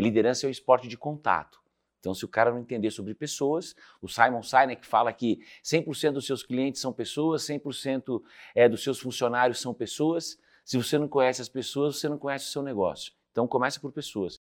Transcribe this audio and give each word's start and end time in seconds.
Liderança 0.00 0.46
é 0.46 0.48
o 0.48 0.50
esporte 0.50 0.86
de 0.86 0.96
contato. 0.96 1.60
Então, 1.98 2.14
se 2.14 2.24
o 2.24 2.28
cara 2.28 2.52
não 2.52 2.60
entender 2.60 2.92
sobre 2.92 3.14
pessoas, 3.14 3.74
o 4.00 4.06
Simon 4.06 4.42
Sinek 4.44 4.86
fala 4.86 5.12
que 5.12 5.40
100% 5.64 6.12
dos 6.12 6.24
seus 6.24 6.44
clientes 6.44 6.80
são 6.80 6.92
pessoas, 6.92 7.42
100% 7.42 8.22
é, 8.54 8.68
dos 8.68 8.84
seus 8.84 9.00
funcionários 9.00 9.60
são 9.60 9.74
pessoas. 9.74 10.38
Se 10.64 10.76
você 10.76 10.96
não 10.98 11.08
conhece 11.08 11.42
as 11.42 11.48
pessoas, 11.48 11.98
você 11.98 12.08
não 12.08 12.16
conhece 12.16 12.46
o 12.46 12.48
seu 12.48 12.62
negócio. 12.62 13.12
Então, 13.32 13.48
comece 13.48 13.80
por 13.80 13.90
pessoas. 13.90 14.38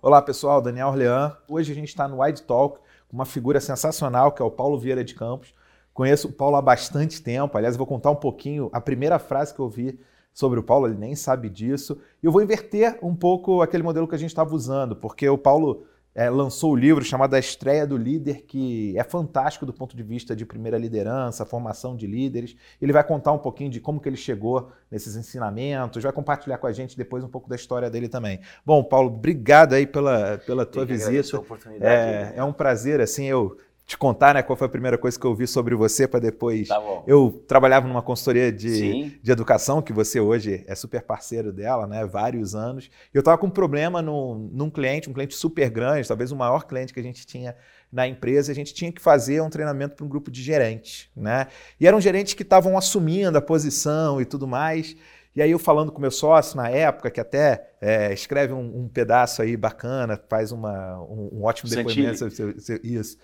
Olá 0.00 0.22
pessoal, 0.22 0.62
Daniel 0.62 0.88
Orlean. 0.88 1.36
Hoje 1.46 1.72
a 1.72 1.74
gente 1.74 1.88
está 1.88 2.08
no 2.08 2.22
Wide 2.22 2.42
Talk 2.44 2.78
com 3.06 3.16
uma 3.16 3.26
figura 3.26 3.60
sensacional 3.60 4.32
que 4.32 4.40
é 4.40 4.44
o 4.44 4.50
Paulo 4.50 4.78
Vieira 4.78 5.04
de 5.04 5.14
Campos. 5.14 5.52
Conheço 5.96 6.28
o 6.28 6.32
Paulo 6.32 6.56
há 6.56 6.60
bastante 6.60 7.22
tempo, 7.22 7.56
aliás, 7.56 7.74
vou 7.74 7.86
contar 7.86 8.10
um 8.10 8.16
pouquinho 8.16 8.68
a 8.70 8.82
primeira 8.82 9.18
frase 9.18 9.54
que 9.54 9.60
eu 9.60 9.66
vi 9.70 9.98
sobre 10.30 10.60
o 10.60 10.62
Paulo, 10.62 10.86
ele 10.86 10.98
nem 10.98 11.16
sabe 11.16 11.48
disso. 11.48 11.98
E 12.22 12.26
eu 12.26 12.30
vou 12.30 12.42
inverter 12.42 12.98
um 13.02 13.16
pouco 13.16 13.62
aquele 13.62 13.82
modelo 13.82 14.06
que 14.06 14.14
a 14.14 14.18
gente 14.18 14.28
estava 14.28 14.54
usando, 14.54 14.94
porque 14.94 15.26
o 15.26 15.38
Paulo 15.38 15.86
é, 16.14 16.28
lançou 16.28 16.72
o 16.72 16.76
livro 16.76 17.02
chamado 17.02 17.32
A 17.32 17.38
Estreia 17.38 17.86
do 17.86 17.96
Líder, 17.96 18.42
que 18.42 18.92
é 18.98 19.02
fantástico 19.02 19.64
do 19.64 19.72
ponto 19.72 19.96
de 19.96 20.02
vista 20.02 20.36
de 20.36 20.44
primeira 20.44 20.76
liderança, 20.76 21.46
formação 21.46 21.96
de 21.96 22.06
líderes. 22.06 22.54
Ele 22.78 22.92
vai 22.92 23.02
contar 23.02 23.32
um 23.32 23.38
pouquinho 23.38 23.70
de 23.70 23.80
como 23.80 23.98
que 23.98 24.06
ele 24.06 24.18
chegou 24.18 24.70
nesses 24.90 25.16
ensinamentos, 25.16 26.02
vai 26.02 26.12
compartilhar 26.12 26.58
com 26.58 26.66
a 26.66 26.72
gente 26.72 26.94
depois 26.94 27.24
um 27.24 27.28
pouco 27.28 27.48
da 27.48 27.56
história 27.56 27.88
dele 27.88 28.10
também. 28.10 28.40
Bom, 28.66 28.84
Paulo, 28.84 29.08
obrigado 29.08 29.72
aí 29.72 29.86
pela, 29.86 30.36
pela 30.44 30.66
tua 30.66 30.84
visita. 30.84 31.42
É, 31.80 32.34
é 32.36 32.44
um 32.44 32.52
prazer, 32.52 33.00
assim, 33.00 33.24
eu 33.24 33.56
te 33.86 33.96
contar 33.96 34.34
né, 34.34 34.42
qual 34.42 34.56
foi 34.56 34.66
a 34.66 34.70
primeira 34.70 34.98
coisa 34.98 35.18
que 35.18 35.24
eu 35.24 35.32
vi 35.32 35.46
sobre 35.46 35.72
você 35.76 36.08
para 36.08 36.18
depois. 36.18 36.66
Tá 36.66 36.82
eu 37.06 37.44
trabalhava 37.46 37.86
numa 37.86 38.02
consultoria 38.02 38.50
de, 38.50 39.16
de 39.22 39.30
educação, 39.30 39.80
que 39.80 39.92
você 39.92 40.18
hoje 40.18 40.64
é 40.66 40.74
super 40.74 41.02
parceiro 41.02 41.52
dela, 41.52 41.86
né? 41.86 42.04
Vários 42.04 42.56
anos. 42.56 42.90
E 43.14 43.16
eu 43.16 43.20
estava 43.20 43.38
com 43.38 43.46
um 43.46 43.50
problema 43.50 44.02
num, 44.02 44.50
num 44.52 44.68
cliente, 44.68 45.08
um 45.08 45.12
cliente 45.12 45.36
super 45.36 45.70
grande, 45.70 46.08
talvez 46.08 46.32
o 46.32 46.36
maior 46.36 46.66
cliente 46.66 46.92
que 46.92 46.98
a 46.98 47.02
gente 47.02 47.24
tinha 47.24 47.54
na 47.92 48.08
empresa, 48.08 48.50
a 48.50 48.54
gente 48.54 48.74
tinha 48.74 48.90
que 48.90 49.00
fazer 49.00 49.40
um 49.40 49.48
treinamento 49.48 49.94
para 49.94 50.04
um 50.04 50.08
grupo 50.08 50.32
de 50.32 50.42
gerentes, 50.42 51.08
né? 51.16 51.46
E 51.78 51.86
eram 51.86 52.00
gerentes 52.00 52.34
que 52.34 52.42
estavam 52.42 52.76
assumindo 52.76 53.38
a 53.38 53.40
posição 53.40 54.20
e 54.20 54.24
tudo 54.24 54.48
mais. 54.48 54.96
E 55.32 55.40
aí 55.40 55.50
eu 55.52 55.60
falando 55.60 55.92
com 55.92 56.00
meu 56.00 56.10
sócio 56.10 56.56
na 56.56 56.68
época, 56.68 57.08
que 57.08 57.20
até 57.20 57.68
é, 57.80 58.12
escreve 58.12 58.52
um, 58.52 58.80
um, 58.80 58.88
pedaço 58.88 59.42
aí 59.42 59.56
bacana, 59.56 60.20
faz 60.28 60.50
uma, 60.50 60.98
um, 61.02 61.28
um 61.34 61.44
ótimo 61.44 61.70
depoimento 61.70 62.18
sobre 62.18 62.80
isso. 62.82 63.16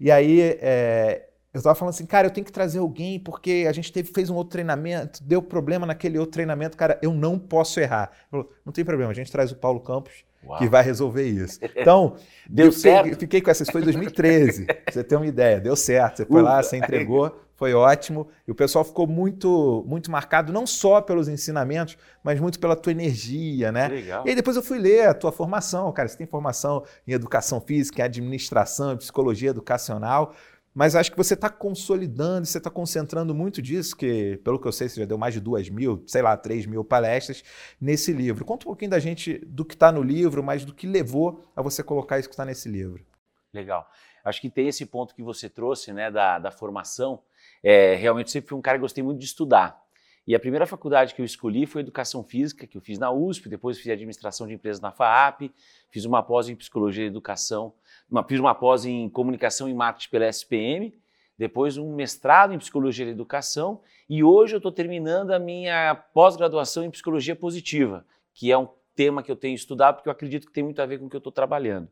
E 0.00 0.10
aí 0.10 0.40
é, 0.40 1.28
eu 1.52 1.58
estava 1.58 1.74
falando 1.74 1.94
assim, 1.94 2.06
cara, 2.06 2.28
eu 2.28 2.30
tenho 2.30 2.44
que 2.44 2.52
trazer 2.52 2.78
alguém 2.78 3.18
porque 3.18 3.66
a 3.68 3.72
gente 3.72 3.92
teve, 3.92 4.12
fez 4.12 4.30
um 4.30 4.36
outro 4.36 4.52
treinamento, 4.52 5.22
deu 5.22 5.42
problema 5.42 5.84
naquele 5.84 6.16
outro 6.18 6.32
treinamento, 6.32 6.76
cara, 6.76 6.98
eu 7.02 7.12
não 7.12 7.38
posso 7.38 7.80
errar. 7.80 8.10
Falou, 8.30 8.50
não 8.64 8.72
tem 8.72 8.84
problema, 8.84 9.10
a 9.10 9.14
gente 9.14 9.30
traz 9.30 9.50
o 9.50 9.56
Paulo 9.56 9.80
Campos 9.80 10.24
Uau. 10.46 10.58
que 10.58 10.68
vai 10.68 10.82
resolver 10.82 11.26
isso. 11.26 11.58
Então, 11.76 12.16
deu 12.48 12.72
fiquei, 12.72 12.92
certo. 12.92 13.18
Fiquei 13.18 13.40
com 13.40 13.50
essa, 13.50 13.64
foi 13.64 13.80
em 13.80 13.84
2013, 13.84 14.64
pra 14.64 14.76
você 14.90 15.04
ter 15.04 15.16
uma 15.16 15.26
ideia, 15.26 15.60
deu 15.60 15.74
certo. 15.74 16.18
Você 16.18 16.26
foi 16.26 16.40
lá, 16.40 16.62
você 16.62 16.76
entregou, 16.76 17.36
foi 17.60 17.74
ótimo. 17.74 18.26
E 18.48 18.50
o 18.50 18.54
pessoal 18.54 18.82
ficou 18.82 19.06
muito, 19.06 19.84
muito 19.86 20.10
marcado, 20.10 20.50
não 20.50 20.66
só 20.66 21.02
pelos 21.02 21.28
ensinamentos, 21.28 21.98
mas 22.24 22.40
muito 22.40 22.58
pela 22.58 22.74
tua 22.74 22.90
energia, 22.90 23.70
né? 23.70 23.86
Legal. 23.88 24.24
E 24.24 24.30
aí 24.30 24.34
depois 24.34 24.56
eu 24.56 24.62
fui 24.62 24.78
ler 24.78 25.08
a 25.08 25.12
tua 25.12 25.30
formação, 25.30 25.92
cara. 25.92 26.08
Você 26.08 26.16
tem 26.16 26.26
formação 26.26 26.82
em 27.06 27.12
educação 27.12 27.60
física, 27.60 28.00
em 28.00 28.04
administração, 28.06 28.94
em 28.94 28.96
psicologia 28.96 29.50
educacional. 29.50 30.34
Mas 30.72 30.96
acho 30.96 31.10
que 31.10 31.18
você 31.18 31.34
está 31.34 31.50
consolidando, 31.50 32.46
você 32.46 32.56
está 32.56 32.70
concentrando 32.70 33.34
muito 33.34 33.60
disso, 33.60 33.94
que, 33.94 34.40
pelo 34.42 34.58
que 34.58 34.66
eu 34.66 34.72
sei, 34.72 34.88
você 34.88 35.00
já 35.00 35.06
deu 35.06 35.18
mais 35.18 35.34
de 35.34 35.40
duas 35.40 35.68
mil, 35.68 36.02
sei 36.06 36.22
lá, 36.22 36.34
três 36.38 36.64
mil 36.64 36.82
palestras 36.82 37.44
nesse 37.78 38.10
livro. 38.10 38.42
Conta 38.42 38.64
um 38.64 38.70
pouquinho 38.70 38.92
da 38.92 38.98
gente 38.98 39.36
do 39.44 39.66
que 39.66 39.74
está 39.74 39.92
no 39.92 40.02
livro, 40.02 40.42
mas 40.42 40.64
do 40.64 40.72
que 40.72 40.86
levou 40.86 41.44
a 41.54 41.60
você 41.60 41.82
colocar 41.82 42.18
isso 42.18 42.28
que 42.28 42.32
está 42.32 42.46
nesse 42.46 42.70
livro. 42.70 43.04
Legal. 43.52 43.86
Acho 44.24 44.40
que 44.40 44.48
tem 44.48 44.68
esse 44.68 44.86
ponto 44.86 45.14
que 45.14 45.22
você 45.22 45.50
trouxe, 45.50 45.92
né, 45.92 46.10
da, 46.10 46.38
da 46.38 46.50
formação, 46.50 47.20
é, 47.62 47.94
realmente 47.94 48.30
sempre 48.30 48.48
fui 48.48 48.58
um 48.58 48.62
cara 48.62 48.78
que 48.78 48.82
gostei 48.82 49.02
muito 49.02 49.18
de 49.18 49.24
estudar. 49.24 49.80
E 50.26 50.34
a 50.34 50.38
primeira 50.38 50.66
faculdade 50.66 51.14
que 51.14 51.20
eu 51.20 51.24
escolhi 51.24 51.66
foi 51.66 51.80
Educação 51.80 52.22
Física, 52.22 52.66
que 52.66 52.76
eu 52.76 52.80
fiz 52.80 52.98
na 52.98 53.10
USP, 53.10 53.48
depois 53.48 53.78
fiz 53.78 53.88
Administração 53.88 54.46
de 54.46 54.54
Empresas 54.54 54.80
na 54.80 54.92
FAAP, 54.92 55.50
fiz 55.90 56.04
uma 56.04 56.22
pós 56.22 56.48
em 56.48 56.54
Psicologia 56.54 57.04
e 57.04 57.08
Educação, 57.08 57.72
uma, 58.08 58.22
fiz 58.22 58.38
uma 58.38 58.54
pós 58.54 58.84
em 58.84 59.08
Comunicação 59.08 59.68
e 59.68 59.74
Marketing 59.74 60.10
pela 60.10 60.28
SPM, 60.28 60.94
depois 61.36 61.78
um 61.78 61.94
mestrado 61.94 62.52
em 62.52 62.58
Psicologia 62.58 63.06
e 63.06 63.10
Educação, 63.10 63.80
e 64.08 64.22
hoje 64.22 64.54
eu 64.54 64.58
estou 64.58 64.70
terminando 64.70 65.32
a 65.32 65.38
minha 65.38 65.94
pós-graduação 65.94 66.84
em 66.84 66.90
Psicologia 66.90 67.34
Positiva, 67.34 68.04
que 68.34 68.52
é 68.52 68.58
um 68.58 68.68
tema 68.94 69.22
que 69.22 69.32
eu 69.32 69.36
tenho 69.36 69.54
estudado 69.54 69.96
porque 69.96 70.08
eu 70.08 70.12
acredito 70.12 70.46
que 70.46 70.52
tem 70.52 70.62
muito 70.62 70.80
a 70.80 70.86
ver 70.86 70.98
com 70.98 71.06
o 71.06 71.10
que 71.10 71.16
eu 71.16 71.18
estou 71.18 71.32
trabalhando. 71.32 71.88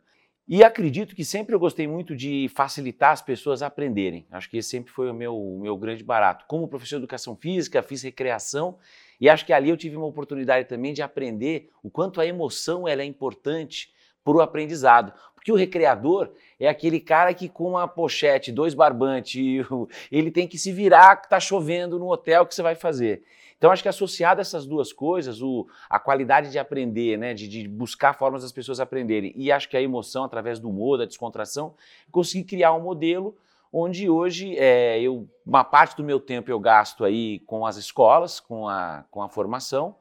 E 0.51 0.65
acredito 0.65 1.15
que 1.15 1.27
sempre 1.27 1.55
eu 1.55 1.61
gostei 1.61 1.87
muito 1.87 2.17
de 2.17 2.51
facilitar 2.55 3.13
as 3.13 3.21
pessoas 3.21 3.61
a 3.61 3.67
aprenderem. 3.67 4.27
Acho 4.31 4.49
que 4.49 4.57
esse 4.57 4.71
sempre 4.71 4.91
foi 4.91 5.11
o 5.11 5.15
meu, 5.15 5.37
o 5.37 5.61
meu 5.61 5.77
grande 5.77 6.03
barato. 6.03 6.47
Como 6.49 6.67
professor 6.67 6.97
de 6.97 7.03
educação 7.03 7.37
física, 7.37 7.83
fiz 7.83 8.03
recreação 8.03 8.79
e 9.21 9.29
acho 9.29 9.45
que 9.45 9.53
ali 9.53 9.69
eu 9.69 9.77
tive 9.77 9.97
uma 9.97 10.07
oportunidade 10.07 10.67
também 10.67 10.95
de 10.95 11.03
aprender 11.03 11.69
o 11.83 11.91
quanto 11.91 12.19
a 12.19 12.25
emoção 12.25 12.89
ela 12.89 13.03
é 13.03 13.05
importante 13.05 13.93
para 14.25 14.39
o 14.39 14.41
aprendizado. 14.41 15.13
Porque 15.35 15.53
o 15.53 15.55
recreador 15.55 16.33
é 16.59 16.67
aquele 16.67 16.99
cara 16.99 17.35
que 17.35 17.47
com 17.47 17.69
uma 17.69 17.87
pochete, 17.87 18.51
dois 18.51 18.73
barbantes, 18.73 19.67
ele 20.11 20.31
tem 20.31 20.49
que 20.49 20.57
se 20.57 20.73
virar 20.73 21.17
que 21.17 21.27
está 21.27 21.39
chovendo 21.39 21.99
no 21.99 22.11
hotel 22.11 22.47
que 22.47 22.55
você 22.55 22.63
vai 22.63 22.75
fazer. 22.75 23.23
Então, 23.59 23.73
acho 23.73 23.83
que 23.83 23.89
associado 23.89 24.41
a 24.41 24.43
essas 24.43 24.65
duas 24.65 24.93
coisas, 24.93 25.43
o, 25.43 25.67
a 25.91 25.99
qualidade 25.99 26.51
de 26.51 26.61
aprender, 26.61 27.19
né, 27.19 27.35
de, 27.35 27.49
de, 27.49 27.67
buscar 27.67 28.15
formas 28.15 28.43
das 28.43 28.53
pessoas 28.53 28.79
aprenderem, 28.79 29.33
e 29.35 29.51
acho 29.51 29.69
que 29.69 29.77
a 29.77 29.83
emoção, 29.83 30.23
através 30.23 30.61
do 30.61 30.71
humor, 30.71 30.97
da 30.97 31.05
descontração, 31.05 31.75
consegui 32.13 32.45
criar 32.45 32.73
um 32.73 32.81
modelo 32.81 33.37
onde 33.73 34.09
hoje 34.09 34.57
é, 34.57 35.01
eu, 35.01 35.29
uma 35.45 35.65
parte 35.65 35.97
do 35.97 36.05
meu 36.05 36.21
tempo 36.21 36.51
eu 36.51 36.59
gasto 36.61 37.05
aí 37.05 37.41
com 37.41 37.67
as 37.67 37.77
escolas, 37.77 38.39
com 38.39 38.69
a, 38.69 39.05
com 39.11 39.23
a 39.23 39.29
formação, 39.29 39.97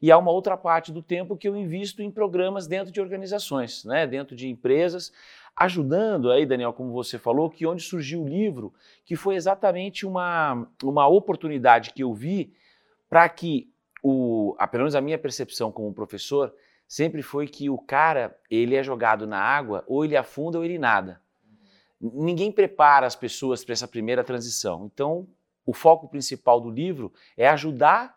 e 0.00 0.10
há 0.10 0.16
uma 0.16 0.32
outra 0.32 0.56
parte 0.56 0.90
do 0.90 1.02
tempo 1.02 1.36
que 1.36 1.46
eu 1.46 1.56
invisto 1.56 2.02
em 2.02 2.10
programas 2.10 2.66
dentro 2.66 2.90
de 2.90 3.00
organizações, 3.00 3.84
né, 3.84 4.06
dentro 4.06 4.34
de 4.34 4.48
empresas, 4.48 5.12
ajudando 5.54 6.30
aí, 6.30 6.46
Daniel, 6.46 6.72
como 6.72 6.92
você 6.92 7.18
falou, 7.18 7.50
que 7.50 7.66
onde 7.66 7.82
surgiu 7.82 8.22
o 8.22 8.28
livro, 8.28 8.72
que 9.04 9.14
foi 9.14 9.34
exatamente 9.34 10.06
uma, 10.06 10.66
uma 10.82 11.06
oportunidade 11.06 11.92
que 11.92 12.02
eu 12.02 12.14
vi 12.14 12.50
para 13.12 13.28
que 13.28 13.70
o, 14.02 14.56
a, 14.58 14.66
pelo 14.66 14.84
menos 14.84 14.94
a 14.94 15.00
minha 15.02 15.18
percepção 15.18 15.70
como 15.70 15.92
professor 15.92 16.50
sempre 16.88 17.20
foi 17.20 17.46
que 17.46 17.68
o 17.68 17.76
cara 17.76 18.34
ele 18.50 18.74
é 18.74 18.82
jogado 18.82 19.26
na 19.26 19.38
água 19.38 19.84
ou 19.86 20.02
ele 20.02 20.16
afunda 20.16 20.56
ou 20.56 20.64
ele 20.64 20.78
nada. 20.78 21.20
Ninguém 22.00 22.50
prepara 22.50 23.06
as 23.06 23.14
pessoas 23.14 23.62
para 23.62 23.74
essa 23.74 23.86
primeira 23.86 24.24
transição. 24.24 24.90
Então, 24.90 25.28
o 25.66 25.74
foco 25.74 26.08
principal 26.08 26.58
do 26.58 26.70
livro 26.70 27.12
é 27.36 27.46
ajudar 27.48 28.16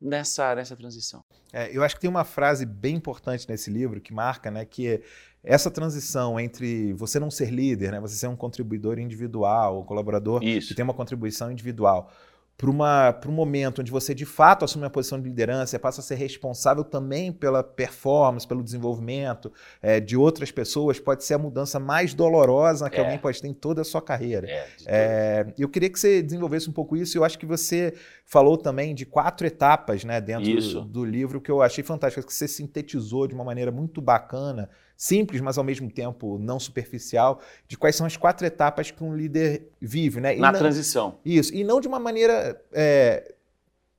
nessa, 0.00 0.52
nessa 0.52 0.74
transição. 0.74 1.22
É, 1.52 1.74
eu 1.74 1.84
acho 1.84 1.94
que 1.94 2.00
tem 2.00 2.10
uma 2.10 2.24
frase 2.24 2.66
bem 2.66 2.96
importante 2.96 3.48
nesse 3.48 3.70
livro 3.70 4.00
que 4.00 4.12
marca, 4.12 4.50
né, 4.50 4.64
que 4.64 5.00
essa 5.44 5.70
transição 5.70 6.40
entre 6.40 6.92
você 6.94 7.20
não 7.20 7.30
ser 7.30 7.50
líder, 7.50 7.92
né, 7.92 8.00
você 8.00 8.16
ser 8.16 8.26
um 8.26 8.36
contribuidor 8.36 8.98
individual, 8.98 9.80
um 9.80 9.84
colaborador 9.84 10.42
Isso. 10.42 10.68
que 10.68 10.74
tem 10.74 10.82
uma 10.82 10.92
contribuição 10.92 11.52
individual, 11.52 12.10
para 12.58 13.30
um 13.30 13.32
momento 13.32 13.80
onde 13.80 13.92
você 13.92 14.12
de 14.12 14.24
fato 14.24 14.64
assume 14.64 14.82
uma 14.82 14.90
posição 14.90 15.20
de 15.20 15.28
liderança, 15.28 15.78
passa 15.78 16.00
a 16.00 16.04
ser 16.04 16.16
responsável 16.16 16.82
também 16.82 17.30
pela 17.30 17.62
performance, 17.62 18.46
pelo 18.46 18.64
desenvolvimento 18.64 19.52
é, 19.80 20.00
de 20.00 20.16
outras 20.16 20.50
pessoas, 20.50 20.98
pode 20.98 21.22
ser 21.24 21.34
a 21.34 21.38
mudança 21.38 21.78
mais 21.78 22.14
dolorosa 22.14 22.90
que 22.90 22.96
é. 22.96 23.00
alguém 23.00 23.16
pode 23.16 23.40
ter 23.40 23.46
em 23.46 23.54
toda 23.54 23.82
a 23.82 23.84
sua 23.84 24.02
carreira. 24.02 24.48
É, 24.48 24.66
é, 24.86 25.46
eu 25.56 25.68
queria 25.68 25.88
que 25.88 26.00
você 26.00 26.20
desenvolvesse 26.20 26.68
um 26.68 26.72
pouco 26.72 26.96
isso. 26.96 27.16
Eu 27.16 27.22
acho 27.22 27.38
que 27.38 27.46
você 27.46 27.94
falou 28.26 28.58
também 28.58 28.92
de 28.92 29.06
quatro 29.06 29.46
etapas 29.46 30.02
né, 30.02 30.20
dentro 30.20 30.52
do, 30.60 30.84
do, 30.84 31.04
livro 31.04 31.40
que 31.40 31.52
eu 31.52 31.62
achei 31.62 31.84
fantástico, 31.84 32.26
que 32.26 32.34
você 32.34 32.48
sintetizou 32.48 33.28
de 33.28 33.34
uma 33.34 33.44
maneira 33.44 33.70
muito 33.70 34.00
bacana 34.00 34.68
simples, 34.98 35.40
mas 35.40 35.56
ao 35.56 35.62
mesmo 35.62 35.88
tempo 35.88 36.38
não 36.38 36.58
superficial, 36.58 37.40
de 37.68 37.78
quais 37.78 37.94
são 37.94 38.04
as 38.04 38.16
quatro 38.16 38.44
etapas 38.44 38.90
que 38.90 39.04
um 39.04 39.16
líder 39.16 39.70
vive, 39.80 40.20
né? 40.20 40.36
E 40.36 40.40
Na 40.40 40.50
não, 40.50 40.58
transição. 40.58 41.20
Isso, 41.24 41.54
e 41.54 41.62
não 41.62 41.80
de 41.80 41.86
uma 41.86 42.00
maneira 42.00 42.60
é, 42.72 43.32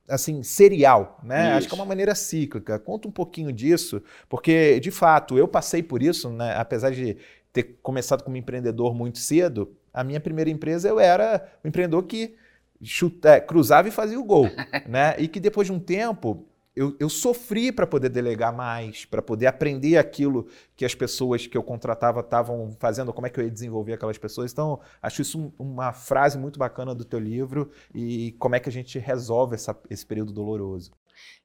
assim, 0.06 0.42
serial, 0.42 1.18
né? 1.24 1.48
Isso. 1.48 1.56
Acho 1.56 1.68
que 1.68 1.74
é 1.74 1.78
uma 1.78 1.86
maneira 1.86 2.14
cíclica. 2.14 2.78
Conta 2.78 3.08
um 3.08 3.10
pouquinho 3.10 3.50
disso, 3.50 4.02
porque, 4.28 4.78
de 4.78 4.90
fato, 4.90 5.38
eu 5.38 5.48
passei 5.48 5.82
por 5.82 6.02
isso, 6.02 6.28
né? 6.28 6.54
apesar 6.54 6.90
de 6.90 7.16
ter 7.50 7.78
começado 7.82 8.22
como 8.22 8.36
empreendedor 8.36 8.94
muito 8.94 9.18
cedo, 9.18 9.74
a 9.92 10.04
minha 10.04 10.20
primeira 10.20 10.50
empresa 10.50 10.86
eu 10.86 11.00
era 11.00 11.50
um 11.64 11.68
empreendedor 11.68 12.04
que 12.04 12.36
chuta, 12.82 13.30
é, 13.30 13.40
cruzava 13.40 13.88
e 13.88 13.90
fazia 13.90 14.20
o 14.20 14.24
gol, 14.24 14.48
né? 14.86 15.14
E 15.18 15.26
que 15.26 15.40
depois 15.40 15.66
de 15.66 15.72
um 15.72 15.80
tempo 15.80 16.44
eu, 16.80 16.96
eu 16.98 17.10
sofri 17.10 17.70
para 17.70 17.86
poder 17.86 18.08
delegar 18.08 18.56
mais, 18.56 19.04
para 19.04 19.20
poder 19.20 19.46
aprender 19.46 19.98
aquilo 19.98 20.48
que 20.74 20.82
as 20.82 20.94
pessoas 20.94 21.46
que 21.46 21.54
eu 21.54 21.62
contratava 21.62 22.20
estavam 22.20 22.74
fazendo, 22.80 23.12
como 23.12 23.26
é 23.26 23.30
que 23.30 23.38
eu 23.38 23.44
ia 23.44 23.50
desenvolver 23.50 23.92
aquelas 23.92 24.16
pessoas. 24.16 24.50
Então, 24.50 24.80
acho 25.02 25.20
isso 25.20 25.52
uma 25.58 25.92
frase 25.92 26.38
muito 26.38 26.58
bacana 26.58 26.94
do 26.94 27.04
teu 27.04 27.18
livro 27.18 27.70
e 27.94 28.32
como 28.38 28.54
é 28.54 28.60
que 28.60 28.70
a 28.70 28.72
gente 28.72 28.98
resolve 28.98 29.56
essa, 29.56 29.78
esse 29.90 30.06
período 30.06 30.32
doloroso. 30.32 30.90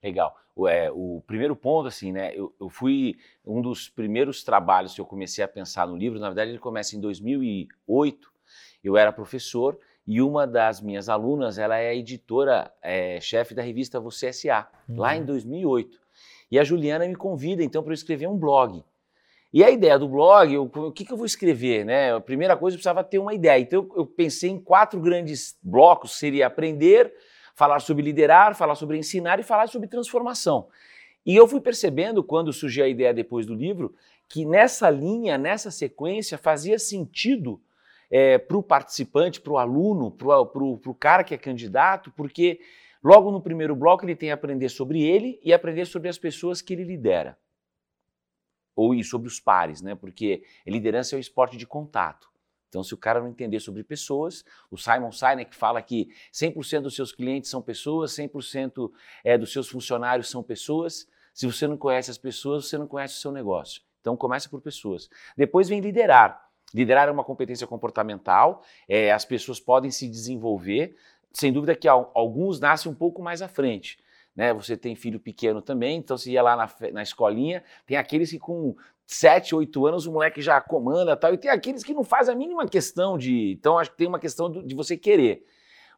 Legal. 0.02 0.34
O, 0.56 0.70
é, 0.70 0.90
o 0.90 1.22
primeiro 1.28 1.54
ponto, 1.54 1.90
assim, 1.90 2.14
né? 2.14 2.32
Eu, 2.34 2.56
eu, 2.58 2.70
fui 2.70 3.18
um 3.46 3.62
dos 3.62 3.90
primeiros 3.90 4.42
trabalhos 4.42 4.94
que 4.96 5.02
eu 5.02 5.06
comecei 5.06 5.44
a 5.44 5.50
pensar 5.50 5.86
no 5.86 5.98
livro. 5.98 6.18
Na 6.18 6.30
verdade, 6.30 6.52
ele 6.52 6.60
começa 6.60 6.96
em 6.96 7.02
2008. 7.02 8.32
Eu 8.82 8.96
era 8.96 9.12
professor 9.12 9.78
e 10.08 10.22
uma 10.22 10.46
das 10.46 10.82
minhas 10.82 11.10
alunas, 11.10 11.58
ela 11.58 11.78
é 11.80 11.96
editora, 11.96 12.72
é, 12.82 13.20
chefe 13.20 13.56
da 13.56 13.64
revista 13.64 14.00
Você 14.00 14.28
S.A., 14.28 14.68
uhum. 14.88 15.00
lá 15.00 15.16
em 15.16 15.26
2008. 15.26 16.00
E 16.52 16.60
a 16.60 16.64
Juliana 16.64 17.08
me 17.08 17.16
convida, 17.16 17.64
então, 17.64 17.82
para 17.82 17.92
eu 17.92 17.96
escrever 17.96 18.28
um 18.28 18.38
blog. 18.38 18.84
E 19.52 19.64
a 19.64 19.70
ideia 19.72 19.98
do 19.98 20.08
blog, 20.08 20.54
eu, 20.54 20.64
o 20.64 20.92
que, 20.92 21.06
que, 21.06 21.12
eu 21.12 21.18
vou 21.18 21.26
escrever? 21.26 21.86
Né? 21.86 22.14
A 22.14 22.22
primeira 22.22 22.56
coisa, 22.56 22.76
eu 22.76 22.78
precisava 22.78 23.04
ter 23.04 23.18
uma 23.18 23.34
ideia. 23.34 23.60
Então, 23.60 23.82
eu, 23.82 24.00
eu 24.00 24.06
pensei 24.06 24.52
em 24.52 24.60
quatro 24.60 25.00
grandes 25.00 25.58
blocos, 25.64 26.20
seria 26.20 26.46
aprender, 26.48 27.12
falar 27.56 27.80
sobre 27.80 28.04
liderar, 28.04 28.54
falar 28.54 28.76
sobre 28.76 28.98
ensinar 28.98 29.40
e 29.40 29.44
falar 29.44 29.68
sobre 29.68 29.88
transformação. 29.88 30.68
E 31.26 31.36
eu 31.36 31.48
fui 31.48 31.60
percebendo, 31.60 32.24
quando 32.24 32.54
surgiu 32.54 32.86
a 32.86 32.88
ideia 32.88 33.14
depois 33.14 33.46
do 33.48 33.56
livro, 33.56 33.96
que 34.28 34.46
nessa 34.46 34.90
linha, 34.90 35.38
nessa 35.38 35.72
sequência, 35.72 36.38
fazia 36.38 36.78
sentido 36.78 37.60
é, 38.10 38.38
para 38.38 38.58
o 38.58 38.64
participante, 38.64 39.42
para 39.42 39.54
o 39.54 39.58
aluno, 39.58 40.12
para 40.12 40.42
o 40.42 40.96
cara 40.96 41.24
que 41.24 41.34
é 41.34 41.38
candidato, 41.38 42.12
porque 42.12 42.60
logo 43.04 43.32
no 43.32 43.42
primeiro 43.42 43.76
bloco 43.76 44.06
ele 44.06 44.16
tem 44.16 44.32
a 44.32 44.36
aprender 44.36 44.70
sobre 44.70 45.02
ele 45.02 45.40
e 45.44 45.54
aprender 45.54 45.86
sobre 45.86 46.10
as 46.10 46.18
pessoas 46.18 46.62
que 46.62 46.74
ele 46.74 46.84
lidera. 46.84 47.38
Ou 48.76 49.02
sobre 49.04 49.28
os 49.28 49.40
pares, 49.40 49.82
né? 49.82 49.96
Porque 49.96 50.44
liderança 50.68 51.16
é 51.16 51.18
o 51.18 51.20
esporte 51.20 51.56
de 51.56 51.66
contato. 51.66 52.30
Então, 52.76 52.84
se 52.84 52.94
o 52.94 52.98
cara 52.98 53.22
não 53.22 53.30
entender 53.30 53.62
sobre 53.62 53.86
pessoas, 53.86 54.44
o 54.70 54.78
Simon 54.78 55.10
Sinek 55.10 55.56
fala 55.56 55.82
que 55.82 56.10
100% 56.34 56.82
dos 56.82 56.94
seus 56.94 57.14
clientes 57.14 57.50
são 57.50 57.62
pessoas, 57.62 58.12
100% 58.12 58.92
é, 59.24 59.38
dos 59.38 59.54
seus 59.54 59.70
funcionários 59.70 60.30
são 60.30 60.44
pessoas. 60.44 61.08
Se 61.34 61.46
você 61.46 61.68
não 61.68 61.78
conhece 61.78 62.12
as 62.12 62.18
pessoas, 62.18 62.68
você 62.68 62.78
não 62.78 62.86
conhece 62.86 63.16
o 63.16 63.20
seu 63.20 63.32
negócio. 63.32 63.82
Então, 64.02 64.18
começa 64.18 64.50
por 64.50 64.60
pessoas. 64.60 65.10
Depois 65.38 65.70
vem 65.70 65.80
liderar. 65.80 66.45
Liderar 66.74 67.08
é 67.08 67.12
uma 67.12 67.24
competência 67.24 67.66
comportamental, 67.66 68.62
é, 68.88 69.12
as 69.12 69.24
pessoas 69.24 69.60
podem 69.60 69.92
se 69.92 70.08
desenvolver. 70.08 70.96
Sem 71.32 71.52
dúvida 71.52 71.76
que 71.76 71.88
alguns 71.88 72.60
nascem 72.60 72.92
um 72.92 72.96
pouco 72.96 73.22
mais 73.22 73.42
à 73.42 73.48
frente. 73.48 74.00
Né? 74.36 74.54
Você 74.54 74.76
tem 74.76 74.96
filho 74.96 75.20
pequeno 75.20 75.62
também, 75.62 75.98
então 75.98 76.18
você 76.18 76.32
ia 76.32 76.42
lá 76.42 76.56
na, 76.56 76.70
na 76.92 77.04
escolinha, 77.04 77.64
tem 77.86 77.98
aqueles 77.98 78.30
que 78.30 78.40
com 78.40 78.76
7, 79.08 79.56
8 79.56 79.86
anos 79.86 80.06
o 80.06 80.12
moleque 80.12 80.42
já 80.42 80.60
comanda 80.60 81.16
tal, 81.16 81.34
e 81.34 81.38
tem 81.38 81.52
aqueles 81.52 81.84
que 81.84 81.94
não 81.94 82.04
faz 82.04 82.28
a 82.28 82.36
mínima 82.36 82.68
questão 82.68 83.18
de. 83.18 83.52
Então, 83.52 83.78
acho 83.78 83.92
que 83.92 83.98
tem 83.98 84.08
uma 84.08 84.20
questão 84.20 84.52
de 84.52 84.76
você 84.76 84.98
querer. 84.98 85.46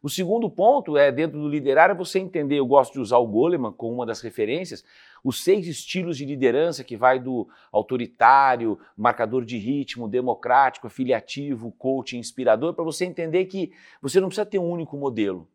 O 0.02 0.08
segundo 0.08 0.48
ponto 0.48 0.96
é, 0.96 1.10
dentro 1.10 1.40
do 1.40 1.48
liderar, 1.48 1.90
é 1.90 1.94
você 1.94 2.18
entender, 2.18 2.56
eu 2.58 2.66
gosto 2.66 2.92
de 2.92 3.00
usar 3.00 3.18
o 3.18 3.26
Goleman 3.26 3.72
como 3.72 3.94
uma 3.94 4.06
das 4.06 4.20
referências, 4.20 4.84
os 5.24 5.42
seis 5.42 5.66
estilos 5.66 6.16
de 6.16 6.24
liderança 6.24 6.84
que 6.84 6.96
vai 6.96 7.18
do 7.18 7.48
autoritário, 7.72 8.78
marcador 8.96 9.44
de 9.44 9.58
ritmo, 9.58 10.08
democrático, 10.08 10.86
afiliativo, 10.86 11.72
coach, 11.72 12.16
inspirador, 12.16 12.74
para 12.74 12.84
você 12.84 13.04
entender 13.04 13.46
que 13.46 13.72
você 14.00 14.20
não 14.20 14.28
precisa 14.28 14.46
ter 14.46 14.58
um 14.58 14.70
único 14.70 14.96
modelo. 14.96 15.48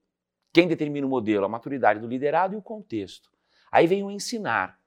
Quem 0.52 0.68
determina 0.68 1.08
o 1.08 1.10
modelo? 1.10 1.46
A 1.46 1.50
maturidade 1.50 2.00
do 2.00 2.08
liderado 2.08 2.54
e 2.54 2.58
o 2.58 2.62
contexto. 2.62 3.32
Aí 3.72 3.88
vem 3.88 4.04
o 4.04 4.12
ensinar. 4.12 4.78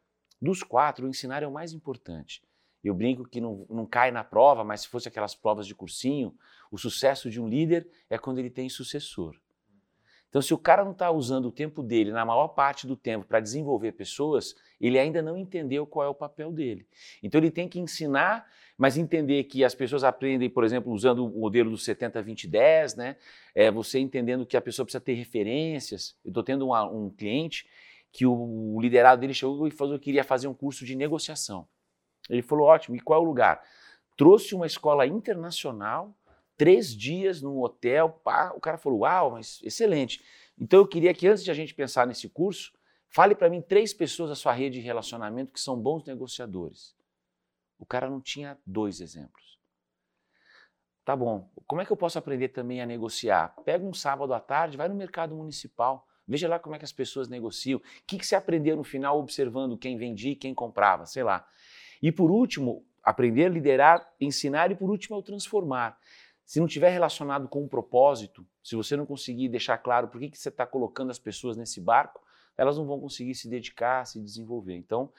Dos 0.40 0.62
quatro, 0.62 1.06
o 1.06 1.08
ensinar 1.08 1.42
é 1.42 1.46
o 1.46 1.52
mais 1.52 1.72
importante. 1.72 2.42
Eu 2.84 2.94
brinco 2.94 3.24
que 3.24 3.40
não, 3.40 3.66
não 3.68 3.84
cai 3.84 4.12
na 4.12 4.22
prova, 4.22 4.62
mas 4.62 4.82
se 4.82 4.88
fosse 4.88 5.08
aquelas 5.08 5.34
provas 5.34 5.66
de 5.66 5.74
cursinho, 5.74 6.32
o 6.70 6.78
sucesso 6.78 7.28
de 7.28 7.40
um 7.40 7.48
líder 7.48 7.88
é 8.08 8.16
quando 8.16 8.38
ele 8.38 8.50
tem 8.50 8.68
sucessor. 8.68 9.34
Então, 10.36 10.42
se 10.42 10.52
o 10.52 10.58
cara 10.58 10.84
não 10.84 10.92
está 10.92 11.10
usando 11.10 11.46
o 11.46 11.50
tempo 11.50 11.82
dele, 11.82 12.12
na 12.12 12.22
maior 12.22 12.48
parte 12.48 12.86
do 12.86 12.94
tempo, 12.94 13.24
para 13.24 13.40
desenvolver 13.40 13.92
pessoas, 13.92 14.54
ele 14.78 14.98
ainda 14.98 15.22
não 15.22 15.34
entendeu 15.34 15.86
qual 15.86 16.04
é 16.04 16.10
o 16.10 16.14
papel 16.14 16.52
dele. 16.52 16.86
Então, 17.22 17.40
ele 17.40 17.50
tem 17.50 17.66
que 17.66 17.80
ensinar, 17.80 18.46
mas 18.76 18.98
entender 18.98 19.44
que 19.44 19.64
as 19.64 19.74
pessoas 19.74 20.04
aprendem, 20.04 20.50
por 20.50 20.62
exemplo, 20.62 20.92
usando 20.92 21.24
o 21.24 21.40
modelo 21.40 21.70
do 21.70 21.78
70-20-10, 21.78 22.98
né? 22.98 23.16
É, 23.54 23.70
você 23.70 23.98
entendendo 23.98 24.44
que 24.44 24.58
a 24.58 24.60
pessoa 24.60 24.84
precisa 24.84 25.00
ter 25.00 25.14
referências. 25.14 26.14
Eu 26.22 26.28
estou 26.28 26.42
tendo 26.42 26.66
uma, 26.66 26.84
um 26.84 27.08
cliente 27.08 27.66
que 28.12 28.26
o, 28.26 28.78
liderado 28.78 29.22
dele 29.22 29.32
chegou 29.32 29.66
e 29.66 29.70
falou 29.70 29.98
que 29.98 30.04
queria 30.04 30.22
fazer 30.22 30.48
um 30.48 30.54
curso 30.54 30.84
de 30.84 30.94
negociação. 30.94 31.66
Ele 32.28 32.42
falou: 32.42 32.66
ótimo, 32.66 32.94
e 32.94 33.00
qual 33.00 33.22
é 33.22 33.24
o 33.24 33.26
lugar? 33.26 33.62
Trouxe 34.18 34.54
uma 34.54 34.66
escola 34.66 35.06
internacional 35.06 36.14
três 36.56 36.94
dias 36.96 37.42
num 37.42 37.60
hotel, 37.60 38.10
pá, 38.10 38.52
o 38.56 38.60
cara 38.60 38.78
falou, 38.78 39.00
uau, 39.00 39.32
mas 39.32 39.60
excelente. 39.62 40.22
Então 40.58 40.80
eu 40.80 40.86
queria 40.86 41.12
que 41.12 41.26
antes 41.26 41.44
de 41.44 41.50
a 41.50 41.54
gente 41.54 41.74
pensar 41.74 42.06
nesse 42.06 42.28
curso, 42.28 42.72
fale 43.08 43.34
para 43.34 43.50
mim 43.50 43.60
três 43.60 43.92
pessoas 43.92 44.30
da 44.30 44.34
sua 44.34 44.52
rede 44.52 44.80
de 44.80 44.84
relacionamento 44.84 45.52
que 45.52 45.60
são 45.60 45.78
bons 45.78 46.04
negociadores. 46.04 46.96
O 47.78 47.84
cara 47.84 48.08
não 48.08 48.20
tinha 48.20 48.58
dois 48.66 49.00
exemplos. 49.00 49.56
Tá 51.04 51.14
bom, 51.14 51.48
como 51.68 51.80
é 51.80 51.84
que 51.84 51.92
eu 51.92 51.96
posso 51.96 52.18
aprender 52.18 52.48
também 52.48 52.80
a 52.80 52.86
negociar? 52.86 53.54
Pega 53.64 53.84
um 53.84 53.94
sábado 53.94 54.34
à 54.34 54.40
tarde, 54.40 54.76
vai 54.76 54.88
no 54.88 54.94
mercado 54.94 55.36
municipal, 55.36 56.04
veja 56.26 56.48
lá 56.48 56.58
como 56.58 56.74
é 56.74 56.78
que 56.78 56.84
as 56.84 56.90
pessoas 56.90 57.28
negociam, 57.28 57.78
o 57.78 57.82
que, 58.04 58.18
que 58.18 58.26
você 58.26 58.34
aprendeu 58.34 58.76
no 58.76 58.82
final 58.82 59.20
observando 59.20 59.78
quem 59.78 59.96
vendia 59.96 60.32
e 60.32 60.36
quem 60.36 60.52
comprava, 60.52 61.06
sei 61.06 61.22
lá. 61.22 61.46
E 62.02 62.10
por 62.10 62.30
último, 62.30 62.84
aprender 63.04 63.44
a 63.44 63.48
liderar, 63.48 64.12
ensinar 64.20 64.72
e 64.72 64.74
por 64.74 64.90
último 64.90 65.14
é 65.14 65.18
o 65.20 65.22
transformar. 65.22 65.96
Se 66.46 66.60
não 66.60 66.68
tiver 66.68 66.90
relacionado 66.90 67.48
com 67.48 67.64
um 67.64 67.68
propósito, 67.68 68.46
se 68.62 68.76
você 68.76 68.96
não 68.96 69.04
conseguir 69.04 69.48
deixar 69.48 69.76
claro 69.78 70.06
por 70.06 70.20
que, 70.20 70.30
que 70.30 70.38
você 70.38 70.48
está 70.48 70.64
colocando 70.64 71.10
as 71.10 71.18
pessoas 71.18 71.56
nesse 71.56 71.80
barco, 71.80 72.22
elas 72.56 72.78
não 72.78 72.86
vão 72.86 73.00
conseguir 73.00 73.34
se 73.34 73.50
dedicar, 73.50 74.06
se 74.06 74.20
desenvolver. 74.20 74.76
Então, 74.76 75.12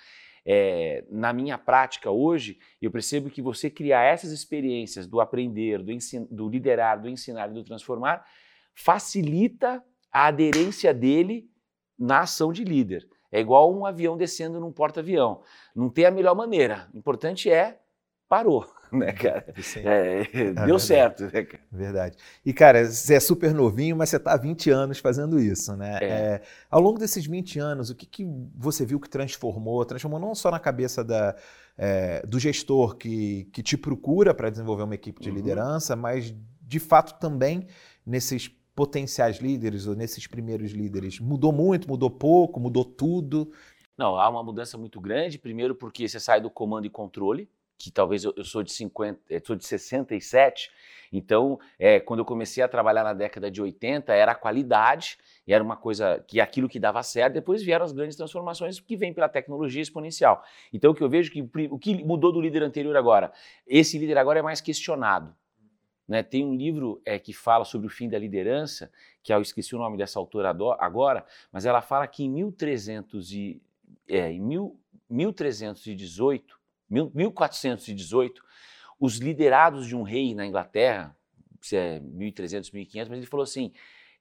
é, 0.45 1.03
na 1.09 1.33
minha 1.33 1.57
prática 1.57 2.09
hoje, 2.09 2.57
eu 2.81 2.89
percebo 2.89 3.29
que 3.29 3.41
você 3.41 3.69
criar 3.69 4.03
essas 4.03 4.31
experiências 4.31 5.06
do 5.06 5.19
aprender, 5.19 5.83
do, 5.83 5.91
do 6.31 6.50
liderar, 6.50 7.01
do 7.01 7.09
ensinar 7.09 7.50
e 7.50 7.53
do 7.53 7.63
transformar, 7.63 8.25
facilita 8.73 9.83
a 10.09 10.27
aderência 10.27 10.94
dele 10.94 11.51
na 12.00 12.21
ação 12.21 12.53
de 12.53 12.63
líder. 12.63 13.06
É 13.30 13.41
igual 13.41 13.75
um 13.77 13.85
avião 13.85 14.15
descendo 14.15 14.62
num 14.62 14.71
porta-avião. 14.71 15.44
Não 15.75 15.89
tem 15.89 16.06
a 16.06 16.12
melhor 16.12 16.35
maneira. 16.35 16.89
O 16.94 16.97
importante 16.97 17.51
é 17.51 17.81
parou, 18.30 18.65
né, 18.93 19.11
cara? 19.13 19.45
É, 19.77 20.21
é, 20.33 20.51
deu 20.65 20.75
é 20.75 20.79
certo, 20.79 21.23
né, 21.23 21.43
cara? 21.43 21.63
Verdade. 21.71 22.17
E, 22.45 22.53
cara, 22.53 22.85
você 22.85 23.15
é 23.15 23.19
super 23.19 23.53
novinho, 23.53 23.95
mas 23.95 24.09
você 24.09 24.17
está 24.17 24.33
há 24.33 24.37
20 24.37 24.69
anos 24.69 24.99
fazendo 24.99 25.39
isso, 25.39 25.75
né? 25.75 25.97
É. 26.01 26.06
é. 26.06 26.41
ao 26.69 26.81
longo 26.81 26.99
desses 26.99 27.25
20 27.25 27.59
anos, 27.59 27.89
o 27.89 27.95
que, 27.95 28.06
que 28.06 28.25
você 28.56 28.85
viu 28.85 28.99
que 28.99 29.09
transformou? 29.09 29.83
Transformou 29.85 30.19
não 30.19 30.33
só 30.33 30.51
na 30.51 30.59
cabeça 30.59 31.03
da, 31.03 31.35
do 32.27 32.39
gestor 32.39 32.95
que, 32.95 33.45
que 33.51 33.61
te 33.61 33.77
procura 33.77 34.33
para 34.33 34.49
desenvolver 34.49 34.83
uma 34.83 34.95
equipe 34.95 35.21
de 35.21 35.29
uhum. 35.29 35.35
liderança, 35.35 35.95
mas, 35.95 36.33
de 36.61 36.79
fato, 36.79 37.19
também 37.19 37.67
nesses 38.06 38.49
potenciais 38.77 39.37
líderes 39.37 39.87
ou 39.87 39.95
nesses 39.95 40.27
primeiros 40.27 40.71
líderes. 40.71 41.19
Mudou 41.19 41.51
muito, 41.51 41.87
mudou 41.87 42.11
pouco, 42.11 42.59
mudou 42.59 42.85
tudo? 42.85 43.51
Não, 43.97 44.15
há 44.15 44.29
uma 44.29 44.44
mudança 44.44 44.77
muito 44.77 45.01
grande. 45.01 45.39
Primeiro 45.39 45.73
porque 45.73 46.07
você 46.07 46.19
sai 46.19 46.39
do 46.39 46.51
comando 46.51 46.85
e 46.85 46.89
controle, 46.89 47.49
que 47.77 47.91
talvez 47.91 48.23
eu, 48.23 48.33
eu 48.35 48.43
sou 48.43 48.63
de 48.63 48.71
50, 48.71 49.19
eu 49.29 49.41
sou 49.45 49.55
de 49.55 49.65
67, 49.65 50.71
então 51.11 51.59
é, 51.77 51.99
quando 51.99 52.19
eu 52.19 52.25
comecei 52.25 52.63
a 52.63 52.67
trabalhar 52.67 53.03
na 53.03 53.13
década 53.13 53.51
de 53.51 53.61
80 53.61 54.13
era 54.13 54.31
a 54.31 54.35
qualidade, 54.35 55.17
era 55.47 55.63
uma 55.63 55.77
coisa 55.77 56.23
que 56.27 56.41
aquilo 56.41 56.67
que 56.67 56.79
dava 56.79 57.01
certo, 57.03 57.33
depois 57.33 57.63
vieram 57.63 57.85
as 57.85 57.91
grandes 57.91 58.17
transformações 58.17 58.79
que 58.79 58.97
vêm 58.97 59.13
pela 59.13 59.29
tecnologia 59.29 59.81
exponencial. 59.81 60.43
Então 60.73 60.91
o 60.91 60.95
que 60.95 61.03
eu 61.03 61.09
vejo 61.09 61.31
que 61.31 61.41
o 61.69 61.79
que 61.79 62.03
mudou 62.03 62.31
do 62.31 62.41
líder 62.41 62.63
anterior 62.63 62.95
agora, 62.97 63.31
esse 63.65 63.97
líder 63.97 64.17
agora 64.17 64.39
é 64.39 64.41
mais 64.41 64.59
questionado. 64.59 65.33
Né? 66.07 66.23
Tem 66.23 66.45
um 66.45 66.55
livro 66.55 67.01
é, 67.05 67.19
que 67.19 67.33
fala 67.33 67.65
sobre 67.65 67.87
o 67.87 67.89
fim 67.89 68.09
da 68.09 68.17
liderança, 68.17 68.89
que 69.21 69.33
eu 69.33 69.41
esqueci 69.41 69.75
o 69.75 69.79
nome 69.79 69.97
dessa 69.97 70.17
autora 70.17 70.49
agora, 70.79 71.25
mas 71.51 71.65
ela 71.65 71.81
fala 71.81 72.07
que 72.07 72.23
em 72.23 72.29
1300 72.29 73.33
e, 73.33 73.61
é, 74.07 74.31
em 74.31 74.39
mil, 74.39 74.79
1318 75.09 76.57
1418, 76.89 78.44
os 78.99 79.17
liderados 79.17 79.87
de 79.87 79.95
um 79.95 80.03
rei 80.03 80.33
na 80.33 80.45
Inglaterra, 80.45 81.15
se 81.61 81.75
é 81.75 81.99
1300, 81.99 82.71
1500, 82.71 83.09
mas 83.09 83.17
ele 83.17 83.27
falou 83.27 83.44
assim, 83.44 83.73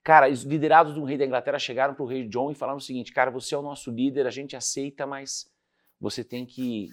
cara, 0.03 0.29
os 0.29 0.43
liderados 0.43 0.93
de 0.93 0.99
um 0.99 1.03
rei 1.03 1.17
da 1.17 1.25
Inglaterra 1.25 1.59
chegaram 1.59 1.93
para 1.93 2.03
o 2.03 2.07
rei 2.07 2.27
John 2.27 2.51
e 2.51 2.55
falaram 2.55 2.77
o 2.77 2.81
seguinte, 2.81 3.11
cara, 3.11 3.31
você 3.31 3.55
é 3.55 3.57
o 3.57 3.61
nosso 3.61 3.91
líder, 3.91 4.27
a 4.27 4.31
gente 4.31 4.55
aceita, 4.55 5.05
mas 5.05 5.51
você 5.99 6.23
tem 6.23 6.45
que 6.45 6.89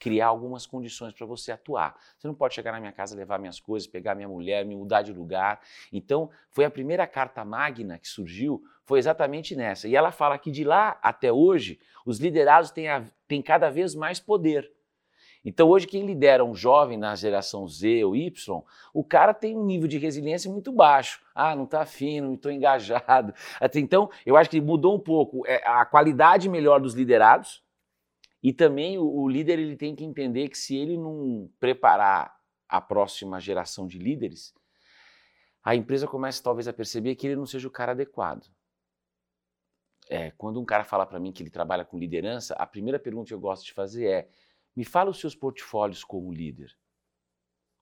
criar 0.00 0.28
algumas 0.28 0.66
condições 0.66 1.12
para 1.12 1.26
você 1.26 1.52
atuar. 1.52 1.94
Você 2.16 2.26
não 2.26 2.34
pode 2.34 2.54
chegar 2.54 2.72
na 2.72 2.80
minha 2.80 2.90
casa, 2.90 3.14
levar 3.14 3.38
minhas 3.38 3.60
coisas, 3.60 3.86
pegar 3.86 4.14
minha 4.14 4.28
mulher, 4.28 4.64
me 4.64 4.74
mudar 4.74 5.02
de 5.02 5.12
lugar. 5.12 5.60
Então, 5.92 6.30
foi 6.48 6.64
a 6.64 6.70
primeira 6.70 7.06
carta 7.06 7.44
magna 7.44 7.98
que 7.98 8.08
surgiu, 8.08 8.62
foi 8.86 8.98
exatamente 8.98 9.54
nessa. 9.54 9.86
E 9.86 9.94
ela 9.94 10.10
fala 10.10 10.38
que 10.38 10.50
de 10.50 10.64
lá 10.64 10.98
até 11.02 11.30
hoje, 11.30 11.78
os 12.06 12.18
liderados 12.18 12.70
têm, 12.70 12.88
a, 12.88 13.04
têm 13.28 13.42
cada 13.42 13.68
vez 13.68 13.94
mais 13.94 14.18
poder. 14.18 14.72
Então, 15.44 15.68
hoje, 15.68 15.86
quem 15.86 16.04
lidera 16.04 16.44
um 16.44 16.54
jovem 16.54 16.98
na 16.98 17.14
geração 17.14 17.66
Z 17.66 18.04
ou 18.04 18.14
Y, 18.14 18.62
o 18.92 19.02
cara 19.02 19.32
tem 19.32 19.56
um 19.56 19.64
nível 19.64 19.88
de 19.88 19.96
resiliência 19.96 20.50
muito 20.50 20.70
baixo. 20.70 21.22
Ah, 21.34 21.56
não 21.56 21.64
está 21.64 21.80
afim, 21.82 22.20
não 22.20 22.34
estou 22.34 22.52
engajado. 22.52 23.32
Até 23.58 23.80
então, 23.80 24.10
eu 24.26 24.36
acho 24.36 24.50
que 24.50 24.60
mudou 24.60 24.94
um 24.94 25.00
pouco 25.00 25.46
é, 25.46 25.62
a 25.66 25.84
qualidade 25.86 26.48
melhor 26.48 26.80
dos 26.80 26.94
liderados, 26.94 27.62
e 28.42 28.52
também 28.52 28.98
o, 28.98 29.04
o 29.04 29.28
líder 29.28 29.58
ele 29.58 29.76
tem 29.76 29.94
que 29.94 30.04
entender 30.04 30.48
que 30.48 30.58
se 30.58 30.76
ele 30.76 30.96
não 30.96 31.50
preparar 31.58 32.34
a 32.68 32.80
próxima 32.80 33.40
geração 33.40 33.86
de 33.86 33.98
líderes, 33.98 34.54
a 35.62 35.74
empresa 35.74 36.06
começa 36.06 36.42
talvez 36.42 36.68
a 36.68 36.72
perceber 36.72 37.14
que 37.16 37.26
ele 37.26 37.36
não 37.36 37.46
seja 37.46 37.68
o 37.68 37.70
cara 37.70 37.92
adequado. 37.92 38.46
É, 40.08 40.30
quando 40.32 40.60
um 40.60 40.64
cara 40.64 40.84
fala 40.84 41.06
para 41.06 41.20
mim 41.20 41.32
que 41.32 41.42
ele 41.42 41.50
trabalha 41.50 41.84
com 41.84 41.98
liderança, 41.98 42.54
a 42.54 42.66
primeira 42.66 42.98
pergunta 42.98 43.28
que 43.28 43.34
eu 43.34 43.40
gosto 43.40 43.64
de 43.64 43.72
fazer 43.72 44.06
é: 44.06 44.28
me 44.76 44.84
fala 44.84 45.10
os 45.10 45.18
seus 45.18 45.34
portfólios 45.34 46.04
como 46.04 46.32
líder. 46.32 46.76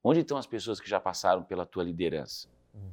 Onde 0.02 0.21
estão 0.21 0.38
as 0.38 0.47
pessoas 0.47 0.80
que 0.80 0.88
já 0.88 1.00
passaram 1.00 1.42
pela 1.42 1.66
tua 1.66 1.85
liderança? 1.85 2.49
Uhum. 2.75 2.92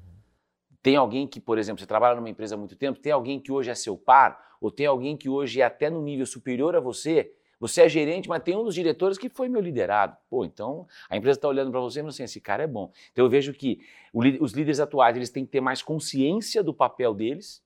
Tem 0.82 0.96
alguém 0.96 1.28
que, 1.28 1.40
por 1.40 1.58
exemplo, 1.58 1.80
você 1.80 1.88
trabalha 1.88 2.16
numa 2.16 2.30
empresa 2.30 2.56
há 2.56 2.58
muito 2.58 2.76
tempo, 2.76 3.00
tem 3.00 3.12
alguém 3.12 3.40
que 3.40 3.52
hoje 3.52 3.70
é 3.70 3.76
seu 3.76 3.98
par, 3.98 4.58
ou 4.60 4.70
tem 4.72 4.86
alguém 4.86 5.16
que 5.16 5.30
hoje 5.30 5.62
é 5.62 5.64
até 5.64 5.90
no 5.90 6.02
nível 6.02 6.26
superior 6.26 6.76
a 6.76 6.80
você, 6.80 7.34
você 7.60 7.84
é 7.84 7.90
gerente, 7.90 8.28
mas 8.28 8.44
tem 8.44 8.56
um 8.56 8.64
dos 8.64 8.76
diretores 8.76 9.18
que 9.18 9.30
foi 9.30 9.48
meu 9.48 9.62
liderado. 9.62 10.18
Pô, 10.30 10.44
então 10.44 10.88
a 11.10 11.16
empresa 11.16 11.38
está 11.38 11.48
olhando 11.48 11.72
para 11.72 11.80
você 11.80 12.00
e 12.00 12.02
falando 12.02 12.10
assim, 12.14 12.24
esse 12.24 12.42
cara 12.42 12.64
é 12.64 12.68
bom. 12.68 12.92
Então 13.12 13.26
eu 13.26 13.30
vejo 13.30 13.54
que 13.54 13.80
os 14.14 14.52
líderes 14.52 14.80
atuais 14.80 15.16
eles 15.16 15.30
têm 15.30 15.46
que 15.46 15.52
ter 15.52 15.62
mais 15.62 15.82
consciência 15.82 16.62
do 16.62 16.74
papel 16.74 17.14
deles 17.14 17.64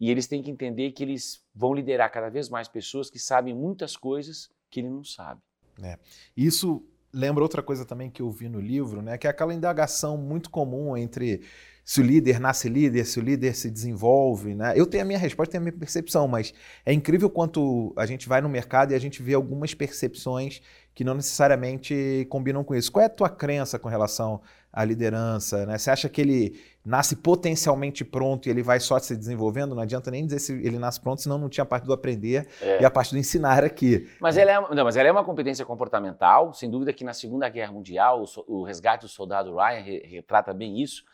e 0.00 0.10
eles 0.10 0.26
têm 0.26 0.42
que 0.42 0.50
entender 0.50 0.92
que 0.92 1.02
eles 1.02 1.44
vão 1.54 1.74
liderar 1.74 2.10
cada 2.10 2.28
vez 2.28 2.48
mais 2.48 2.66
pessoas 2.66 3.10
que 3.10 3.18
sabem 3.18 3.54
muitas 3.54 3.96
coisas 3.96 4.50
que 4.70 4.80
ele 4.80 4.90
não 4.90 5.04
sabe. 5.04 5.40
É. 5.82 5.98
Isso 6.36 6.84
lembra 7.12 7.42
outra 7.42 7.62
coisa 7.62 7.84
também 7.84 8.10
que 8.10 8.22
eu 8.22 8.30
vi 8.30 8.48
no 8.48 8.60
livro, 8.60 9.00
né? 9.02 9.16
Que 9.16 9.26
é 9.26 9.30
aquela 9.30 9.54
indagação 9.54 10.16
muito 10.16 10.50
comum 10.50 10.96
entre 10.96 11.42
se 11.84 12.00
o 12.02 12.04
líder 12.04 12.38
nasce 12.38 12.68
líder, 12.68 13.06
se 13.06 13.18
o 13.18 13.22
líder 13.22 13.54
se 13.54 13.70
desenvolve, 13.70 14.54
né? 14.54 14.74
Eu 14.76 14.86
tenho 14.86 15.02
a 15.02 15.06
minha 15.06 15.18
resposta, 15.18 15.52
tenho 15.52 15.62
a 15.62 15.64
minha 15.64 15.78
percepção, 15.78 16.28
mas 16.28 16.52
é 16.84 16.92
incrível 16.92 17.30
quanto 17.30 17.94
a 17.96 18.04
gente 18.04 18.28
vai 18.28 18.42
no 18.42 18.48
mercado 18.48 18.92
e 18.92 18.94
a 18.94 18.98
gente 18.98 19.22
vê 19.22 19.32
algumas 19.32 19.72
percepções 19.72 20.60
que 20.98 21.04
não 21.04 21.14
necessariamente 21.14 22.26
combinam 22.28 22.64
com 22.64 22.74
isso. 22.74 22.90
Qual 22.90 23.00
é 23.00 23.06
a 23.06 23.08
tua 23.08 23.30
crença 23.30 23.78
com 23.78 23.88
relação 23.88 24.42
à 24.72 24.84
liderança? 24.84 25.64
Né? 25.64 25.78
Você 25.78 25.92
acha 25.92 26.08
que 26.08 26.20
ele 26.20 26.60
nasce 26.84 27.14
potencialmente 27.14 28.04
pronto 28.04 28.48
e 28.48 28.50
ele 28.50 28.64
vai 28.64 28.80
só 28.80 28.98
se 28.98 29.16
desenvolvendo? 29.16 29.76
Não 29.76 29.82
adianta 29.84 30.10
nem 30.10 30.26
dizer 30.26 30.40
se 30.40 30.52
ele 30.54 30.76
nasce 30.76 31.00
pronto, 31.00 31.22
senão 31.22 31.38
não 31.38 31.48
tinha 31.48 31.62
a 31.62 31.66
parte 31.66 31.84
do 31.84 31.92
aprender 31.92 32.48
é. 32.60 32.82
e 32.82 32.84
a 32.84 32.90
parte 32.90 33.12
do 33.12 33.16
ensinar 33.16 33.62
aqui. 33.62 34.10
Mas 34.20 34.36
ela, 34.36 34.50
é, 34.50 34.74
não, 34.74 34.82
mas 34.82 34.96
ela 34.96 35.08
é 35.08 35.12
uma 35.12 35.22
competência 35.22 35.64
comportamental, 35.64 36.52
sem 36.52 36.68
dúvida 36.68 36.92
que 36.92 37.04
na 37.04 37.12
Segunda 37.12 37.48
Guerra 37.48 37.70
Mundial, 37.70 38.24
o, 38.24 38.58
o 38.62 38.64
resgate 38.64 39.02
do 39.02 39.08
soldado 39.08 39.54
Ryan 39.54 39.84
retrata 40.04 40.52
bem 40.52 40.82
isso. 40.82 41.04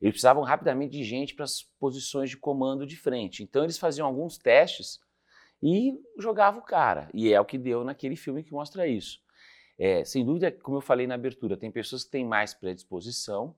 Eles 0.00 0.12
precisavam 0.12 0.44
rapidamente 0.44 0.92
de 0.92 1.02
gente 1.02 1.34
para 1.34 1.46
as 1.46 1.64
posições 1.80 2.30
de 2.30 2.36
comando 2.36 2.86
de 2.86 2.96
frente. 2.96 3.42
Então 3.42 3.64
eles 3.64 3.76
faziam 3.76 4.06
alguns 4.06 4.38
testes 4.38 5.00
e 5.60 5.98
jogavam 6.16 6.60
o 6.60 6.64
cara. 6.64 7.08
E 7.12 7.32
é 7.32 7.40
o 7.40 7.44
que 7.44 7.58
deu 7.58 7.82
naquele 7.82 8.14
filme 8.14 8.44
que 8.44 8.52
mostra 8.52 8.86
isso. 8.86 9.20
É, 9.84 10.04
sem 10.04 10.24
dúvida, 10.24 10.52
como 10.52 10.76
eu 10.76 10.80
falei 10.80 11.08
na 11.08 11.16
abertura, 11.16 11.56
tem 11.56 11.68
pessoas 11.68 12.04
que 12.04 12.10
têm 12.12 12.24
mais 12.24 12.54
predisposição, 12.54 13.52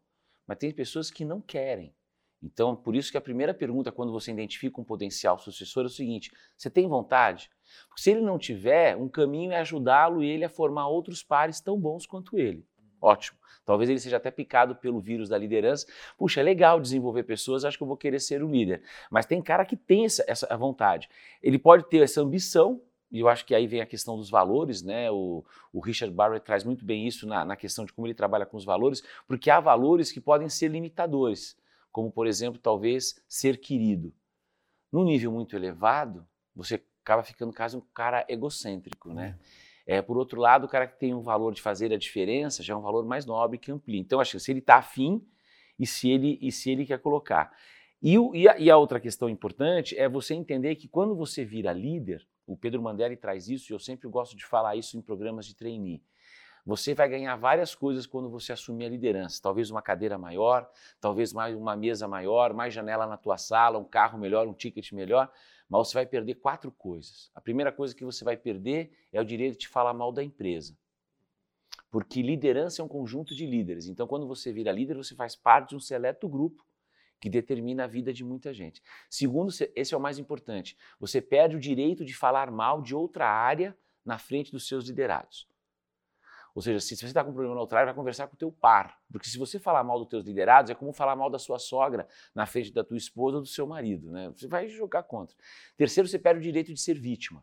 mas 0.47 0.57
tem 0.57 0.73
pessoas 0.73 1.11
que 1.11 1.23
não 1.23 1.39
querem. 1.39 1.95
Então, 2.43 2.75
por 2.75 2.97
isso 2.97 3.11
que 3.11 3.19
a 3.19 3.21
primeira 3.21 3.53
pergunta 3.53 3.93
quando 3.93 4.11
você 4.11 4.33
identifica 4.33 4.81
um 4.81 4.85
potencial 4.85 5.39
sucessor 5.39 5.83
é 5.83 5.87
o 5.87 5.91
seguinte: 5.91 6.33
você 6.57 6.71
tem 6.71 6.89
vontade? 6.89 7.51
Porque 7.89 8.01
se 8.01 8.11
ele 8.11 8.23
não 8.23 8.39
tiver, 8.39 8.97
um 8.97 9.07
caminho 9.07 9.53
é 9.53 9.59
ajudá-lo 9.59 10.25
e 10.25 10.31
ele 10.31 10.47
a 10.47 10.49
formar 10.49 10.89
outros 10.89 11.23
pares 11.23 11.61
tão 11.61 11.79
bons 11.79 12.07
quanto 12.07 12.39
ele. 12.39 12.67
Ótimo. 13.03 13.39
Talvez 13.67 13.91
ele 13.91 14.01
seja 14.01 14.17
até 14.17 14.31
picado 14.31 14.77
pelo 14.77 15.01
vírus 15.01 15.29
da 15.29 15.37
liderança. 15.37 15.87
Puxa, 16.17 16.41
é 16.41 16.43
legal 16.43 16.81
desenvolver 16.81 17.25
pessoas, 17.25 17.67
acho 17.67 17.77
que 17.77 17.83
eu 17.83 17.89
vou 17.89 17.99
querer 17.99 18.19
ser 18.19 18.43
o 18.43 18.51
líder. 18.51 18.83
Mas 19.11 19.27
tem 19.27 19.43
cara 19.43 19.67
que 19.67 19.77
tem 19.77 20.07
essa, 20.07 20.25
essa 20.27 20.57
vontade. 20.57 21.07
Ele 21.43 21.59
pode 21.59 21.87
ter 21.91 22.03
essa 22.03 22.23
ambição, 22.23 22.81
e 23.15 23.21
eu 23.21 23.29
acho 23.29 23.47
que 23.47 23.55
aí 23.55 23.65
vem 23.65 23.81
a 23.81 23.87
questão 23.87 24.17
dos 24.17 24.29
valores, 24.29 24.83
né? 24.83 25.09
O, 25.09 25.45
o 25.73 25.79
Richard 25.79 26.13
Barrett 26.13 26.45
traz 26.45 26.65
muito 26.65 26.85
bem 26.85 27.07
isso 27.07 27.29
na, 27.29 27.45
na, 27.45 27.55
questão 27.55 27.85
de 27.85 27.93
como 27.93 28.09
ele 28.09 28.13
trabalha 28.13 28.45
com 28.45 28.57
os 28.57 28.65
valores, 28.65 29.05
porque 29.25 29.49
há 29.51 29.61
valores 29.61 30.11
que 30.11 30.21
podem 30.21 30.49
ser 30.49 30.67
limitadores, 30.67 31.57
como, 31.93 32.11
por 32.11 32.27
exemplo, 32.27 32.59
talvez 32.61 33.23
ser 33.29 33.59
querido. 33.59 34.13
Num 34.91 35.05
nível 35.05 35.31
muito 35.31 35.55
elevado, 35.55 36.27
você 36.57 36.83
acaba 37.05 37.23
ficando 37.23 37.55
quase 37.55 37.77
um 37.77 37.81
cara 37.81 38.27
egocêntrico, 38.29 39.15
né? 39.15 39.39
É. 39.87 39.99
é, 39.99 40.03
por 40.03 40.19
outro 40.19 40.41
lado, 40.41 40.65
o 40.65 40.69
cara 40.69 40.89
que 40.89 40.99
tem 40.99 41.15
um 41.15 41.23
valor 41.23 41.55
de 41.55 41.63
fazer 41.63 41.93
a 41.93 41.97
diferença 41.97 42.65
já 42.65 42.75
é 42.75 42.77
um 42.77 42.83
valor 42.83 43.07
mais 43.07 43.25
nobre 43.25 43.59
que 43.59 43.71
amplia. 43.71 44.01
Então, 44.01 44.19
acho 44.19 44.33
que 44.33 44.41
se 44.41 44.51
ele 44.51 44.59
está 44.59 44.75
afim 44.79 45.25
e 45.79 45.87
se 45.87 46.11
ele, 46.11 46.37
e 46.43 46.51
se 46.51 46.69
ele 46.69 46.85
quer 46.85 46.99
colocar. 46.99 47.57
E, 48.03 48.19
o, 48.19 48.35
e, 48.35 48.49
a, 48.49 48.59
e 48.59 48.69
a 48.69 48.77
outra 48.77 48.99
questão 48.99 49.29
importante 49.29 49.97
é 49.97 50.09
você 50.09 50.35
entender 50.35 50.75
que 50.75 50.89
quando 50.89 51.15
você 51.15 51.45
vira 51.45 51.73
líder, 51.73 52.27
o 52.47 52.57
Pedro 52.57 52.83
Mandelli 52.83 53.17
traz 53.17 53.49
isso 53.49 53.73
e 53.73 53.75
eu 53.75 53.79
sempre 53.79 54.09
gosto 54.09 54.37
de 54.37 54.45
falar 54.45 54.77
isso 54.77 54.97
em 54.97 55.03
programas 55.03 55.47
de 55.47 55.55
trainee. 55.55 56.03
Você 56.67 56.95
vai 56.95 57.09
ganhar 57.09 57.37
várias 57.37 57.75
coisas 57.75 58.07
quando 58.07 58.31
você 58.31 58.53
assumir 58.53 58.87
a 58.87 58.89
liderança. 58.89 59.41
Talvez 59.43 59.71
uma 59.71 59.83
cadeira 59.83 60.17
maior, 60.17 60.71
talvez 60.99 61.33
mais 61.33 61.55
uma 61.55 61.77
mesa 61.77 62.09
maior, 62.09 62.55
mais 62.55 62.73
janela 62.73 63.07
na 63.07 63.19
tua 63.19 63.37
sala, 63.37 63.79
um 63.79 63.85
carro 63.85 64.19
melhor, 64.19 64.47
um 64.47 64.55
ticket 64.55 64.93
melhor, 64.93 65.31
mas 65.69 65.89
você 65.89 65.95
vai 65.95 66.07
perder 66.07 66.37
quatro 66.37 66.73
coisas. 66.73 67.31
A 67.35 67.41
primeira 67.41 67.71
coisa 67.71 67.95
que 67.95 68.05
você 68.05 68.25
vai 68.25 68.37
perder 68.37 68.93
é 69.13 69.21
o 69.21 69.25
direito 69.25 69.59
de 69.59 69.69
falar 69.69 69.93
mal 69.93 70.11
da 70.11 70.25
empresa. 70.25 70.75
Porque 71.91 72.23
liderança 72.23 72.81
é 72.81 72.85
um 72.85 72.89
conjunto 72.89 73.35
de 73.35 73.47
líderes. 73.47 73.87
Então, 73.87 74.07
quando 74.07 74.27
você 74.27 74.53
vira 74.53 74.73
líder, 74.73 74.97
você 74.97 75.15
faz 75.15 75.37
parte 75.37 75.71
de 75.71 75.77
um 75.77 75.81
seleto 75.81 76.29
grupo 76.29 76.65
que 77.25 77.31
determina 77.31 77.85
a 77.85 77.87
vida 77.87 78.13
de 78.13 78.23
muita 78.23 78.53
gente. 78.53 78.83
Segundo, 79.09 79.51
esse 79.75 79.95
é 79.95 79.97
o 79.97 80.01
mais 80.01 80.19
importante, 80.19 80.77
você 81.01 81.23
perde 81.23 81.57
o 81.57 81.59
direito 81.59 82.05
de 82.05 82.15
falar 82.15 82.51
mal 82.51 82.83
de 82.83 82.95
outra 82.95 83.27
área 83.27 83.75
na 84.05 84.19
frente 84.19 84.53
dos 84.53 84.69
seus 84.69 84.87
liderados. 84.87 85.49
Ou 86.55 86.61
seja, 86.61 86.79
se 86.81 86.95
você 86.95 87.07
está 87.07 87.25
com 87.25 87.31
um 87.31 87.33
problema 87.33 87.55
na 87.55 87.63
outra 87.63 87.79
área, 87.79 87.87
vai 87.87 87.95
conversar 87.95 88.29
com 88.29 88.35
o 88.35 88.37
teu 88.37 88.53
par. 88.53 89.01
Porque 89.11 89.27
se 89.27 89.39
você 89.39 89.59
falar 89.59 89.83
mal 89.83 89.99
dos 89.99 90.07
teus 90.07 90.23
liderados, 90.23 90.71
é 90.71 90.75
como 90.75 90.93
falar 90.93 91.17
mal 91.17 91.31
da 91.31 91.39
sua 91.39 91.59
sogra 91.59 92.07
na 92.35 92.45
frente 92.45 92.71
da 92.71 92.85
tua 92.85 92.99
esposa 92.99 93.37
ou 93.37 93.43
do 93.43 93.49
seu 93.49 93.67
marido. 93.67 94.13
Né? 94.13 94.29
Você 94.37 94.47
vai 94.47 94.69
jogar 94.69 95.05
contra. 95.05 95.35
Terceiro, 95.79 96.07
você 96.07 96.19
perde 96.19 96.41
o 96.41 96.43
direito 96.43 96.75
de 96.75 96.79
ser 96.79 97.01
vítima. 97.01 97.43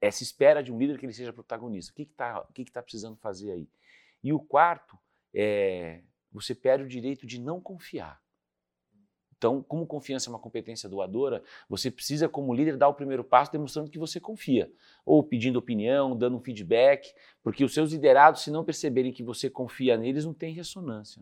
É, 0.00 0.10
se 0.10 0.24
espera 0.24 0.62
de 0.62 0.72
um 0.72 0.78
líder 0.78 0.98
que 0.98 1.04
ele 1.04 1.12
seja 1.12 1.34
protagonista. 1.34 1.92
O 1.92 1.94
que 1.94 2.04
está 2.04 2.48
que 2.54 2.64
que 2.64 2.72
tá 2.72 2.82
precisando 2.82 3.18
fazer 3.18 3.52
aí? 3.52 3.68
E 4.24 4.32
o 4.32 4.40
quarto, 4.40 4.98
é, 5.34 6.02
você 6.32 6.54
perde 6.54 6.84
o 6.84 6.88
direito 6.88 7.26
de 7.26 7.38
não 7.38 7.60
confiar. 7.60 8.21
Então, 9.42 9.60
como 9.60 9.84
confiança 9.84 10.28
é 10.28 10.32
uma 10.32 10.38
competência 10.38 10.88
doadora, 10.88 11.42
você 11.68 11.90
precisa, 11.90 12.28
como 12.28 12.54
líder, 12.54 12.76
dar 12.76 12.86
o 12.86 12.94
primeiro 12.94 13.24
passo 13.24 13.50
demonstrando 13.50 13.90
que 13.90 13.98
você 13.98 14.20
confia. 14.20 14.70
Ou 15.04 15.20
pedindo 15.20 15.58
opinião, 15.58 16.16
dando 16.16 16.36
um 16.36 16.40
feedback, 16.40 17.12
porque 17.42 17.64
os 17.64 17.74
seus 17.74 17.90
liderados, 17.90 18.42
se 18.42 18.52
não 18.52 18.62
perceberem 18.62 19.12
que 19.12 19.24
você 19.24 19.50
confia 19.50 19.96
neles, 19.96 20.24
não 20.24 20.32
tem 20.32 20.54
ressonância. 20.54 21.20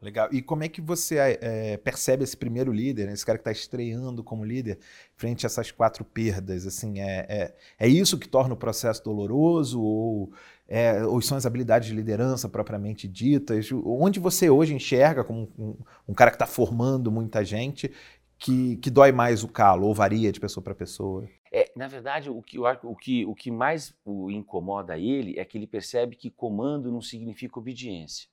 Legal. 0.00 0.28
E 0.32 0.40
como 0.40 0.62
é 0.62 0.68
que 0.68 0.80
você 0.80 1.16
é, 1.18 1.76
percebe 1.76 2.22
esse 2.22 2.36
primeiro 2.36 2.72
líder, 2.72 3.06
né? 3.06 3.12
esse 3.12 3.26
cara 3.26 3.36
que 3.36 3.42
está 3.42 3.52
estreando 3.52 4.22
como 4.22 4.44
líder, 4.44 4.78
frente 5.16 5.44
a 5.44 5.48
essas 5.48 5.70
quatro 5.70 6.04
perdas? 6.04 6.66
Assim, 6.66 7.00
é, 7.00 7.26
é, 7.28 7.54
é 7.78 7.88
isso 7.88 8.18
que 8.18 8.28
torna 8.28 8.54
o 8.54 8.56
processo 8.56 9.02
doloroso? 9.02 9.80
Ou, 9.82 10.32
é, 10.68 11.04
ou 11.04 11.20
são 11.20 11.36
as 11.36 11.46
habilidades 11.46 11.88
de 11.88 11.94
liderança 11.94 12.48
propriamente 12.48 13.08
ditas? 13.08 13.68
Onde 13.84 14.20
você 14.20 14.48
hoje 14.48 14.74
enxerga, 14.74 15.24
como 15.24 15.50
um, 15.58 15.76
um 16.08 16.14
cara 16.14 16.30
que 16.30 16.36
está 16.36 16.46
formando 16.46 17.10
muita 17.10 17.44
gente, 17.44 17.90
que, 18.38 18.76
que 18.76 18.90
dói 18.90 19.10
mais 19.10 19.42
o 19.42 19.48
calo, 19.48 19.86
ou 19.86 19.94
varia 19.94 20.30
de 20.30 20.38
pessoa 20.38 20.62
para 20.62 20.74
pessoa? 20.74 21.28
É, 21.52 21.72
na 21.74 21.88
verdade, 21.88 22.30
o 22.30 22.40
que, 22.40 22.58
o, 22.58 22.94
que, 22.94 23.26
o 23.26 23.34
que 23.34 23.50
mais 23.50 23.92
o 24.04 24.30
incomoda 24.30 24.96
ele 24.96 25.38
é 25.38 25.44
que 25.44 25.58
ele 25.58 25.66
percebe 25.66 26.14
que 26.14 26.30
comando 26.30 26.92
não 26.92 27.02
significa 27.02 27.58
obediência. 27.58 28.28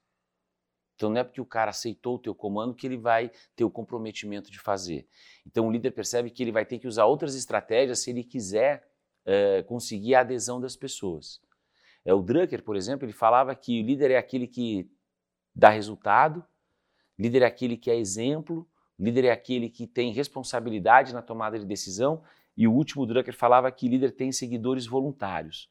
Então 0.95 1.09
não 1.09 1.19
é 1.19 1.23
porque 1.23 1.41
o 1.41 1.45
cara 1.45 1.71
aceitou 1.71 2.15
o 2.15 2.19
teu 2.19 2.33
comando 2.33 2.73
que 2.73 2.87
ele 2.87 2.97
vai 2.97 3.31
ter 3.55 3.63
o 3.63 3.69
comprometimento 3.69 4.49
de 4.49 4.59
fazer. 4.59 5.07
Então 5.45 5.67
o 5.67 5.71
líder 5.71 5.91
percebe 5.91 6.29
que 6.29 6.41
ele 6.41 6.51
vai 6.51 6.65
ter 6.65 6.79
que 6.79 6.87
usar 6.87 7.05
outras 7.05 7.35
estratégias 7.35 7.99
se 7.99 8.09
ele 8.09 8.23
quiser 8.23 8.87
é, 9.25 9.63
conseguir 9.63 10.15
a 10.15 10.21
adesão 10.21 10.59
das 10.59 10.75
pessoas. 10.75 11.41
É, 12.05 12.13
o 12.13 12.21
Drucker, 12.21 12.63
por 12.63 12.75
exemplo, 12.75 13.05
ele 13.05 13.13
falava 13.13 13.53
que 13.55 13.81
o 13.81 13.85
líder 13.85 14.11
é 14.11 14.17
aquele 14.17 14.47
que 14.47 14.89
dá 15.53 15.69
resultado, 15.69 16.45
líder 17.17 17.41
é 17.41 17.45
aquele 17.45 17.75
que 17.75 17.89
é 17.89 17.97
exemplo, 17.97 18.67
líder 18.97 19.25
é 19.25 19.31
aquele 19.31 19.69
que 19.69 19.87
tem 19.87 20.13
responsabilidade 20.13 21.13
na 21.13 21.21
tomada 21.21 21.57
de 21.57 21.65
decisão, 21.65 22.23
e 22.55 22.67
o 22.67 22.71
último 22.71 23.05
Drucker 23.05 23.35
falava 23.35 23.69
que 23.71 23.89
líder 23.89 24.11
tem 24.11 24.31
seguidores 24.31 24.85
voluntários. 24.85 25.69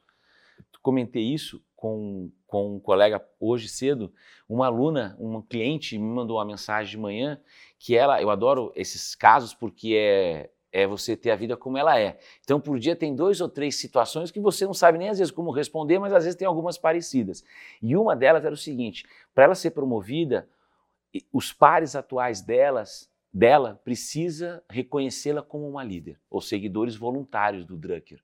comentei 0.83 1.23
isso 1.23 1.65
com, 1.85 2.33
com 2.47 2.77
um 2.77 2.81
colega 2.81 3.23
hoje 3.39 3.69
cedo, 3.69 4.11
uma 4.49 4.65
aluna, 4.65 5.15
uma 5.21 5.43
cliente 5.43 5.99
me 5.99 6.07
mandou 6.07 6.39
uma 6.39 6.45
mensagem 6.47 6.93
de 6.93 6.97
manhã 6.97 7.39
que 7.79 7.95
ela, 7.95 8.23
eu 8.23 8.31
adoro 8.31 8.73
esses 8.75 9.15
casos 9.15 9.53
porque 9.53 9.95
é, 9.95 10.51
é 10.73 10.87
você 10.87 11.15
ter 11.15 11.31
a 11.31 11.37
vida 11.37 11.59
como 11.59 11.77
ela 11.77 12.01
é. 12.01 12.19
Então, 12.43 12.59
por 12.59 12.79
dia 12.79 12.97
tem 12.97 13.15
dois 13.15 13.43
ou 13.43 13.51
três 13.51 13.75
situações 13.75 14.31
que 14.31 14.41
você 14.41 14.65
não 14.65 14.73
sabe 14.73 14.97
nem 14.97 15.11
às 15.11 15.19
vezes 15.19 15.31
como 15.31 15.51
responder, 15.51 15.99
mas 15.99 16.15
às 16.15 16.25
vezes 16.25 16.39
tem 16.39 16.49
algumas 16.49 16.79
parecidas. 16.79 17.45
E 17.83 17.95
uma 17.95 18.17
delas 18.17 18.47
era 18.47 18.55
o 18.55 18.57
seguinte: 18.57 19.05
para 19.35 19.45
ela 19.45 19.55
ser 19.55 19.73
promovida, 19.73 20.49
os 21.31 21.53
pares 21.53 21.95
atuais 21.95 22.41
delas, 22.41 23.11
dela 23.31 23.79
precisa 23.85 24.65
reconhecê-la 24.71 25.43
como 25.43 25.69
uma 25.69 25.85
líder, 25.85 26.19
ou 26.31 26.41
seguidores 26.41 26.97
voluntários 26.97 27.67
do 27.67 27.77
Drucker. 27.77 28.23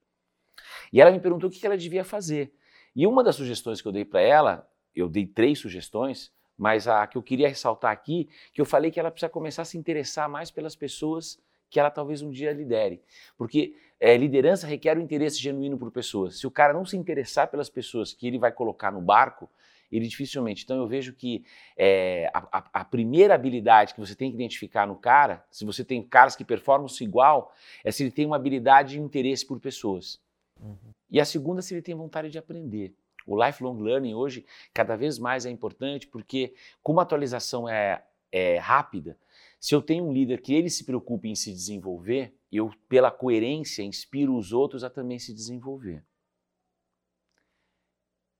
E 0.90 0.98
ela 0.98 1.10
me 1.10 1.20
perguntou 1.20 1.50
o 1.50 1.52
que 1.52 1.66
ela 1.66 1.76
devia 1.76 2.04
fazer. 2.04 2.54
E 2.94 3.06
uma 3.06 3.22
das 3.22 3.36
sugestões 3.36 3.80
que 3.80 3.88
eu 3.88 3.92
dei 3.92 4.04
para 4.04 4.20
ela, 4.20 4.68
eu 4.94 5.08
dei 5.08 5.26
três 5.26 5.58
sugestões, 5.58 6.32
mas 6.56 6.86
a 6.86 7.06
que 7.06 7.16
eu 7.16 7.22
queria 7.22 7.48
ressaltar 7.48 7.92
aqui, 7.92 8.28
que 8.52 8.60
eu 8.60 8.66
falei 8.66 8.90
que 8.90 9.00
ela 9.00 9.10
precisa 9.10 9.30
começar 9.30 9.62
a 9.62 9.64
se 9.64 9.78
interessar 9.78 10.28
mais 10.28 10.50
pelas 10.50 10.76
pessoas 10.76 11.38
que 11.70 11.78
ela 11.78 11.90
talvez 11.90 12.20
um 12.20 12.30
dia 12.30 12.52
lidere. 12.52 13.00
Porque 13.38 13.76
é, 13.98 14.16
liderança 14.16 14.66
requer 14.66 14.98
um 14.98 15.00
interesse 15.00 15.40
genuíno 15.40 15.78
por 15.78 15.90
pessoas. 15.90 16.38
Se 16.38 16.46
o 16.46 16.50
cara 16.50 16.72
não 16.72 16.84
se 16.84 16.96
interessar 16.96 17.48
pelas 17.48 17.70
pessoas 17.70 18.12
que 18.12 18.26
ele 18.26 18.38
vai 18.38 18.50
colocar 18.50 18.90
no 18.90 19.00
barco, 19.00 19.48
ele 19.90 20.06
dificilmente. 20.06 20.64
Então 20.64 20.76
eu 20.76 20.86
vejo 20.86 21.12
que 21.12 21.44
é, 21.76 22.30
a, 22.32 22.80
a, 22.80 22.84
primeira 22.84 23.34
habilidade 23.34 23.94
que 23.94 24.00
você 24.00 24.14
tem 24.14 24.30
que 24.30 24.36
identificar 24.36 24.86
no 24.86 24.96
cara, 24.96 25.44
se 25.50 25.64
você 25.64 25.84
tem 25.84 26.02
caras 26.02 26.36
que 26.36 26.44
performam-se 26.44 27.02
igual, 27.02 27.54
é 27.84 27.90
se 27.90 28.02
ele 28.02 28.10
tem 28.10 28.26
uma 28.26 28.36
habilidade 28.36 28.96
e 28.96 29.00
um 29.00 29.06
interesse 29.06 29.46
por 29.46 29.58
pessoas. 29.60 30.20
Uhum. 30.60 30.92
E 31.10 31.20
a 31.20 31.24
segunda, 31.24 31.60
se 31.60 31.74
ele 31.74 31.82
tem 31.82 31.94
vontade 31.94 32.30
de 32.30 32.38
aprender. 32.38 32.94
O 33.26 33.42
lifelong 33.42 33.78
learning 33.80 34.14
hoje 34.14 34.46
cada 34.72 34.96
vez 34.96 35.18
mais 35.18 35.44
é 35.44 35.50
importante 35.50 36.06
porque, 36.06 36.54
como 36.82 37.00
a 37.00 37.02
atualização 37.02 37.68
é, 37.68 38.04
é 38.32 38.58
rápida, 38.58 39.18
se 39.58 39.74
eu 39.74 39.82
tenho 39.82 40.04
um 40.04 40.12
líder 40.12 40.40
que 40.40 40.54
ele 40.54 40.70
se 40.70 40.84
preocupe 40.84 41.28
em 41.28 41.34
se 41.34 41.52
desenvolver, 41.52 42.34
eu, 42.50 42.72
pela 42.88 43.10
coerência, 43.10 43.82
inspiro 43.82 44.34
os 44.34 44.52
outros 44.52 44.82
a 44.82 44.90
também 44.90 45.18
se 45.18 45.34
desenvolver. 45.34 46.02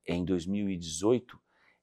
Em 0.06 0.24
2018, 0.24 1.38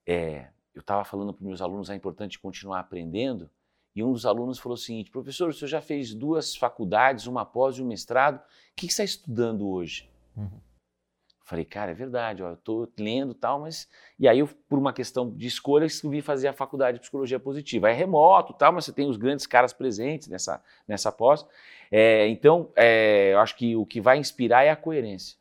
é, 0.05 0.49
eu 0.73 0.81
estava 0.81 1.03
falando 1.05 1.33
para 1.33 1.45
meus 1.45 1.61
alunos 1.61 1.89
é 1.89 1.95
importante 1.95 2.39
continuar 2.39 2.79
aprendendo, 2.79 3.49
e 3.95 4.03
um 4.03 4.11
dos 4.11 4.25
alunos 4.25 4.59
falou 4.59 4.75
o 4.75 4.77
seguinte: 4.77 5.09
professor, 5.09 5.49
o 5.49 5.53
senhor 5.53 5.69
já 5.69 5.81
fez 5.81 6.13
duas 6.13 6.55
faculdades, 6.55 7.25
uma 7.25 7.45
pós 7.45 7.77
e 7.77 7.81
um 7.81 7.87
mestrado, 7.87 8.37
o 8.37 8.41
que, 8.75 8.87
que 8.87 8.93
você 8.93 9.03
está 9.03 9.03
estudando 9.03 9.67
hoje? 9.67 10.09
Uhum. 10.35 10.61
Falei, 11.47 11.63
cara, 11.63 11.91
é 11.91 11.93
verdade, 11.93 12.43
ó, 12.43 12.49
eu 12.49 12.53
estou 12.55 12.91
lendo 12.99 13.33
tal, 13.33 13.61
mas. 13.61 13.87
E 14.19 14.27
aí, 14.27 14.39
eu, 14.39 14.49
por 14.67 14.77
uma 14.77 14.91
questão 14.91 15.31
de 15.31 15.47
escolha, 15.47 15.85
escolhi 15.85 16.21
fazer 16.21 16.49
a 16.49 16.53
faculdade 16.53 16.97
de 16.97 16.99
psicologia 16.99 17.39
positiva. 17.39 17.89
É 17.89 17.93
remoto 17.93 18.51
tal, 18.51 18.73
mas 18.73 18.83
você 18.83 18.91
tem 18.91 19.09
os 19.09 19.15
grandes 19.15 19.47
caras 19.47 19.71
presentes 19.71 20.27
nessa, 20.27 20.61
nessa 20.85 21.09
pós. 21.09 21.47
É, 21.89 22.27
então, 22.27 22.69
é, 22.75 23.31
eu 23.31 23.39
acho 23.39 23.55
que 23.55 23.77
o 23.77 23.85
que 23.85 24.01
vai 24.01 24.17
inspirar 24.17 24.65
é 24.65 24.71
a 24.71 24.75
coerência. 24.75 25.37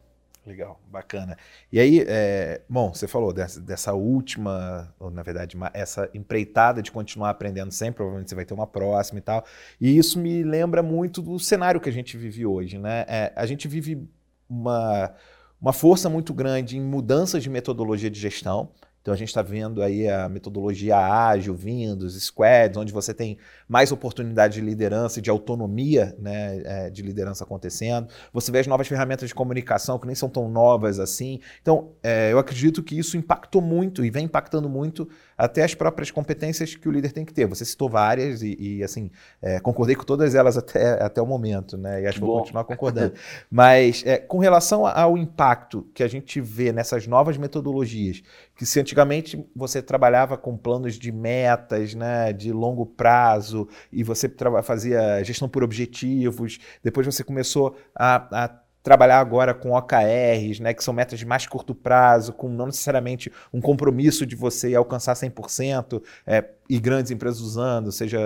Legal, 0.47 0.81
bacana. 0.87 1.37
E 1.73 1.81
aí, 1.81 2.05
é, 2.07 2.63
bom, 2.69 2.95
você 2.95 3.09
falou 3.09 3.33
dessa, 3.33 3.61
dessa, 3.61 3.93
última, 3.93 4.95
ou 5.01 5.11
na 5.11 5.25
verdade, 5.25 5.57
uma, 5.57 5.73
essa 5.75 6.09
empreitada 6.15 6.81
de 6.81 6.93
continuar 6.93 7.31
aprendendo 7.31 7.73
sempre, 7.73 7.97
provavelmente 7.97 8.29
você 8.29 8.37
vai 8.37 8.45
ter 8.45 8.55
uma 8.55 8.69
próxima 8.69 9.19
e 9.19 9.23
tal. 9.23 9.45
E 9.81 9.99
isso 9.99 10.21
me 10.21 10.45
lembra 10.45 10.85
muito 10.85 11.21
do 11.21 11.37
cenário 11.41 11.81
que 11.81 11.89
a 11.89 11.93
gente 11.93 12.17
vive 12.17 12.47
hoje, 12.47 12.79
né? 12.79 13.05
É, 13.09 13.33
a 13.35 13.45
gente 13.45 13.67
vive 13.67 14.09
uma 14.49 15.13
uma 15.61 15.73
força 15.73 16.09
muito 16.09 16.35
grande 16.35 16.77
em 16.77 16.81
mudanças 16.81 17.43
de 17.43 17.51
metodologia 17.51 18.11
de 18.11 18.19
gestão. 18.19 18.71
Então 19.07 19.15
a 19.15 19.17
gente 19.17 19.29
está 19.29 19.41
vendo 19.41 19.85
aí 19.85 20.09
a 20.09 20.29
metodologia 20.29 20.99
ágil 20.99 21.55
vindo, 21.55 22.03
os 22.03 22.21
squads, 22.21 22.77
onde 22.77 22.93
você 22.93 23.15
tem 23.15 23.39
mais 23.69 23.93
oportunidade 23.93 24.55
de 24.55 24.61
liderança 24.61 25.21
e 25.21 25.23
de 25.23 25.31
autonomia 25.31 26.13
né, 26.19 26.61
é, 26.65 26.91
de 26.91 27.03
liderança 27.03 27.45
acontecendo. 27.45 28.09
Você 28.33 28.51
vê 28.51 28.59
as 28.59 28.67
novas 28.67 28.89
ferramentas 28.89 29.29
de 29.29 29.35
comunicação 29.35 29.97
que 29.97 30.09
nem 30.09 30.17
são 30.17 30.29
tão 30.29 30.49
novas 30.49 30.99
assim. 30.99 31.39
Então 31.63 31.93
é, 32.03 32.33
eu 32.33 32.39
acredito 32.41 32.83
que 32.83 32.99
isso 32.99 33.17
impactou 33.17 33.63
muito 33.63 34.05
e 34.05 34.11
vem 34.11 34.25
impactando 34.25 34.69
muito 34.69 35.09
até 35.37 35.63
as 35.63 35.75
próprias 35.75 36.11
competências 36.11 36.75
que 36.75 36.89
o 36.89 36.93
líder 36.93 37.13
tem 37.13 37.25
que 37.25 37.33
ter. 37.33 37.47
Você 37.47 37.65
citou 37.65 37.89
várias 37.89 38.43
e, 38.43 38.57
e 38.59 38.83
assim, 38.83 39.11
é, 39.43 39.61
concordei 39.61 39.95
com 39.95 40.05
todas 40.05 40.35
elas 40.35 40.57
até, 40.57 41.03
até 41.03 41.21
o 41.21 41.27
momento, 41.27 41.77
né? 41.77 42.03
E 42.03 42.07
acho 42.07 42.19
que 42.19 42.25
vou 42.25 42.39
continuar 42.39 42.65
concordando. 42.65 43.15
Mas 43.51 44.03
é, 44.07 44.19
com 44.19 44.39
relação 44.39 44.87
ao 44.87 45.17
impacto 45.17 45.87
que 45.95 46.03
a 46.03 46.09
gente 46.09 46.41
vê 46.41 46.73
nessas 46.73 47.07
novas 47.07 47.37
metodologias, 47.37 48.23
que 48.57 48.65
se 48.65 48.81
antigamente 48.81 49.45
você 49.55 49.83
trabalhava 49.83 50.37
com 50.39 50.57
planos 50.57 50.95
de 50.95 51.13
metas, 51.13 51.95
né, 51.95 52.33
de 52.33 52.53
longo 52.53 52.87
prazo, 52.87 53.69
e 53.93 54.03
você 54.03 54.33
fazia 54.63 55.23
gestão 55.23 55.49
por 55.49 55.63
objetivos, 55.63 56.59
depois 56.83 57.07
você 57.07 57.23
começou 57.23 57.77
a, 57.95 58.45
a 58.45 58.66
trabalhar 58.87 59.19
agora 59.19 59.53
com 59.53 59.73
OKRs, 59.73 60.61
né, 60.61 60.73
que 60.73 60.85
são 60.85 60.95
metas 60.95 61.19
de 61.19 61.27
mais 61.27 61.45
curto 61.45 61.75
prazo, 61.75 62.33
com 62.33 62.49
não 62.49 62.67
necessariamente 62.67 63.33
um 63.53 63.61
compromisso 63.61 64.25
de 64.25 64.37
você 64.37 64.77
alcançar 64.77 65.15
100%, 65.15 66.01
é, 66.25 66.51
e 66.71 66.79
grandes 66.79 67.11
empresas 67.11 67.41
usando, 67.41 67.91
seja 67.91 68.21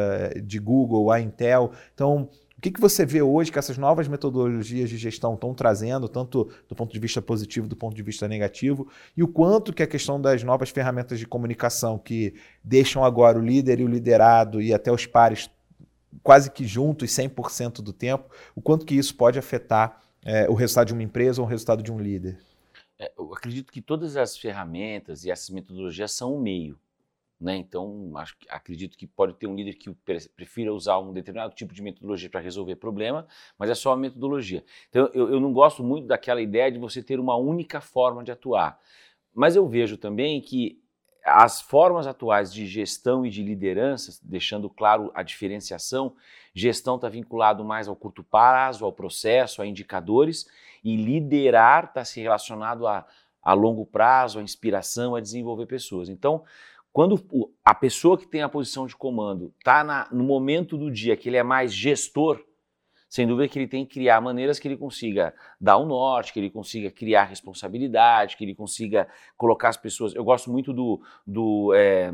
de 0.45 0.59
Google, 0.59 1.11
a 1.11 1.19
Intel. 1.19 1.73
Então, 1.95 2.29
o 2.59 2.61
que, 2.61 2.71
que 2.71 2.79
você 2.79 3.07
vê 3.07 3.23
hoje 3.23 3.51
que 3.51 3.59
essas 3.59 3.79
novas 3.79 4.07
metodologias 4.07 4.91
de 4.91 4.99
gestão 4.99 5.33
estão 5.33 5.55
trazendo, 5.55 6.07
tanto 6.11 6.51
do 6.69 6.75
ponto 6.75 6.93
de 6.93 7.01
vista 7.01 7.23
positivo, 7.23 7.67
do 7.67 7.75
ponto 7.75 7.97
de 7.97 8.03
vista 8.03 8.29
negativo, 8.29 8.87
e 9.17 9.23
o 9.23 9.29
quanto 9.29 9.73
que 9.73 9.83
a 9.83 9.87
questão 9.87 10.21
das 10.21 10.43
novas 10.43 10.69
ferramentas 10.69 11.19
de 11.19 11.27
comunicação 11.27 11.97
que 11.97 12.35
deixam 12.63 13.03
agora 13.03 13.39
o 13.39 13.43
líder 13.43 13.81
e 13.81 13.85
o 13.85 13.89
liderado 13.89 14.61
e 14.61 14.75
até 14.75 14.93
os 14.93 15.07
pares 15.07 15.49
quase 16.23 16.51
que 16.51 16.67
juntos 16.67 17.11
100% 17.13 17.81
do 17.81 17.95
tempo, 17.95 18.29
o 18.55 18.61
quanto 18.61 18.85
que 18.85 18.95
isso 18.95 19.15
pode 19.17 19.39
afetar 19.39 20.01
é, 20.25 20.49
o 20.49 20.55
resultado 20.55 20.89
de 20.89 20.93
uma 20.93 21.03
empresa 21.03 21.41
ou 21.41 21.47
o 21.47 21.51
resultado 21.51 21.83
de 21.83 21.93
um 21.93 21.99
líder? 21.99 22.39
É, 22.99 23.13
eu 23.17 23.33
acredito 23.33 23.73
que 23.73 23.81
todas 23.81 24.17
as 24.17 24.37
ferramentas 24.37 25.25
e 25.25 25.31
essas 25.31 25.51
metodologias 25.51 26.13
são 26.13 26.37
um 26.37 26.41
meio. 26.41 26.79
Né? 27.41 27.57
Então, 27.57 28.13
acho, 28.17 28.37
acredito 28.51 28.99
que 28.99 29.07
pode 29.07 29.33
ter 29.35 29.47
um 29.47 29.55
líder 29.55 29.73
que 29.73 29.91
prefira 30.37 30.75
usar 30.75 30.99
um 30.99 31.11
determinado 31.11 31.55
tipo 31.55 31.73
de 31.73 31.81
metodologia 31.81 32.29
para 32.29 32.41
resolver 32.41 32.77
problema, 32.77 33.27
mas 33.59 33.71
é 33.71 33.75
só 33.75 33.93
a 33.93 33.97
metodologia. 33.97 34.63
Então, 34.91 35.09
eu, 35.15 35.31
eu 35.31 35.41
não 35.41 35.51
gosto 35.51 35.83
muito 35.83 36.07
daquela 36.07 36.43
ideia 36.43 36.71
de 36.71 36.79
você 36.79 37.03
ter 37.03 37.19
uma 37.19 37.37
única 37.37 37.81
forma 37.81 38.23
de 38.23 38.31
atuar. 38.31 38.79
Mas 39.35 39.57
eu 39.57 39.67
vejo 39.67 39.97
também 39.97 40.43
que 40.43 40.83
as 41.25 41.61
formas 41.61 42.07
atuais 42.07 42.53
de 42.53 42.67
gestão 42.67 43.25
e 43.25 43.31
de 43.31 43.43
liderança, 43.43 44.19
deixando 44.23 44.69
claro 44.69 45.11
a 45.15 45.23
diferenciação, 45.23 46.15
gestão 46.55 46.97
está 46.97 47.09
vinculado 47.09 47.65
mais 47.65 47.89
ao 47.89 47.97
curto 47.97 48.23
prazo, 48.23 48.85
ao 48.85 48.93
processo, 48.93 49.63
a 49.63 49.67
indicadores, 49.67 50.47
e 50.83 50.97
liderar 50.97 51.85
está 51.85 52.05
se 52.05 52.21
relacionado 52.21 52.87
a, 52.87 53.07
a 53.43 53.53
longo 53.53 53.85
prazo, 53.85 54.39
a 54.39 54.43
inspiração, 54.43 55.15
a 55.15 55.21
desenvolver 55.21 55.67
pessoas. 55.67 56.09
Então, 56.09 56.43
quando 56.93 57.23
a 57.65 57.75
pessoa 57.75 58.19
que 58.19 58.27
tem 58.27 58.43
a 58.43 58.49
posição 58.49 58.87
de 58.87 58.97
comando 58.97 59.53
está 59.59 60.09
no 60.11 60.25
momento 60.25 60.77
do 60.77 60.91
dia 60.91 61.17
que 61.17 61.29
ele 61.29 61.37
é 61.37 61.43
mais 61.43 61.73
gestor, 61.73 62.43
sem 63.11 63.27
dúvida 63.27 63.49
que 63.49 63.59
ele 63.59 63.67
tem 63.67 63.85
que 63.85 63.95
criar 63.95 64.21
maneiras 64.21 64.61
que 64.61 64.69
ele 64.69 64.77
consiga 64.77 65.35
dar 65.61 65.77
o 65.79 65.83
um 65.83 65.87
norte, 65.87 66.33
que 66.33 66.39
ele 66.39 66.49
consiga 66.49 66.93
criar 66.93 67.25
responsabilidade, 67.25 68.37
que 68.37 68.45
ele 68.45 68.55
consiga 68.55 69.09
colocar 69.37 69.69
as 69.69 69.77
pessoas. 69.77 70.15
Eu 70.15 70.23
gosto 70.23 70.49
muito 70.49 70.73
do, 70.73 71.03
do 71.27 71.75
é, 71.75 72.13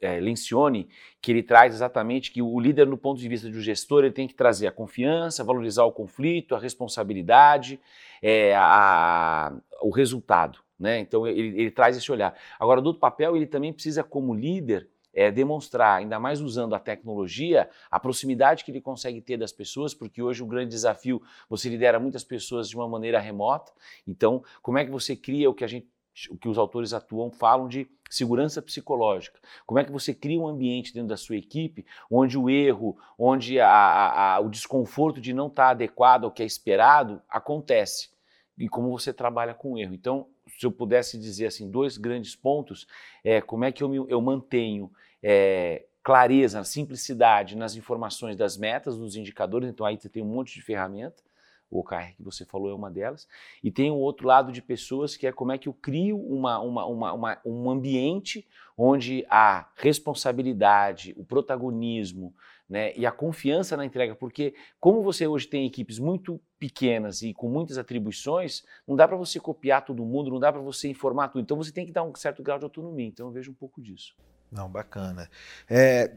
é, 0.00 0.20
Lencioni, 0.20 0.88
que 1.20 1.32
ele 1.32 1.42
traz 1.42 1.74
exatamente 1.74 2.30
que 2.30 2.40
o 2.40 2.60
líder, 2.60 2.86
no 2.86 2.96
ponto 2.96 3.20
de 3.20 3.28
vista 3.28 3.50
do 3.50 3.60
gestor, 3.60 4.04
ele 4.04 4.12
tem 4.12 4.28
que 4.28 4.34
trazer 4.34 4.68
a 4.68 4.72
confiança, 4.72 5.42
valorizar 5.42 5.82
o 5.82 5.90
conflito, 5.90 6.54
a 6.54 6.60
responsabilidade, 6.60 7.80
é, 8.22 8.54
a, 8.54 9.52
o 9.82 9.90
resultado. 9.90 10.60
Né? 10.78 11.00
Então 11.00 11.26
ele, 11.26 11.60
ele 11.60 11.70
traz 11.72 11.96
esse 11.96 12.12
olhar. 12.12 12.38
Agora, 12.56 12.80
do 12.80 12.86
outro 12.86 13.00
papel, 13.00 13.34
ele 13.34 13.46
também 13.46 13.72
precisa, 13.72 14.04
como 14.04 14.32
líder, 14.32 14.88
é, 15.16 15.30
demonstrar, 15.30 15.98
ainda 15.98 16.20
mais 16.20 16.42
usando 16.42 16.74
a 16.74 16.78
tecnologia, 16.78 17.70
a 17.90 17.98
proximidade 17.98 18.62
que 18.62 18.70
ele 18.70 18.82
consegue 18.82 19.22
ter 19.22 19.38
das 19.38 19.50
pessoas, 19.50 19.94
porque 19.94 20.22
hoje 20.22 20.42
o 20.42 20.46
grande 20.46 20.68
desafio, 20.68 21.22
você 21.48 21.70
lidera 21.70 21.98
muitas 21.98 22.22
pessoas 22.22 22.68
de 22.68 22.76
uma 22.76 22.86
maneira 22.86 23.18
remota. 23.18 23.72
Então, 24.06 24.44
como 24.60 24.76
é 24.76 24.84
que 24.84 24.90
você 24.90 25.16
cria 25.16 25.48
o 25.48 25.54
que 25.54 25.64
a 25.64 25.66
gente 25.66 25.88
o 26.30 26.38
que 26.38 26.48
os 26.48 26.56
autores 26.56 26.94
atuam 26.94 27.30
falam 27.30 27.68
de 27.68 27.86
segurança 28.08 28.62
psicológica. 28.62 29.38
Como 29.66 29.78
é 29.78 29.84
que 29.84 29.92
você 29.92 30.14
cria 30.14 30.40
um 30.40 30.48
ambiente 30.48 30.94
dentro 30.94 31.10
da 31.10 31.16
sua 31.16 31.36
equipe 31.36 31.84
onde 32.10 32.38
o 32.38 32.48
erro, 32.48 32.96
onde 33.18 33.60
a, 33.60 33.68
a, 33.68 34.34
a, 34.36 34.40
o 34.40 34.48
desconforto 34.48 35.20
de 35.20 35.34
não 35.34 35.48
estar 35.48 35.68
adequado 35.68 36.24
ao 36.24 36.30
que 36.30 36.42
é 36.42 36.46
esperado 36.46 37.20
acontece? 37.28 38.15
E 38.58 38.68
como 38.68 38.90
você 38.90 39.12
trabalha 39.12 39.54
com 39.54 39.72
o 39.72 39.78
erro. 39.78 39.94
Então, 39.94 40.28
se 40.58 40.64
eu 40.64 40.72
pudesse 40.72 41.18
dizer 41.18 41.46
assim, 41.46 41.70
dois 41.70 41.98
grandes 41.98 42.34
pontos, 42.34 42.86
é 43.22 43.40
como 43.40 43.64
é 43.64 43.72
que 43.72 43.82
eu, 43.82 43.88
me, 43.88 43.96
eu 44.08 44.20
mantenho 44.20 44.90
é, 45.22 45.84
clareza, 46.02 46.62
simplicidade 46.64 47.56
nas 47.56 47.74
informações 47.74 48.36
das 48.36 48.56
metas, 48.56 48.96
dos 48.96 49.16
indicadores, 49.16 49.68
então 49.68 49.84
aí 49.84 49.98
você 49.98 50.08
tem 50.08 50.22
um 50.22 50.26
monte 50.26 50.54
de 50.54 50.62
ferramenta, 50.62 51.22
o 51.70 51.80
OKR 51.80 52.14
que 52.16 52.22
você 52.22 52.44
falou 52.44 52.70
é 52.70 52.74
uma 52.74 52.90
delas. 52.90 53.26
E 53.62 53.70
tem 53.70 53.90
um 53.90 53.96
outro 53.96 54.26
lado 54.26 54.52
de 54.52 54.62
pessoas 54.62 55.16
que 55.16 55.26
é 55.26 55.32
como 55.32 55.52
é 55.52 55.58
que 55.58 55.68
eu 55.68 55.72
crio 55.72 56.16
uma, 56.16 56.60
uma, 56.60 56.86
uma, 56.86 57.12
uma 57.12 57.38
um 57.44 57.68
ambiente 57.68 58.46
onde 58.76 59.26
a 59.28 59.68
responsabilidade, 59.74 61.14
o 61.16 61.24
protagonismo 61.24 62.32
né, 62.68 62.92
e 62.96 63.06
a 63.06 63.12
confiança 63.12 63.76
na 63.76 63.84
entrega, 63.84 64.14
porque 64.14 64.54
como 64.80 65.02
você 65.02 65.26
hoje 65.26 65.46
tem 65.46 65.66
equipes 65.66 65.98
muito 65.98 66.40
pequenas 66.58 67.22
e 67.22 67.32
com 67.32 67.48
muitas 67.48 67.78
atribuições, 67.78 68.64
não 68.86 68.96
dá 68.96 69.06
para 69.06 69.16
você 69.16 69.38
copiar 69.38 69.84
todo 69.84 70.04
mundo, 70.04 70.30
não 70.30 70.40
dá 70.40 70.52
para 70.52 70.60
você 70.60 70.88
informar 70.88 71.28
tudo. 71.28 71.42
Então 71.42 71.56
você 71.56 71.72
tem 71.72 71.86
que 71.86 71.92
dar 71.92 72.02
um 72.02 72.14
certo 72.14 72.42
grau 72.42 72.58
de 72.58 72.64
autonomia. 72.64 73.06
Então 73.06 73.26
eu 73.26 73.32
vejo 73.32 73.50
um 73.50 73.54
pouco 73.54 73.80
disso. 73.80 74.14
Não, 74.50 74.68
bacana. 74.68 75.28
É, 75.68 76.12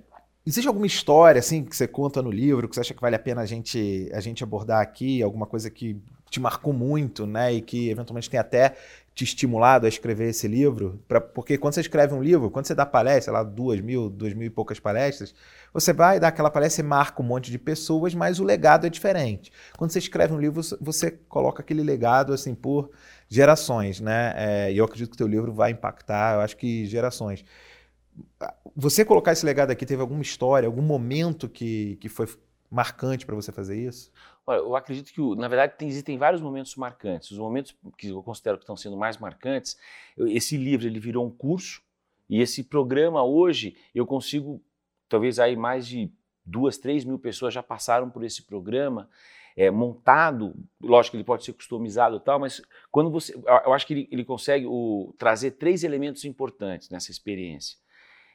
Existe 0.45 0.67
alguma 0.67 0.87
história 0.87 1.37
assim 1.37 1.63
que 1.63 1.75
você 1.75 1.87
conta 1.87 2.21
no 2.23 2.31
livro 2.31 2.67
que 2.67 2.73
você 2.73 2.81
acha 2.81 2.93
que 2.93 3.01
vale 3.01 3.15
a 3.15 3.19
pena 3.19 3.41
a 3.41 3.45
gente, 3.45 4.09
a 4.11 4.19
gente 4.19 4.43
abordar 4.43 4.81
aqui? 4.81 5.21
Alguma 5.21 5.45
coisa 5.45 5.69
que 5.69 6.01
te 6.29 6.39
marcou 6.39 6.73
muito, 6.73 7.27
né? 7.27 7.53
E 7.53 7.61
que 7.61 7.89
eventualmente 7.89 8.29
tem 8.29 8.39
até 8.39 8.75
te 9.19 9.25
estimulado 9.25 9.85
a 9.85 9.89
escrever 9.89 10.29
esse 10.29 10.47
livro? 10.47 11.03
Pra, 11.05 11.19
porque 11.19 11.57
quando 11.57 11.73
você 11.73 11.81
escreve 11.81 12.13
um 12.13 12.23
livro, 12.23 12.49
quando 12.49 12.65
você 12.65 12.73
dá 12.73 12.85
palestra, 12.85 13.33
lá, 13.33 13.43
duas 13.43 13.81
mil, 13.81 14.09
duas 14.09 14.33
mil 14.33 14.47
e 14.47 14.49
poucas 14.49 14.79
palestras, 14.79 15.35
você 15.73 15.91
vai 15.91 16.21
dar 16.21 16.29
aquela 16.29 16.49
palestra 16.49 16.81
e 16.81 16.87
marca 16.87 17.21
um 17.21 17.25
monte 17.25 17.51
de 17.51 17.59
pessoas, 17.59 18.15
mas 18.15 18.39
o 18.39 18.45
legado 18.45 18.87
é 18.87 18.89
diferente. 18.89 19.51
Quando 19.77 19.91
você 19.91 19.99
escreve 19.99 20.33
um 20.33 20.39
livro, 20.39 20.61
você 20.79 21.11
coloca 21.11 21.61
aquele 21.61 21.83
legado 21.83 22.31
assim 22.31 22.55
por 22.55 22.91
gerações, 23.27 23.99
né? 23.99 24.33
É, 24.37 24.71
e 24.71 24.77
eu 24.77 24.85
acredito 24.85 25.09
que 25.09 25.15
o 25.15 25.17
teu 25.17 25.27
livro 25.27 25.51
vai 25.51 25.71
impactar, 25.71 26.35
eu 26.35 26.39
acho 26.39 26.55
que 26.55 26.85
gerações. 26.85 27.43
Você 28.73 29.03
colocar 29.03 29.33
esse 29.33 29.45
legado 29.45 29.71
aqui, 29.71 29.85
teve 29.85 30.01
alguma 30.01 30.21
história, 30.21 30.65
algum 30.65 30.81
momento 30.81 31.49
que, 31.49 31.97
que 31.99 32.07
foi 32.07 32.25
marcante 32.71 33.25
para 33.25 33.35
você 33.35 33.51
fazer 33.51 33.75
isso? 33.75 34.11
Olha, 34.49 34.57
eu 34.57 34.75
acredito 34.75 35.13
que, 35.13 35.21
na 35.35 35.47
verdade, 35.47 35.75
tem, 35.77 35.87
existem 35.87 36.17
vários 36.17 36.41
momentos 36.41 36.75
marcantes. 36.75 37.29
Os 37.29 37.37
momentos 37.37 37.75
que 37.95 38.07
eu 38.07 38.23
considero 38.23 38.57
que 38.57 38.63
estão 38.63 38.75
sendo 38.75 38.97
mais 38.97 39.15
marcantes, 39.19 39.77
esse 40.17 40.57
livro 40.57 40.87
ele 40.87 40.99
virou 40.99 41.23
um 41.23 41.29
curso 41.29 41.83
e 42.27 42.41
esse 42.41 42.63
programa 42.63 43.23
hoje 43.23 43.77
eu 43.93 44.07
consigo, 44.07 44.59
talvez 45.07 45.37
aí 45.37 45.55
mais 45.55 45.85
de 45.85 46.11
duas, 46.43 46.79
três 46.79 47.05
mil 47.05 47.19
pessoas 47.19 47.53
já 47.53 47.61
passaram 47.61 48.09
por 48.09 48.23
esse 48.23 48.41
programa 48.41 49.07
é, 49.55 49.69
montado, 49.69 50.55
lógico 50.81 51.11
que 51.11 51.17
ele 51.17 51.23
pode 51.23 51.45
ser 51.45 51.53
customizado 51.53 52.17
e 52.17 52.19
tal, 52.19 52.39
mas 52.39 52.59
quando 52.89 53.11
você, 53.11 53.35
eu 53.35 53.71
acho 53.71 53.85
que 53.85 53.93
ele, 53.93 54.09
ele 54.11 54.25
consegue 54.25 54.65
o, 54.65 55.13
trazer 55.19 55.51
três 55.51 55.83
elementos 55.83 56.25
importantes 56.25 56.89
nessa 56.89 57.11
experiência 57.11 57.77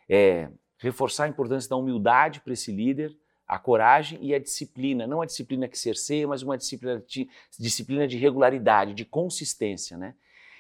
é 0.09 0.49
reforçar 0.79 1.25
a 1.25 1.29
importância 1.29 1.69
da 1.69 1.75
humildade 1.75 2.41
para 2.41 2.53
esse 2.53 2.71
líder, 2.71 3.17
a 3.47 3.59
coragem 3.59 4.19
e 4.23 4.35
a 4.35 4.39
disciplina. 4.39 5.07
Não 5.07 5.21
a 5.21 5.27
disciplina 5.27 5.69
que 5.69 5.79
cerceia, 5.79 6.27
mas 6.27 6.43
uma 6.43 6.57
disciplina 6.57 7.03
de, 7.07 7.29
disciplina 7.59 8.07
de 8.07 8.17
regularidade, 8.17 8.95
de 8.95 9.05
consistência, 9.05 9.97
né? 9.97 10.15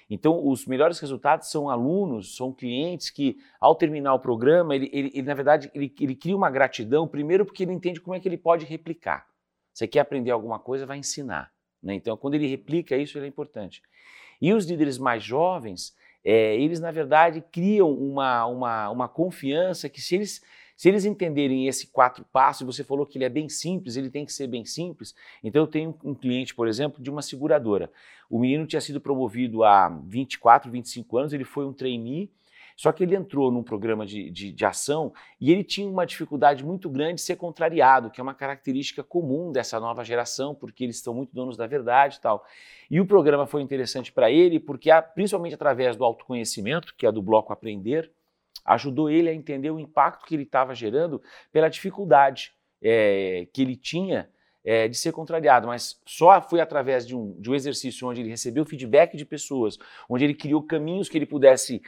Então, 0.09 0.47
os 0.47 0.66
melhores 0.66 0.99
resultados 1.01 1.51
são 1.51 1.70
alunos, 1.70 2.37
são 2.37 2.53
clientes 2.53 3.09
que, 3.09 3.38
ao 3.59 3.75
terminar 3.75 4.14
o 4.14 4.18
programa, 4.18 4.75
ele, 4.77 4.90
ele, 4.92 5.11
ele 5.14 5.27
na 5.27 5.35
verdade, 5.35 5.70
ele, 5.75 5.92
ele, 5.99 6.14
cria 6.14 6.37
uma 6.37 6.51
gratidão, 6.51 7.09
primeiro 7.09 7.44
porque 7.44 7.62
ele 7.62 7.73
entende 7.73 8.01
como 8.01 8.14
é 8.14 8.20
que 8.20 8.29
ele 8.29 8.37
pode 8.37 8.66
replicar. 8.66 9.27
Você 9.73 9.88
quer 9.88 10.01
aprender 10.01 10.31
alguma 10.31 10.59
coisa, 10.59 10.85
vai 10.85 10.99
ensinar. 10.99 11.51
Né? 11.83 11.94
Então, 11.94 12.16
quando 12.16 12.35
ele 12.35 12.47
replica 12.47 12.97
isso, 12.97 13.16
ele 13.18 13.25
é 13.25 13.29
importante. 13.29 13.83
E 14.40 14.53
os 14.53 14.66
líderes 14.66 14.99
mais 14.99 15.23
jovens, 15.23 15.97
é, 16.25 16.55
eles, 16.57 16.81
na 16.81 16.90
verdade, 16.90 17.42
criam 17.53 17.90
uma, 17.90 18.47
uma, 18.47 18.90
uma 18.90 19.09
confiança 19.09 19.88
que 19.88 20.01
se 20.01 20.14
eles, 20.14 20.42
se 20.76 20.88
eles 20.88 21.04
entenderem 21.04 21.68
esse 21.68 21.87
quatro 21.87 22.24
passos, 22.32 22.66
você 22.66 22.82
falou 22.82 23.06
que 23.06 23.16
ele 23.16 23.24
é 23.24 23.28
bem 23.28 23.48
simples, 23.48 23.96
ele 23.96 24.10
tem 24.10 24.24
que 24.24 24.32
ser 24.32 24.46
bem 24.46 24.64
simples. 24.64 25.14
Então, 25.42 25.62
eu 25.62 25.66
tenho 25.66 25.96
um 26.04 26.14
cliente, 26.14 26.54
por 26.54 26.66
exemplo, 26.66 27.02
de 27.02 27.10
uma 27.10 27.22
seguradora. 27.22 27.90
O 28.28 28.38
menino 28.38 28.66
tinha 28.66 28.80
sido 28.80 29.00
promovido 29.00 29.62
há 29.62 29.88
24, 29.88 30.70
25 30.70 31.18
anos, 31.18 31.32
ele 31.32 31.44
foi 31.44 31.64
um 31.64 31.72
trainee, 31.72 32.30
só 32.76 32.90
que 32.90 33.04
ele 33.04 33.14
entrou 33.14 33.52
num 33.52 33.62
programa 33.62 34.04
de, 34.04 34.30
de, 34.30 34.50
de, 34.50 34.64
ação 34.64 35.12
e 35.40 35.52
ele 35.52 35.62
tinha 35.62 35.88
uma 35.88 36.04
dificuldade 36.04 36.64
muito 36.64 36.90
grande 36.90 37.14
de 37.14 37.20
ser 37.20 37.37
contrariado, 37.37 38.10
que 38.10 38.20
é 38.20 38.22
uma 38.22 38.34
característica 38.34 39.02
comum 39.02 39.52
dessa 39.52 39.78
nova 39.78 40.04
geração, 40.04 40.54
porque 40.54 40.82
eles 40.82 40.96
estão 40.96 41.14
muito 41.14 41.32
donos 41.32 41.56
da 41.56 41.66
verdade 41.66 42.16
e 42.16 42.20
tal. 42.20 42.44
E 42.90 43.00
o 43.00 43.06
programa 43.06 43.46
foi 43.46 43.62
interessante 43.62 44.10
para 44.10 44.30
ele, 44.30 44.58
porque 44.58 44.90
principalmente 45.14 45.54
através 45.54 45.96
do 45.96 46.04
autoconhecimento, 46.04 46.94
que 46.96 47.06
é 47.06 47.12
do 47.12 47.22
bloco 47.22 47.52
Aprender, 47.52 48.10
ajudou 48.64 49.11
ele 49.11 49.29
a 49.29 49.35
entender 49.35 49.70
o 49.70 49.79
impacto 49.79 50.24
que 50.24 50.35
ele 50.35 50.44
estava 50.44 50.74
gerando 50.74 51.20
pela 51.53 51.68
dificuldade 51.68 52.53
é, 52.83 53.46
que 53.53 53.62
ele 53.62 53.77
tinha 53.77 54.29
é, 54.64 54.88
de 54.88 54.96
ser 54.96 55.12
contrariado, 55.12 55.66
mas 55.66 56.00
só 56.07 56.40
foi 56.40 56.61
através 56.61 57.07
de 57.07 57.14
um, 57.14 57.38
de 57.38 57.50
um 57.50 57.55
exercício 57.55 58.09
onde 58.09 58.20
ele 58.20 58.31
recebeu 58.31 58.64
feedback 58.64 59.16
de 59.16 59.24
pessoas, 59.24 59.79
onde 60.09 60.24
ele 60.24 60.35
criou 60.35 60.62
caminhos 60.62 61.09
que 61.09 61.18
ele 61.18 61.27
pudesse 61.27 61.83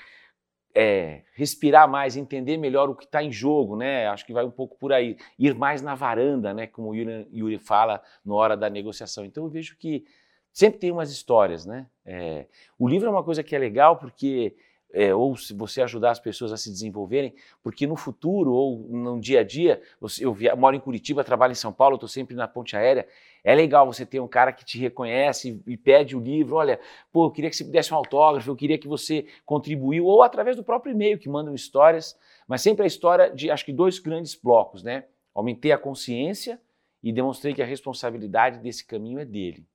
é, 0.75 1.23
respirar 1.33 1.89
mais, 1.89 2.19
entender 2.19 2.59
melhor 2.59 2.91
o 2.91 2.95
que 2.95 3.07
está 3.07 3.23
em 3.23 3.33
jogo, 3.33 3.77
né? 3.77 4.07
Acho 4.09 4.27
que 4.27 4.33
vai 4.35 4.45
um 4.45 4.51
pouco 4.51 4.77
por 4.77 4.93
aí. 4.93 5.17
Ir 5.39 5.55
mais 5.55 5.81
na 5.81 5.95
varanda, 5.95 6.53
né? 6.53 6.67
Como 6.67 6.91
o 6.91 6.95
Yuri, 6.95 7.27
Yuri 7.33 7.59
fala 7.59 8.03
na 8.23 8.35
hora 8.35 8.55
da 8.55 8.69
negociação. 8.69 9.25
Então 9.25 9.45
eu 9.45 9.49
vejo 9.49 9.75
que 9.79 10.05
sempre 10.53 10.79
tem 10.79 10.93
umas 10.93 11.11
histórias, 11.11 11.65
né? 11.65 11.87
É, 12.05 12.47
o 12.79 12.87
livro 12.87 13.09
é 13.09 13.11
uma 13.11 13.25
coisa 13.25 13.43
que 13.43 13.57
é 13.57 13.59
legal 13.59 13.97
porque 13.97 14.55
é, 14.97 15.15
ou 15.15 15.37
se 15.37 15.53
você 15.53 15.83
ajudar 15.83 16.13
as 16.13 16.19
pessoas 16.19 16.51
a 16.53 16.57
se 16.57 16.71
desenvolverem, 16.71 17.35
porque 17.63 17.87
no 17.87 17.97
futuro 17.97 18.51
ou 18.51 18.79
no 18.89 19.21
dia 19.21 19.41
a 19.41 19.45
dia, 19.45 19.83
eu, 20.19 20.33
via, 20.33 20.57
moro 20.57 20.75
em 20.75 20.81
Curitiba, 20.81 21.23
trabalho 21.23 21.53
em 21.53 21.57
São 21.57 21.71
Paulo, 21.71 21.97
estou 21.97 22.09
sempre 22.09 22.35
na 22.35 22.49
ponte 22.49 22.75
aérea, 22.75 23.07
é 23.45 23.55
legal 23.55 23.87
você 23.87 24.07
ter 24.07 24.21
um 24.21 24.27
cara 24.27 24.55
que 24.55 24.65
te 24.65 24.79
reconhece 24.79 25.63
e, 25.67 25.73
e 25.75 25.77
pede 25.77 26.17
o 26.17 26.21
livro, 26.21 26.57
olha, 26.57 26.81
pô, 27.13 27.27
eu 27.27 27.31
queria 27.31 27.51
que 27.51 27.57
você 27.57 27.65
desse 27.65 27.93
um 27.93 27.97
autógrafo, 27.99 28.49
eu 28.49 28.57
queria 28.57 28.79
que 28.79 28.89
você 28.89 29.27
contribuiu, 29.45 30.07
ou 30.07 30.23
através 30.23 30.57
do 30.57 30.65
próprio 30.65 30.93
e-mail 30.93 31.19
que 31.19 31.29
mandam 31.29 31.55
histórias, 31.55 32.19
mas 32.49 32.63
sempre 32.63 32.85
a 32.85 32.87
história 32.87 33.29
de, 33.31 33.51
acho 33.51 33.67
que 33.67 33.75
dois 33.75 33.99
grandes 33.99 34.35
blocos, 34.35 34.83
né? 34.83 35.05
Aumentei 35.35 35.73
a 35.73 35.79
consciência 35.79 36.59
e 37.03 37.13
demonstrei 37.13 37.53
que 37.53 37.61
a 37.61 37.67
responsabilidade 37.67 38.61
desse 38.61 38.87
caminho 38.87 39.19
é 39.19 39.27
dele. 39.27 39.67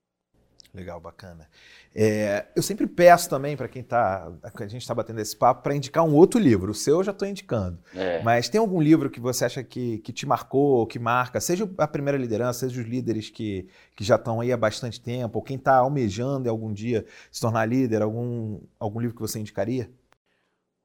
Legal, 0.74 1.02
bacana. 1.02 1.50
É, 1.94 2.48
eu 2.56 2.64
sempre 2.64 2.88
peço 2.88 3.30
também 3.30 3.58
para 3.58 3.68
quem 3.68 3.82
está, 3.82 4.32
a 4.42 4.68
gente 4.68 4.82
está 4.82 4.96
batendo 4.96 5.20
esse 5.20 5.36
papo, 5.36 5.62
para 5.62 5.76
indicar 5.76 6.06
um 6.06 6.16
outro 6.16 6.40
livro. 6.40 6.72
O 6.72 6.74
seu 6.74 6.98
eu 6.98 7.04
já 7.04 7.12
estou 7.12 7.28
indicando. 7.28 7.78
É. 7.94 8.24
Mas 8.24 8.48
tem 8.48 8.60
algum 8.60 8.82
livro 8.82 9.10
que 9.10 9.20
você 9.20 9.44
acha 9.44 9.62
que, 9.64 9.98
que 9.98 10.14
te 10.14 10.26
marcou, 10.26 10.88
que 10.88 10.98
marca, 10.98 11.42
seja 11.42 11.70
a 11.78 11.88
primeira 11.88 12.18
liderança, 12.18 12.62
seja 12.62 12.82
os 12.82 12.88
líderes 12.88 13.30
que, 13.30 13.68
que 13.96 14.04
já 14.04 14.16
estão 14.16 14.40
aí 14.40 14.54
há 14.54 14.58
bastante 14.58 15.02
tempo, 15.02 15.40
ou 15.40 15.44
quem 15.44 15.58
está 15.58 15.76
almejando 15.76 16.48
em 16.48 16.50
algum 16.50 16.72
dia 16.72 17.06
se 17.30 17.42
tornar 17.42 17.66
líder, 17.66 18.02
algum, 18.02 18.62
algum 18.80 19.02
livro 19.02 19.16
que 19.16 19.22
você 19.22 19.40
indicaria? 19.40 19.92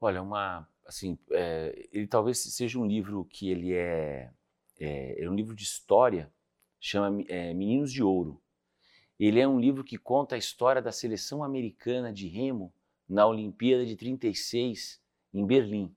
Olha, 0.01 0.21
uma, 0.21 0.67
assim, 0.85 1.17
é, 1.31 1.87
ele 1.93 2.07
talvez 2.07 2.39
seja 2.39 2.77
um 2.77 2.85
livro 2.85 3.23
que 3.23 3.49
ele 3.49 3.73
é, 3.73 4.31
é, 4.77 5.23
é 5.23 5.29
um 5.29 5.33
livro 5.33 5.55
de 5.55 5.63
história, 5.63 6.29
chama 6.77 7.23
é, 7.29 7.53
Meninos 7.53 7.89
de 7.89 8.03
Ouro 8.03 8.41
ele 9.19 9.39
é 9.39 9.47
um 9.47 9.59
livro 9.59 9.83
que 9.83 9.97
conta 9.97 10.35
a 10.35 10.37
história 10.37 10.81
da 10.81 10.91
seleção 10.91 11.43
americana 11.43 12.11
de 12.11 12.27
remo 12.27 12.73
na 13.07 13.25
Olimpíada 13.25 13.85
de 13.85 13.95
36 13.95 15.01
em 15.33 15.45
Berlim. 15.45 15.93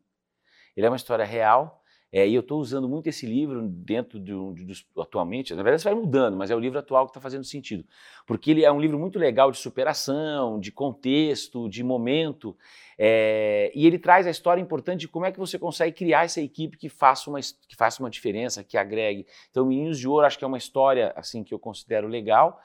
Ele 0.77 0.87
é 0.87 0.91
uma 0.91 0.97
história 0.97 1.25
real, 1.25 1.81
é, 2.13 2.27
e 2.27 2.35
eu 2.35 2.41
estou 2.41 2.61
usando 2.61 2.89
muito 2.89 3.07
esse 3.07 3.25
livro 3.25 3.69
dentro 3.69 4.19
do, 4.19 4.53
atualmente. 4.99 5.55
Na 5.55 5.63
verdade, 5.63 5.85
vai 5.85 5.95
mudando, 5.95 6.37
mas 6.37 6.51
é 6.51 6.57
o 6.57 6.59
livro 6.59 6.79
atual 6.79 7.07
que 7.07 7.11
está 7.11 7.21
fazendo 7.21 7.45
sentido, 7.45 7.85
porque 8.27 8.51
ele 8.51 8.65
é 8.65 8.73
um 8.73 8.81
livro 8.81 8.99
muito 8.99 9.17
legal 9.17 9.53
de 9.53 9.59
superação, 9.59 10.59
de 10.59 10.73
contexto, 10.73 11.69
de 11.69 11.85
momento, 11.85 12.57
é, 12.99 13.71
e 13.75 13.87
ele 13.87 13.99
traz 13.99 14.27
a 14.27 14.31
história 14.31 14.61
importante 14.61 15.01
de 15.01 15.09
como 15.09 15.25
é 15.25 15.31
que 15.31 15.39
você 15.39 15.57
consegue 15.57 15.97
criar 15.97 16.25
essa 16.25 16.41
equipe 16.41 16.77
que 16.77 16.89
faça 16.89 17.31
uma, 17.31 17.39
que 17.41 17.77
faça 17.77 18.03
uma 18.03 18.11
diferença, 18.11 18.65
que 18.65 18.77
agregue. 18.77 19.25
Então, 19.51 19.65
Meninos 19.65 19.99
de 19.99 20.09
Ouro, 20.09 20.27
acho 20.27 20.37
que 20.37 20.45
é 20.45 20.49
uma 20.49 20.59
história 20.59 21.13
assim 21.15 21.45
que 21.45 21.55
eu 21.55 21.61
considero 21.61 22.09
legal. 22.09 22.61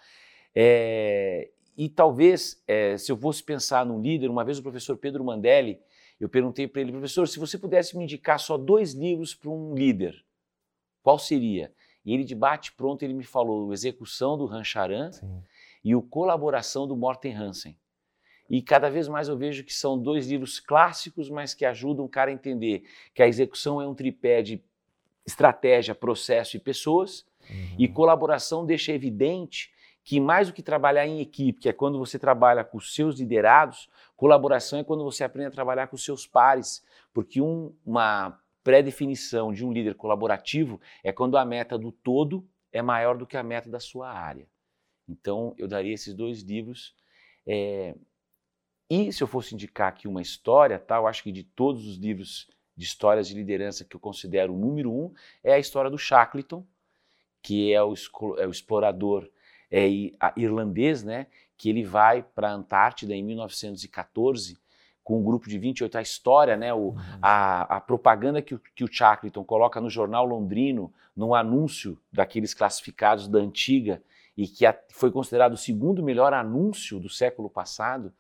É, 0.55 1.49
e 1.77 1.89
talvez, 1.89 2.63
é, 2.65 2.97
se 2.97 3.11
eu 3.11 3.17
fosse 3.17 3.43
pensar 3.43 3.85
num 3.85 4.01
líder, 4.01 4.29
uma 4.29 4.45
vez 4.45 4.57
o 4.57 4.63
professor 4.63 4.95
Pedro 4.95 5.23
Mandelli, 5.23 5.79
eu 6.19 6.29
perguntei 6.29 6.67
para 6.67 6.81
ele, 6.81 6.93
professor, 6.93 7.27
se 7.27 7.37
você 7.37 7.57
pudesse 7.57 7.97
me 7.97 8.05
indicar 8.05 8.39
só 8.39 8.57
dois 8.57 8.93
livros 8.93 9.35
para 9.35 9.49
um 9.49 9.75
líder, 9.75 10.23
qual 11.03 11.19
seria? 11.19 11.73
E 12.05 12.13
ele 12.13 12.23
de 12.23 12.33
bate 12.33 12.71
pronto 12.71 13.03
ele 13.03 13.13
me 13.13 13.23
falou 13.23 13.67
o 13.67 13.73
Execução 13.73 14.37
do 14.37 14.45
Rancharan 14.45 15.11
e 15.83 15.93
o 15.95 16.01
Colaboração 16.01 16.87
do 16.87 16.95
Morten 16.95 17.35
Hansen. 17.35 17.77
E 18.49 18.61
cada 18.61 18.89
vez 18.89 19.07
mais 19.07 19.27
eu 19.27 19.35
vejo 19.35 19.63
que 19.63 19.73
são 19.73 19.97
dois 19.97 20.27
livros 20.27 20.59
clássicos, 20.59 21.29
mas 21.29 21.53
que 21.53 21.65
ajudam 21.65 22.05
o 22.05 22.09
cara 22.09 22.29
a 22.29 22.33
entender 22.33 22.83
que 23.13 23.21
a 23.21 23.27
execução 23.27 23.81
é 23.81 23.87
um 23.87 23.95
tripé 23.95 24.41
de 24.41 24.63
estratégia, 25.25 25.95
processo 25.95 26.55
e 26.55 26.59
pessoas, 26.59 27.25
uhum. 27.49 27.75
e 27.79 27.87
colaboração 27.87 28.63
deixa 28.63 28.93
evidente 28.93 29.73
que 30.05 30.19
mais 30.19 30.47
do 30.47 30.53
que 30.53 30.61
trabalhar 30.61 31.07
em 31.07 31.19
equipe, 31.19 31.59
que 31.59 31.67
é 31.67 31.73
quando 31.73 31.97
você 31.97 32.19
trabalha 32.19 32.63
com 32.63 32.77
os 32.77 32.93
seus 32.93 33.17
liderados, 33.19 33.89
colaboração 34.15 34.77
é 34.77 34.83
quando 34.83 35.03
você 35.03 35.23
aprende 35.23 35.47
a 35.47 35.51
trabalhar 35.51 35.87
com 35.87 35.95
os 35.95 36.05
seus 36.05 36.27
pares, 36.27 36.85
porque 37.11 37.41
um, 37.41 37.75
uma 37.83 38.39
pré-definição 38.63 39.51
de 39.51 39.65
um 39.65 39.73
líder 39.73 39.95
colaborativo 39.95 40.79
é 41.03 41.11
quando 41.11 41.37
a 41.37 41.43
meta 41.43 41.75
do 41.75 41.91
todo 41.91 42.47
é 42.71 42.83
maior 42.83 43.17
do 43.17 43.25
que 43.25 43.35
a 43.35 43.41
meta 43.41 43.67
da 43.67 43.79
sua 43.79 44.11
área. 44.11 44.47
Então, 45.09 45.55
eu 45.57 45.67
daria 45.67 45.93
esses 45.93 46.13
dois 46.13 46.41
livros. 46.43 46.95
É... 47.47 47.95
E 48.87 49.11
se 49.11 49.23
eu 49.23 49.27
fosse 49.27 49.55
indicar 49.55 49.87
aqui 49.87 50.07
uma 50.07 50.21
história, 50.21 50.77
tá? 50.77 50.97
eu 50.97 51.07
acho 51.07 51.23
que 51.23 51.31
de 51.31 51.43
todos 51.43 51.87
os 51.87 51.97
livros 51.97 52.47
de 52.77 52.85
histórias 52.85 53.27
de 53.27 53.33
liderança 53.33 53.83
que 53.83 53.95
eu 53.95 53.99
considero 53.99 54.53
o 54.53 54.57
número 54.57 54.91
um, 54.91 55.11
é 55.43 55.53
a 55.53 55.59
história 55.59 55.89
do 55.89 55.97
Shackleton, 55.97 56.63
que 57.41 57.73
é 57.73 57.81
o, 57.81 57.95
é 58.37 58.45
o 58.45 58.51
explorador 58.51 59.27
é, 59.75 59.87
irlandês, 60.37 61.03
né? 61.03 61.27
que 61.57 61.69
ele 61.69 61.83
vai 61.83 62.21
para 62.21 62.49
a 62.49 62.53
Antártida 62.53 63.13
em 63.15 63.23
1914 63.23 64.57
com 65.03 65.19
um 65.19 65.23
grupo 65.23 65.47
de 65.47 65.59
28, 65.59 65.99
a 65.99 66.01
história, 66.01 66.57
né, 66.57 66.73
o, 66.73 66.77
uhum. 66.77 66.95
a, 67.21 67.77
a, 67.77 67.79
propaganda 67.79 68.41
que 68.41 68.55
o, 68.55 68.61
que 68.73 68.83
o 68.83 68.91
Shackleton 68.91 69.43
coloca 69.43 69.79
no 69.79 69.87
jornal 69.87 70.25
londrino, 70.25 70.91
num 71.15 71.35
anúncio 71.35 72.01
daqueles 72.11 72.55
classificados 72.55 73.27
da 73.27 73.37
antiga, 73.37 74.01
e 74.35 74.47
que 74.47 74.65
a, 74.65 74.75
foi 74.89 75.11
considerado 75.11 75.53
o 75.53 75.57
segundo 75.57 76.01
melhor 76.01 76.33
anúncio 76.33 76.99
do 76.99 77.07
século 77.07 77.51
passado, 77.51 78.11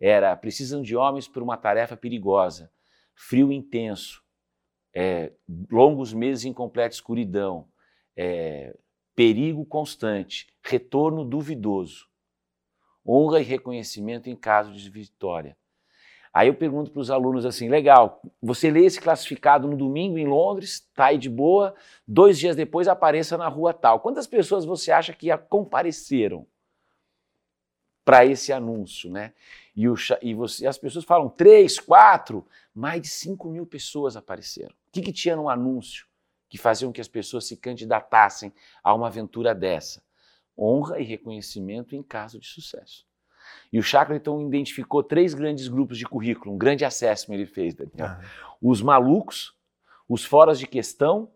era 0.00 0.34
precisam 0.36 0.80
de 0.80 0.94
homens 0.94 1.26
por 1.26 1.42
uma 1.42 1.56
tarefa 1.56 1.96
perigosa, 1.96 2.70
frio 3.16 3.50
intenso, 3.50 4.22
é, 4.94 5.32
longos 5.68 6.12
meses 6.12 6.44
em 6.44 6.52
completa 6.52 6.94
escuridão, 6.94 7.66
é, 8.16 8.76
perigo 9.18 9.66
constante, 9.66 10.46
retorno 10.62 11.24
duvidoso, 11.24 12.06
honra 13.04 13.40
e 13.40 13.42
reconhecimento 13.42 14.30
em 14.30 14.36
caso 14.36 14.72
de 14.72 14.88
vitória. 14.88 15.56
Aí 16.32 16.46
eu 16.46 16.54
pergunto 16.54 16.92
para 16.92 17.00
os 17.00 17.10
alunos 17.10 17.44
assim: 17.44 17.68
legal, 17.68 18.22
você 18.40 18.70
lê 18.70 18.84
esse 18.84 19.00
classificado 19.00 19.66
no 19.66 19.76
domingo 19.76 20.18
em 20.18 20.24
Londres, 20.28 20.74
está 20.74 21.06
aí 21.06 21.18
de 21.18 21.28
boa, 21.28 21.74
dois 22.06 22.38
dias 22.38 22.54
depois 22.54 22.86
apareça 22.86 23.36
na 23.36 23.48
rua 23.48 23.74
tal. 23.74 23.98
Quantas 23.98 24.28
pessoas 24.28 24.64
você 24.64 24.92
acha 24.92 25.12
que 25.12 25.36
compareceram 25.48 26.46
para 28.04 28.24
esse 28.24 28.52
anúncio, 28.52 29.10
né? 29.10 29.32
E, 29.74 29.88
o, 29.88 29.96
e 30.22 30.32
você, 30.32 30.64
as 30.64 30.78
pessoas 30.78 31.04
falam 31.04 31.28
três, 31.28 31.80
quatro, 31.80 32.46
mais 32.72 33.02
de 33.02 33.08
cinco 33.08 33.48
mil 33.48 33.66
pessoas 33.66 34.16
apareceram. 34.16 34.70
O 34.70 34.92
que, 34.92 35.02
que 35.02 35.12
tinha 35.12 35.34
no 35.34 35.48
anúncio 35.48 36.07
que 36.48 36.58
faziam 36.58 36.92
que 36.92 37.00
as 37.00 37.08
pessoas 37.08 37.46
se 37.46 37.56
candidatassem 37.56 38.52
a 38.82 38.94
uma 38.94 39.08
aventura 39.08 39.54
dessa? 39.54 40.02
Honra 40.58 40.98
e 40.98 41.04
reconhecimento 41.04 41.94
em 41.94 42.02
caso 42.02 42.38
de 42.38 42.46
sucesso. 42.46 43.06
E 43.72 43.78
o 43.78 43.82
Shackleton 43.82 44.46
identificou 44.46 45.02
três 45.02 45.34
grandes 45.34 45.68
grupos 45.68 45.98
de 45.98 46.04
currículo, 46.04 46.54
um 46.54 46.58
grande 46.58 46.84
assessment 46.84 47.34
ele 47.34 47.46
fez, 47.46 47.74
Daniel. 47.74 48.06
Ah. 48.06 48.20
Os 48.60 48.82
malucos, 48.82 49.54
os 50.08 50.24
foras 50.24 50.58
de 50.58 50.66
questão 50.66 51.30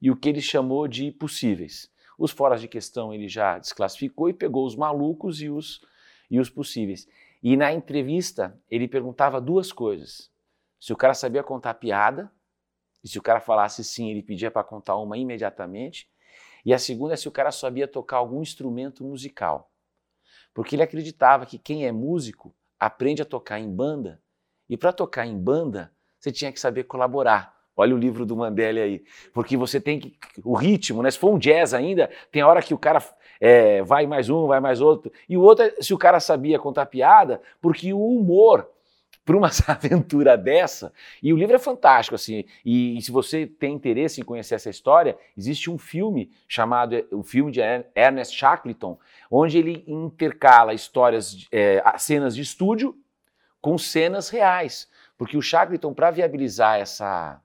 e 0.00 0.10
o 0.10 0.16
que 0.16 0.28
ele 0.28 0.40
chamou 0.40 0.86
de 0.86 1.10
possíveis. 1.10 1.90
Os 2.18 2.30
foras 2.30 2.60
de 2.60 2.68
questão 2.68 3.12
ele 3.12 3.28
já 3.28 3.58
desclassificou 3.58 4.28
e 4.28 4.32
pegou 4.32 4.64
os 4.66 4.76
malucos 4.76 5.40
e 5.42 5.48
os, 5.48 5.80
e 6.30 6.38
os 6.38 6.48
possíveis. 6.48 7.08
E 7.42 7.56
na 7.56 7.72
entrevista 7.72 8.58
ele 8.70 8.86
perguntava 8.86 9.40
duas 9.40 9.72
coisas. 9.72 10.30
Se 10.80 10.92
o 10.92 10.96
cara 10.96 11.14
sabia 11.14 11.42
contar 11.42 11.74
piada, 11.74 12.30
e 13.04 13.08
se 13.08 13.18
o 13.18 13.22
cara 13.22 13.38
falasse 13.38 13.84
sim, 13.84 14.10
ele 14.10 14.22
pedia 14.22 14.50
para 14.50 14.64
contar 14.64 14.96
uma 14.96 15.16
imediatamente. 15.16 16.08
E 16.64 16.72
a 16.72 16.78
segunda 16.78 17.14
é 17.14 17.16
se 17.16 17.28
o 17.28 17.32
cara 17.32 17.52
sabia 17.52 17.86
tocar 17.86 18.16
algum 18.16 18.40
instrumento 18.40 19.04
musical 19.04 19.70
porque 20.54 20.76
ele 20.76 20.82
acreditava 20.84 21.44
que 21.44 21.58
quem 21.58 21.84
é 21.84 21.90
músico 21.90 22.54
aprende 22.78 23.20
a 23.20 23.24
tocar 23.24 23.58
em 23.58 23.68
banda, 23.68 24.22
e 24.70 24.76
para 24.76 24.92
tocar 24.92 25.26
em 25.26 25.36
banda, 25.36 25.92
você 26.18 26.30
tinha 26.32 26.52
que 26.52 26.60
saber 26.60 26.84
colaborar. 26.84 27.52
Olha 27.76 27.94
o 27.94 27.98
livro 27.98 28.24
do 28.24 28.36
Mandela 28.36 28.80
aí. 28.80 29.04
Porque 29.32 29.56
você 29.56 29.80
tem 29.80 29.98
que. 29.98 30.16
O 30.42 30.54
ritmo, 30.54 31.02
né? 31.02 31.10
Se 31.10 31.18
for 31.18 31.34
um 31.34 31.38
jazz 31.38 31.74
ainda, 31.74 32.08
tem 32.30 32.42
hora 32.42 32.62
que 32.62 32.72
o 32.72 32.78
cara 32.78 33.02
é, 33.40 33.82
vai 33.82 34.06
mais 34.06 34.30
um, 34.30 34.46
vai 34.46 34.60
mais 34.60 34.80
outro. 34.80 35.12
E 35.28 35.36
o 35.36 35.42
outro 35.42 35.64
é 35.64 35.82
se 35.82 35.92
o 35.92 35.98
cara 35.98 36.20
sabia 36.20 36.58
contar 36.58 36.86
piada, 36.86 37.42
porque 37.60 37.92
o 37.92 38.00
humor 38.00 38.70
para 39.24 39.36
uma 39.36 39.50
aventura 39.66 40.36
dessa. 40.36 40.92
E 41.22 41.32
o 41.32 41.36
livro 41.36 41.56
é 41.56 41.58
fantástico, 41.58 42.14
assim. 42.14 42.44
E, 42.64 42.98
e, 42.98 43.02
se 43.02 43.10
você 43.10 43.46
tem 43.46 43.74
interesse 43.74 44.20
em 44.20 44.24
conhecer 44.24 44.54
essa 44.54 44.70
história, 44.70 45.16
existe 45.36 45.70
um 45.70 45.78
filme 45.78 46.30
chamado 46.46 46.94
o 47.10 47.22
filme 47.22 47.50
de 47.50 47.60
Ernest 47.94 48.36
Shackleton, 48.36 48.98
onde 49.30 49.58
ele 49.58 49.84
intercala 49.86 50.74
histórias, 50.74 51.46
é, 51.50 51.82
cenas 51.98 52.34
de 52.34 52.42
estúdio 52.42 52.96
com 53.60 53.78
cenas 53.78 54.28
reais. 54.28 54.88
Porque 55.16 55.36
o 55.36 55.42
Shackleton, 55.42 55.94
para 55.94 56.10
viabilizar 56.10 56.78
essa, 56.78 57.40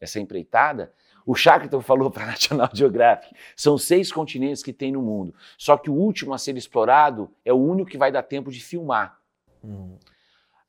essa 0.00 0.20
empreitada, 0.20 0.92
o 1.24 1.34
Shackleton 1.34 1.80
falou 1.80 2.10
para 2.10 2.24
a 2.24 2.26
National 2.32 2.68
Geographic: 2.72 3.34
são 3.56 3.78
seis 3.78 4.12
continentes 4.12 4.62
que 4.62 4.72
tem 4.72 4.92
no 4.92 5.00
mundo. 5.00 5.34
Só 5.56 5.76
que 5.76 5.88
o 5.88 5.94
último 5.94 6.34
a 6.34 6.38
ser 6.38 6.56
explorado 6.56 7.30
é 7.44 7.52
o 7.52 7.56
único 7.56 7.90
que 7.90 7.98
vai 7.98 8.12
dar 8.12 8.22
tempo 8.22 8.50
de 8.50 8.60
filmar. 8.60 9.18
Hum. 9.64 9.96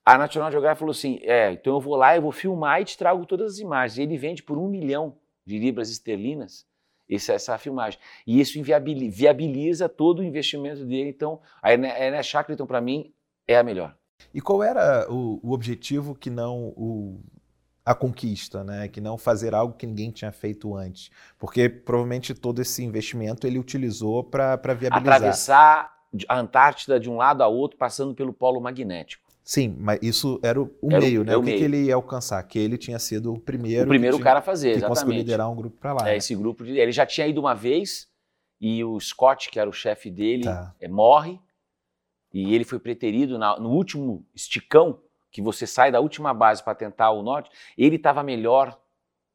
A 0.06 0.18
National 0.18 0.52
Geographic 0.52 0.80
falou 0.80 0.92
assim: 0.92 1.20
é, 1.22 1.52
então 1.52 1.74
eu 1.74 1.80
vou 1.80 1.96
lá, 1.96 2.16
eu 2.16 2.22
vou 2.22 2.32
filmar 2.32 2.82
e 2.82 2.86
te 2.86 2.98
trago 2.98 3.26
todas 3.26 3.54
as 3.54 3.60
imagens. 3.60 3.98
E 3.98 4.02
ele 4.02 4.18
vende 4.18 4.44
por 4.44 4.58
um 4.58 4.68
milhão 4.68 5.18
de 5.46 5.58
libras 5.58 5.90
esterlinas 5.90 6.66
essa, 7.10 7.34
essa 7.34 7.58
filmagem. 7.58 8.00
E 8.26 8.40
isso 8.40 8.62
viabiliza 8.62 9.88
todo 9.88 10.20
o 10.20 10.24
investimento 10.24 10.86
dele. 10.86 11.10
Então, 11.10 11.40
a 11.62 11.72
Ernest 11.72 12.32
Shackleton, 12.32 12.66
para 12.66 12.82
mim, 12.82 13.14
é 13.48 13.58
a 13.58 13.64
melhor. 13.64 13.96
E 14.34 14.42
qual 14.42 14.64
era 14.64 15.08
o, 15.12 15.40
o 15.44 15.52
objetivo 15.52 16.16
que 16.16 16.30
não 16.30 16.74
o, 16.76 17.22
a 17.86 17.94
conquista, 17.94 18.64
né? 18.64 18.88
Que 18.88 19.02
não 19.02 19.18
fazer 19.18 19.54
algo 19.54 19.76
que 19.76 19.86
ninguém 19.86 20.12
tinha 20.12 20.32
feito 20.32 20.76
antes? 20.76 21.12
Porque 21.38 21.68
provavelmente 21.70 22.34
todo 22.34 22.62
esse 22.62 22.84
investimento 22.84 23.46
ele 23.46 23.60
utilizou 23.60 24.24
para 24.24 24.56
viabilizar. 24.74 25.16
Atravessar 25.16 25.94
a 26.28 26.40
Antártida 26.40 27.00
de 27.00 27.10
um 27.10 27.18
lado 27.18 27.42
a 27.42 27.48
outro, 27.48 27.78
passando 27.78 28.14
pelo 28.14 28.34
polo 28.34 28.62
magnético. 28.62 29.23
Sim, 29.44 29.76
mas 29.78 30.00
isso 30.02 30.40
era 30.42 30.62
o, 30.62 30.72
era 30.90 31.02
meio, 31.02 31.24
né? 31.24 31.34
É 31.34 31.38
o, 31.38 31.42
o 31.42 31.44
que, 31.44 31.58
que, 31.58 31.64
ele 31.64 31.86
ia 31.86 31.96
alcançar? 31.96 32.42
Que 32.44 32.58
ele 32.58 32.78
tinha 32.78 32.98
sido 32.98 33.34
o 33.34 33.40
primeiro. 33.40 33.84
O 33.84 33.90
primeiro 33.90 34.16
tinha, 34.16 34.24
cara 34.24 34.40
a 34.40 34.42
fazer, 34.42 34.72
que 34.72 34.78
exatamente. 34.78 35.00
conseguiu 35.00 35.18
liderar 35.18 35.52
um 35.52 35.56
grupo 35.56 35.78
para 35.78 35.94
lá. 35.94 36.02
É, 36.04 36.12
né? 36.12 36.18
esse 36.18 36.34
grupo. 36.34 36.64
De, 36.64 36.78
ele 36.78 36.94
já 36.94 37.06
tinha 37.06 37.28
ido 37.28 37.42
uma 37.42 37.54
vez 37.54 38.08
e 38.62 38.82
o 38.84 38.98
Scott, 39.00 39.50
que 39.50 39.60
era 39.60 39.70
o 39.70 39.74
chefe 39.74 40.10
dele, 40.10 40.46
tá. 40.46 40.74
é, 40.80 40.88
morre. 40.88 41.38
E 42.34 42.56
ele 42.56 42.64
foi 42.64 42.80
preterido 42.80 43.38
na, 43.38 43.60
no 43.60 43.70
último 43.70 44.26
esticão, 44.34 45.00
que 45.30 45.42
você 45.42 45.68
sai 45.68 45.92
da 45.92 46.00
última 46.00 46.34
base 46.34 46.64
para 46.64 46.74
tentar 46.74 47.12
o 47.12 47.22
norte. 47.22 47.52
Ele 47.78 47.98
estava 47.98 48.24
melhor 48.24 48.80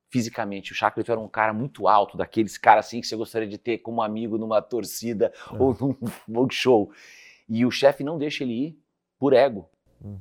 fisicamente. 0.08 0.72
O 0.72 0.74
Shackleton 0.74 1.12
era 1.12 1.20
um 1.20 1.28
cara 1.28 1.52
muito 1.52 1.86
alto, 1.86 2.16
daqueles 2.16 2.56
caras 2.56 2.86
assim 2.86 3.00
que 3.00 3.06
você 3.06 3.14
gostaria 3.14 3.46
de 3.46 3.58
ter 3.58 3.78
como 3.78 4.00
amigo 4.00 4.38
numa 4.38 4.62
torcida 4.62 5.32
uhum. 5.52 5.62
ou 5.62 5.98
num 6.26 6.48
show. 6.50 6.90
E 7.46 7.66
o 7.66 7.70
chefe 7.70 8.02
não 8.02 8.16
deixa 8.16 8.42
ele 8.42 8.68
ir 8.68 8.78
por 9.18 9.32
ego. 9.32 9.68
Uhum. 10.02 10.18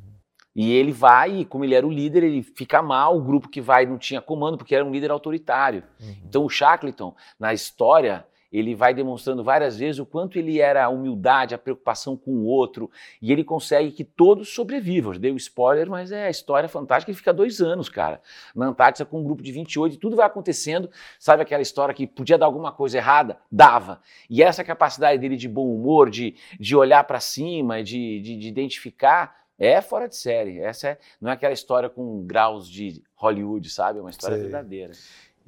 E 0.56 0.74
ele 0.74 0.92
vai, 0.92 1.42
e 1.42 1.46
como 1.46 1.64
ele 1.64 1.76
era 1.76 1.86
o 1.86 1.92
líder, 1.92 2.24
ele 2.24 2.42
fica 2.42 2.82
mal, 2.82 3.16
o 3.16 3.22
grupo 3.22 3.48
que 3.48 3.62
vai 3.62 3.86
não 3.86 3.98
tinha 3.98 4.20
comando, 4.20 4.58
porque 4.58 4.74
era 4.74 4.84
um 4.84 4.92
líder 4.92 5.12
autoritário. 5.12 5.84
Uhum. 6.02 6.16
Então 6.26 6.44
o 6.44 6.50
Shackleton, 6.50 7.16
na 7.40 7.54
história, 7.54 8.26
ele 8.52 8.74
vai 8.74 8.94
demonstrando 8.94 9.44
várias 9.44 9.78
vezes 9.78 10.00
o 10.00 10.06
quanto 10.06 10.40
ele 10.40 10.60
era 10.60 10.86
a 10.86 10.90
humildade, 10.90 11.54
a 11.54 11.58
preocupação 11.58 12.16
com 12.16 12.32
o 12.32 12.46
outro, 12.46 12.90
e 13.22 13.32
ele 13.32 13.44
consegue 13.44 13.92
que 13.92 14.04
todos 14.04 14.50
sobrevivam. 14.50 15.14
Eu 15.14 15.20
dei 15.20 15.32
o 15.32 15.36
um 15.36 15.38
spoiler, 15.38 15.90
mas 15.90 16.12
é 16.12 16.26
a 16.26 16.30
história 16.30 16.70
fantástica. 16.70 17.12
Ele 17.12 17.18
fica 17.18 17.34
dois 17.34 17.62
anos, 17.62 17.90
cara, 17.90 18.22
na 18.56 18.68
Antártida 18.68 19.06
com 19.06 19.20
um 19.20 19.24
grupo 19.24 19.44
de 19.44 19.52
28, 19.52 19.96
e 19.96 19.98
tudo 20.00 20.16
vai 20.16 20.26
acontecendo. 20.26 20.90
Sabe 21.20 21.44
aquela 21.44 21.62
história 21.62 21.94
que 21.94 22.08
podia 22.08 22.38
dar 22.38 22.46
alguma 22.46 22.72
coisa 22.72 22.98
errada? 22.98 23.38
Dava. 23.52 24.02
E 24.30 24.42
essa 24.42 24.64
capacidade 24.64 25.20
dele 25.20 25.36
de 25.36 25.48
bom 25.48 25.72
humor, 25.72 26.10
de, 26.10 26.36
de 26.60 26.76
olhar 26.76 27.04
para 27.04 27.20
cima, 27.20 27.84
de, 27.84 28.22
de, 28.22 28.38
de 28.38 28.48
identificar 28.48 29.36
é 29.58 29.82
fora 29.82 30.08
de 30.08 30.16
série. 30.16 30.60
Essa 30.60 30.90
é, 30.90 30.98
não 31.20 31.30
é 31.30 31.34
aquela 31.34 31.54
história 31.54 31.90
com 31.90 32.26
graus 32.26 32.70
de 32.70 33.02
Hollywood, 33.16 33.70
sabe? 33.70 34.00
É 34.00 34.02
uma 34.02 34.10
história 34.10 34.38
Sei. 34.38 34.44
verdadeira. 34.44 34.94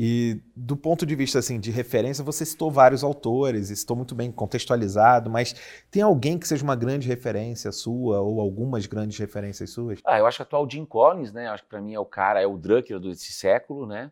E 0.01 0.39
do 0.55 0.77
ponto 0.77 1.05
de 1.05 1.13
vista 1.13 1.39
assim 1.39 1.59
de 1.59 1.71
referência, 1.71 2.23
você 2.23 2.45
citou 2.45 2.71
vários 2.71 3.03
autores, 3.03 3.69
estou 3.69 3.97
muito 3.97 4.15
bem 4.15 4.31
contextualizado, 4.31 5.29
mas 5.29 5.53
tem 5.91 6.01
alguém 6.01 6.39
que 6.39 6.47
seja 6.47 6.63
uma 6.63 6.75
grande 6.75 7.05
referência 7.05 7.69
sua 7.73 8.21
ou 8.21 8.39
algumas 8.39 8.85
grandes 8.85 9.17
referências 9.17 9.71
suas? 9.71 9.99
Ah, 10.05 10.17
eu 10.17 10.25
acho 10.25 10.37
que 10.37 10.43
atual 10.43 10.69
Jim 10.69 10.85
Collins, 10.85 11.33
né? 11.33 11.49
Acho 11.49 11.63
que 11.63 11.69
para 11.69 11.81
mim 11.81 11.93
é 11.93 11.99
o 11.99 12.05
cara, 12.05 12.41
é 12.41 12.47
o 12.47 12.57
Drucker 12.57 12.97
desse 12.97 13.33
século, 13.33 13.85
né? 13.85 14.09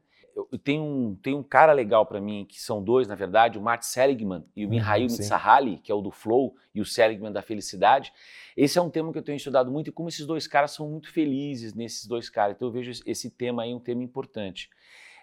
Eu, 0.52 0.60
tenho 0.60 0.84
um, 0.84 1.15
tem 1.15 1.34
um 1.34 1.41
cara 1.41 1.73
legal 1.73 2.06
para 2.06 2.21
mim, 2.21 2.45
que 2.47 2.62
são 2.62 2.84
dois, 2.84 3.08
na 3.08 3.15
verdade, 3.15 3.58
o 3.58 3.62
Matt 3.62 3.82
Seligman 3.82 4.45
e 4.56 4.65
o 4.67 4.69
Mihail 4.69 5.08
uhum, 5.08 5.12
Mitsahali, 5.12 5.80
que 5.80 5.91
é 5.91 5.95
o 5.95 6.02
do 6.02 6.12
Flow, 6.12 6.56
e 6.76 6.80
o 6.80 6.86
Seligman 6.86 7.32
da 7.32 7.41
Felicidade. 7.41 8.13
Esse 8.56 8.78
é 8.78 8.82
um 8.82 8.89
tema 8.89 9.12
que 9.12 9.17
eu 9.17 9.23
tenho 9.23 9.36
estudado 9.36 9.71
muito 9.71 9.89
e 9.89 9.91
como 9.91 10.10
esses 10.10 10.28
dois 10.28 10.45
caras 10.45 10.71
são 10.71 10.88
muito 10.88 11.12
felizes 11.12 11.73
nesses 11.73 12.06
dois 12.06 12.30
caras. 12.30 12.56
Então 12.56 12.67
eu 12.67 12.71
vejo 12.71 12.91
esse 13.06 13.32
tema 13.32 13.63
aí 13.63 13.73
um 13.73 13.80
tema 13.80 14.04
importante. 14.04 14.69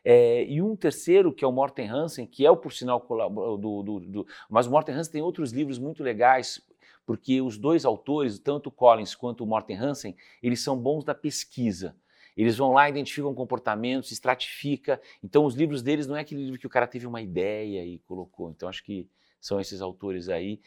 É, 0.04 0.44
e 0.46 0.60
um 0.60 0.74
terceiro, 0.74 1.32
que 1.32 1.44
é 1.44 1.48
o 1.48 1.52
Morten 1.52 1.88
Hansen, 1.88 2.26
que 2.26 2.44
é 2.44 2.50
o, 2.50 2.56
por 2.56 2.72
sinal, 2.72 3.00
do, 3.00 3.82
do, 3.82 4.00
do, 4.00 4.26
mas 4.50 4.66
o 4.66 4.70
Morten 4.70 4.94
Hansen 4.94 5.12
tem 5.12 5.22
outros 5.22 5.52
livros 5.52 5.78
muito 5.78 6.02
legais, 6.02 6.60
porque 7.06 7.40
os 7.40 7.56
dois 7.56 7.84
autores, 7.84 8.38
tanto 8.38 8.66
o 8.66 8.72
Collins 8.72 9.14
quanto 9.14 9.44
o 9.44 9.46
Morten 9.46 9.76
Hansen, 9.76 10.16
eles 10.42 10.60
são 10.60 10.76
bons 10.76 11.04
da 11.04 11.14
pesquisa. 11.14 11.96
Eles 12.36 12.56
vão 12.56 12.72
lá, 12.72 12.88
identificam 12.88 13.34
comportamentos, 13.34 14.10
estratifica. 14.10 15.00
Então, 15.22 15.44
os 15.44 15.54
livros 15.54 15.82
deles 15.82 16.06
não 16.06 16.16
é 16.16 16.20
aquele 16.20 16.44
livro 16.44 16.58
que 16.58 16.66
o 16.66 16.70
cara 16.70 16.86
teve 16.86 17.06
uma 17.06 17.22
ideia 17.22 17.84
e 17.84 17.98
colocou. 18.00 18.50
Então, 18.50 18.68
acho 18.68 18.84
que 18.84 19.08
são 19.40 19.60
esses 19.60 19.80
autores 19.80 20.28
aí. 20.28 20.60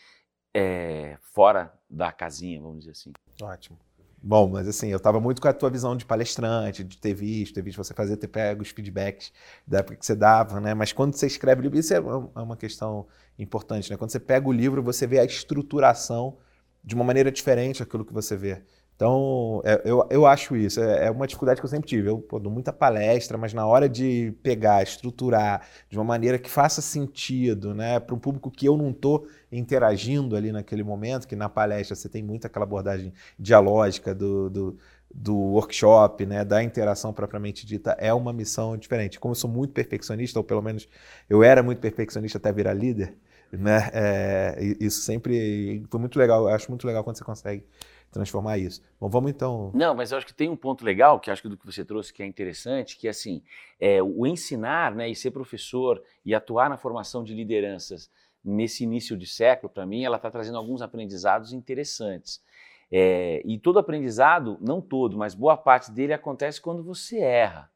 é, 0.54 1.18
fora 1.22 1.72
da 1.90 2.12
casinha, 2.12 2.60
vamos 2.60 2.80
dizer 2.80 2.92
assim. 2.92 3.12
Ótimo. 3.42 3.78
Bom, 4.22 4.48
mas 4.50 4.68
assim, 4.68 4.88
eu 4.90 4.98
estava 4.98 5.20
muito 5.20 5.40
com 5.40 5.48
a 5.48 5.54
tua 5.54 5.70
visão 5.70 5.96
de 5.96 6.04
palestrante, 6.04 6.84
de 6.84 6.98
ter 6.98 7.14
visto, 7.14 7.54
ter 7.54 7.62
visto 7.62 7.78
você 7.78 7.94
fazer, 7.94 8.18
ter 8.18 8.28
pego 8.28 8.64
os 8.64 8.70
feedbacks 8.70 9.32
da 9.66 9.80
época 9.80 9.98
que 9.98 10.06
você 10.06 10.16
dava, 10.16 10.60
né? 10.60 10.74
Mas 10.74 10.92
quando 10.92 11.14
você 11.14 11.28
escreve 11.28 11.62
livro, 11.62 11.78
isso 11.78 11.94
é, 11.94 11.98
é 11.98 12.00
uma 12.42 12.58
questão 12.58 13.06
importante, 13.38 13.92
né? 13.92 13.98
Quando 13.98 14.10
você 14.10 14.20
pega 14.20 14.50
o 14.50 14.52
livro, 14.52 14.82
você 14.82 15.06
vê 15.06 15.20
a 15.20 15.26
estruturação 15.26 16.38
de 16.84 16.96
uma 16.96 17.04
maneira 17.04 17.32
diferente 17.32 17.84
aquilo 17.84 18.04
que 18.04 18.14
você 18.14 18.36
vê. 18.36 18.64
Então, 18.98 19.62
é, 19.64 19.80
eu, 19.86 20.04
eu 20.10 20.26
acho 20.26 20.56
isso. 20.56 20.82
É, 20.82 21.06
é, 21.06 21.12
uma 21.12 21.28
dificuldade 21.28 21.62
que 21.62 21.66
eu 21.66 21.70
sempre 21.70 21.88
tive. 21.88 22.10
Eu 22.10 22.18
pô, 22.18 22.40
dou 22.40 22.52
muita 22.52 22.74
palestra, 22.74 23.38
mas 23.38 23.54
na 23.54 23.64
hora 23.66 23.88
de 23.88 24.34
pegar, 24.42 24.82
estruturar 24.82 25.68
de 25.88 25.98
uma 26.00 26.04
maneira 26.04 26.40
que 26.40 26.50
faça 26.50 26.82
sentido 26.82 27.76
né, 27.76 28.00
para 28.00 28.16
um 28.16 28.20
público 28.20 28.50
que 28.50 28.66
eu 28.68 28.76
não 28.76 28.90
estou 28.90 29.28
interagindo 29.52 30.36
ali 30.36 30.52
naquele 30.52 30.84
momento, 30.84 31.28
que 31.28 31.36
na 31.36 31.48
palestra 31.48 31.96
você 31.96 32.10
tem 32.10 32.24
muito 32.24 32.48
aquela 32.48 32.66
abordagem 32.66 33.14
dialógica 33.38 34.16
do, 34.16 34.50
do, 34.50 34.78
do 35.14 35.36
workshop, 35.38 36.26
né, 36.26 36.44
da 36.44 36.64
interação 36.64 37.14
propriamente 37.14 37.68
dita, 37.68 37.96
é 38.00 38.12
uma 38.12 38.34
missão 38.34 38.76
diferente. 38.76 39.20
Como 39.20 39.34
eu 39.34 39.36
sou 39.36 39.50
muito 39.50 39.74
perfeccionista, 39.74 40.40
ou 40.40 40.44
pelo 40.44 40.62
menos 40.64 40.90
eu 41.30 41.44
era 41.44 41.62
muito 41.62 41.80
perfeccionista 41.80 42.40
até 42.40 42.52
virar 42.52 42.74
líder, 42.74 43.14
né, 43.52 43.90
é, 43.94 44.76
isso 44.80 45.02
sempre 45.02 45.86
foi 45.88 46.00
muito 46.00 46.18
legal. 46.18 46.50
Eu 46.50 46.56
acho 46.56 46.70
muito 46.72 46.88
legal 46.88 47.04
quando 47.04 47.16
você 47.18 47.24
consegue 47.24 47.64
transformar 48.12 48.58
isso. 48.58 48.82
Bom, 49.00 49.10
vamos 49.10 49.32
então. 49.32 49.72
Não, 49.74 49.94
mas 49.94 50.12
eu 50.12 50.18
acho 50.18 50.28
que 50.28 50.34
tem 50.34 50.50
um 50.50 50.56
ponto 50.56 50.84
legal, 50.84 51.20
que 51.20 51.30
acho 51.30 51.42
que 51.42 51.50
do 51.50 51.58
que 51.58 51.66
você 51.66 51.84
trouxe 51.84 52.14
que 52.14 52.24
é 52.24 52.26
interessante, 52.26 52.98
que 52.98 53.08
é 53.08 53.12
assim, 53.12 53.42
é, 53.80 54.02
o 54.02 54.26
ensinar 54.26 54.96
né, 54.96 55.10
e 55.10 55.16
ser 55.16 55.32
professor 55.32 56.02
e 56.26 56.34
atuar 56.34 56.70
na 56.70 56.78
formação 56.78 57.24
de 57.24 57.34
lideranças 57.34 58.10
nesse 58.44 58.84
início 58.84 59.18
de 59.18 59.26
século, 59.26 59.72
para 59.72 59.86
mim, 59.86 60.04
ela 60.04 60.18
está 60.18 60.32
trazendo 60.32 60.58
alguns 60.58 60.82
aprendizados 60.82 61.52
interessantes. 61.52 62.42
É, 62.90 63.42
e 63.46 63.60
todo 63.60 63.80
aprendizado, 63.80 64.58
não 64.62 64.80
todo, 64.80 65.18
mas 65.18 65.36
boa 65.36 65.58
parte 65.58 65.92
dele 65.92 66.14
acontece 66.14 66.62
quando 66.62 66.82
você 66.82 67.20
erra, 67.20 67.70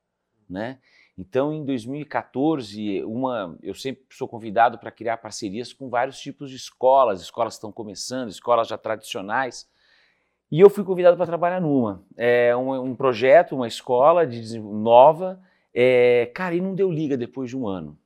né? 0.50 0.80
Então, 1.18 1.54
em 1.54 1.64
2014, 1.66 3.04
uma, 3.04 3.58
eu 3.62 3.76
sempre 3.76 4.04
sou 4.12 4.28
convidado 4.28 4.80
para 4.80 4.90
criar 4.90 5.18
parcerias 5.18 5.74
com 5.74 5.90
vários 5.90 6.20
tipos 6.20 6.50
de 6.50 6.56
escolas, 6.56 7.22
escolas 7.22 7.54
que 7.54 7.58
estão 7.58 7.72
começando, 7.72 8.30
escolas 8.30 8.68
já 8.70 8.78
tradicionais, 8.78 9.70
e 10.52 10.60
eu 10.60 10.70
fui 10.70 10.84
convidado 10.84 11.16
para 11.16 11.26
trabalhar 11.26 11.62
numa. 11.62 12.04
É 12.18 12.54
um, 12.56 12.92
um, 12.92 12.96
projeto, 12.96 13.56
uma 13.56 13.68
escola 13.68 14.28
de, 14.28 14.60
nova. 14.60 15.42
É, 15.74 16.30
cara, 16.36 16.54
e 16.54 16.60
não 16.60 16.76
deu 16.76 16.92
liga 16.92 17.16
depois 17.16 17.50
de 17.50 17.58
um 17.58 17.68
ano. 17.68 17.98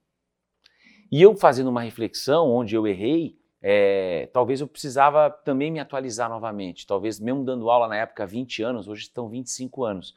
E 1.12 1.22
eu 1.22 1.36
fazendo 1.36 1.72
uma 1.72 1.82
reflexão 1.82 2.52
onde 2.52 2.76
eu 2.76 2.86
errei, 2.86 3.36
é, 3.62 4.30
talvez 4.32 4.62
eu 4.62 4.68
precisava 4.68 5.30
também 5.30 5.72
me 5.72 5.80
atualizar 5.80 6.30
novamente. 6.30 6.86
Talvez, 6.86 7.20
mesmo 7.20 7.44
dando 7.44 7.68
aula 7.68 7.88
na 7.88 7.98
época 7.98 8.22
há 8.22 8.28
20 8.28 8.62
anos, 8.62 8.88
hoje 8.88 9.02
estão 9.02 9.28
25 9.28 9.84
anos. 9.84 10.14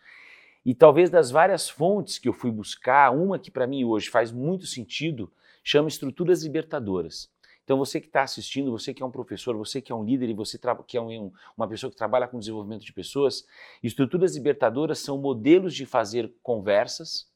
E 0.67 0.75
talvez 0.75 1.09
das 1.09 1.31
várias 1.31 1.67
fontes 1.67 2.19
que 2.19 2.29
eu 2.29 2.35
fui 2.35 2.51
buscar, 2.51 3.11
uma 3.11 3.39
que 3.39 3.51
para 3.51 3.67
mim 3.67 3.85
hoje 3.85 4.11
faz 4.11 4.31
muito 4.31 4.67
sentido, 4.67 5.33
chama 5.65 5.89
Estruturas 5.89 6.43
Libertadoras. 6.43 7.31
Então, 7.69 7.77
você 7.77 8.01
que 8.01 8.07
está 8.07 8.23
assistindo, 8.23 8.71
você 8.71 8.95
que 8.95 9.03
é 9.03 9.05
um 9.05 9.11
professor, 9.11 9.55
você 9.55 9.83
que 9.83 9.93
é 9.93 9.95
um 9.95 10.03
líder 10.03 10.31
e 10.31 10.33
você 10.33 10.59
que 10.87 10.97
é 10.97 11.03
um, 11.03 11.31
uma 11.55 11.69
pessoa 11.69 11.91
que 11.91 11.97
trabalha 11.99 12.27
com 12.27 12.39
desenvolvimento 12.39 12.83
de 12.83 12.95
pessoas, 12.95 13.47
estruturas 13.83 14.35
libertadoras 14.35 15.01
são 15.01 15.19
modelos 15.19 15.75
de 15.75 15.85
fazer 15.85 16.33
conversas, 16.43 17.31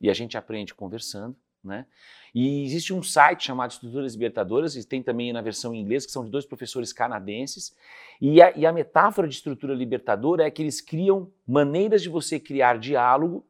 e 0.00 0.08
a 0.08 0.14
gente 0.14 0.38
aprende 0.38 0.72
conversando, 0.72 1.36
né? 1.64 1.84
E 2.32 2.62
existe 2.62 2.94
um 2.94 3.02
site 3.02 3.46
chamado 3.46 3.72
Estruturas 3.72 4.12
Libertadoras, 4.12 4.76
e 4.76 4.86
tem 4.86 5.02
também 5.02 5.32
na 5.32 5.42
versão 5.42 5.74
em 5.74 5.80
inglês, 5.80 6.06
que 6.06 6.12
são 6.12 6.24
de 6.24 6.30
dois 6.30 6.46
professores 6.46 6.92
canadenses. 6.92 7.74
E 8.20 8.40
a, 8.40 8.56
e 8.56 8.64
a 8.64 8.72
metáfora 8.72 9.26
de 9.26 9.34
estrutura 9.34 9.74
libertadora 9.74 10.46
é 10.46 10.50
que 10.50 10.62
eles 10.62 10.80
criam 10.80 11.32
maneiras 11.44 12.02
de 12.02 12.08
você 12.08 12.38
criar 12.38 12.78
diálogo, 12.78 13.44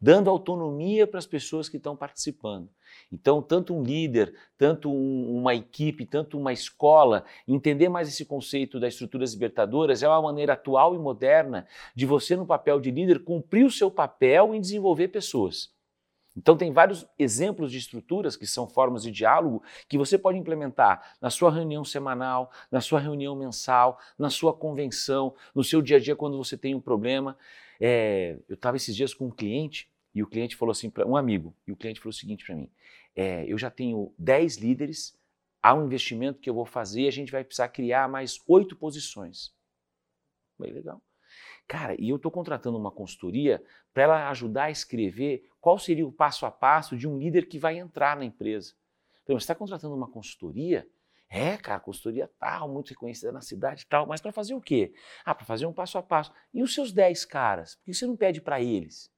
dando 0.00 0.30
autonomia 0.30 1.06
para 1.06 1.18
as 1.18 1.26
pessoas 1.26 1.68
que 1.68 1.76
estão 1.76 1.94
participando. 1.94 2.70
Então, 3.12 3.40
tanto 3.40 3.74
um 3.74 3.82
líder, 3.82 4.34
tanto 4.56 4.90
um, 4.90 5.38
uma 5.38 5.54
equipe, 5.54 6.04
tanto 6.04 6.38
uma 6.38 6.52
escola, 6.52 7.24
entender 7.46 7.88
mais 7.88 8.08
esse 8.08 8.24
conceito 8.24 8.78
das 8.78 8.94
estruturas 8.94 9.32
libertadoras 9.32 10.02
é 10.02 10.08
uma 10.08 10.22
maneira 10.22 10.52
atual 10.52 10.94
e 10.94 10.98
moderna 10.98 11.66
de 11.94 12.06
você, 12.06 12.36
no 12.36 12.46
papel 12.46 12.80
de 12.80 12.90
líder, 12.90 13.24
cumprir 13.24 13.64
o 13.64 13.70
seu 13.70 13.90
papel 13.90 14.54
em 14.54 14.60
desenvolver 14.60 15.08
pessoas. 15.08 15.70
Então, 16.36 16.56
tem 16.56 16.72
vários 16.72 17.04
exemplos 17.18 17.72
de 17.72 17.78
estruturas 17.78 18.36
que 18.36 18.46
são 18.46 18.68
formas 18.68 19.02
de 19.02 19.10
diálogo 19.10 19.62
que 19.88 19.98
você 19.98 20.16
pode 20.16 20.38
implementar 20.38 21.16
na 21.20 21.30
sua 21.30 21.50
reunião 21.50 21.84
semanal, 21.84 22.52
na 22.70 22.80
sua 22.80 23.00
reunião 23.00 23.34
mensal, 23.34 23.98
na 24.16 24.30
sua 24.30 24.52
convenção, 24.52 25.34
no 25.52 25.64
seu 25.64 25.82
dia 25.82 25.96
a 25.96 26.00
dia 26.00 26.14
quando 26.14 26.36
você 26.36 26.56
tem 26.56 26.76
um 26.76 26.80
problema. 26.80 27.36
É, 27.80 28.38
eu 28.48 28.54
estava 28.54 28.76
esses 28.76 28.94
dias 28.94 29.12
com 29.12 29.26
um 29.26 29.30
cliente 29.30 29.88
e 30.14 30.22
o 30.22 30.26
cliente 30.26 30.56
falou 30.56 30.72
assim, 30.72 30.90
para 30.90 31.06
um 31.06 31.16
amigo, 31.16 31.54
e 31.66 31.72
o 31.72 31.76
cliente 31.76 32.00
falou 32.00 32.10
o 32.10 32.14
seguinte 32.14 32.44
para 32.44 32.56
mim: 32.56 32.70
é, 33.14 33.44
eu 33.46 33.58
já 33.58 33.70
tenho 33.70 34.14
10 34.18 34.56
líderes, 34.56 35.18
há 35.62 35.74
um 35.74 35.86
investimento 35.86 36.40
que 36.40 36.48
eu 36.48 36.54
vou 36.54 36.66
fazer 36.66 37.02
e 37.02 37.08
a 37.08 37.12
gente 37.12 37.32
vai 37.32 37.44
precisar 37.44 37.68
criar 37.68 38.08
mais 38.08 38.40
oito 38.46 38.76
posições. 38.76 39.54
Bem 40.58 40.72
legal. 40.72 41.02
Cara, 41.66 41.94
e 42.00 42.08
eu 42.08 42.16
estou 42.16 42.30
contratando 42.30 42.78
uma 42.78 42.90
consultoria 42.90 43.62
para 43.92 44.04
ela 44.04 44.30
ajudar 44.30 44.64
a 44.64 44.70
escrever 44.70 45.48
qual 45.60 45.78
seria 45.78 46.06
o 46.06 46.12
passo 46.12 46.46
a 46.46 46.50
passo 46.50 46.96
de 46.96 47.06
um 47.06 47.18
líder 47.18 47.46
que 47.46 47.58
vai 47.58 47.78
entrar 47.78 48.16
na 48.16 48.24
empresa. 48.24 48.72
Então, 49.22 49.38
você 49.38 49.44
está 49.44 49.54
contratando 49.54 49.94
uma 49.94 50.08
consultoria? 50.10 50.88
É, 51.28 51.58
cara, 51.58 51.78
consultoria 51.78 52.30
tal, 52.38 52.72
muito 52.72 52.88
reconhecida 52.88 53.30
na 53.30 53.42
cidade 53.42 53.84
tal, 53.86 54.06
mas 54.06 54.22
para 54.22 54.32
fazer 54.32 54.54
o 54.54 54.60
quê? 54.62 54.94
Ah, 55.22 55.34
para 55.34 55.44
fazer 55.44 55.66
um 55.66 55.72
passo 55.72 55.98
a 55.98 56.02
passo. 56.02 56.32
E 56.54 56.62
os 56.62 56.72
seus 56.72 56.90
10 56.90 57.26
caras? 57.26 57.74
Por 57.74 57.84
que 57.84 57.94
você 57.94 58.06
não 58.06 58.16
pede 58.16 58.40
para 58.40 58.62
eles? 58.62 59.12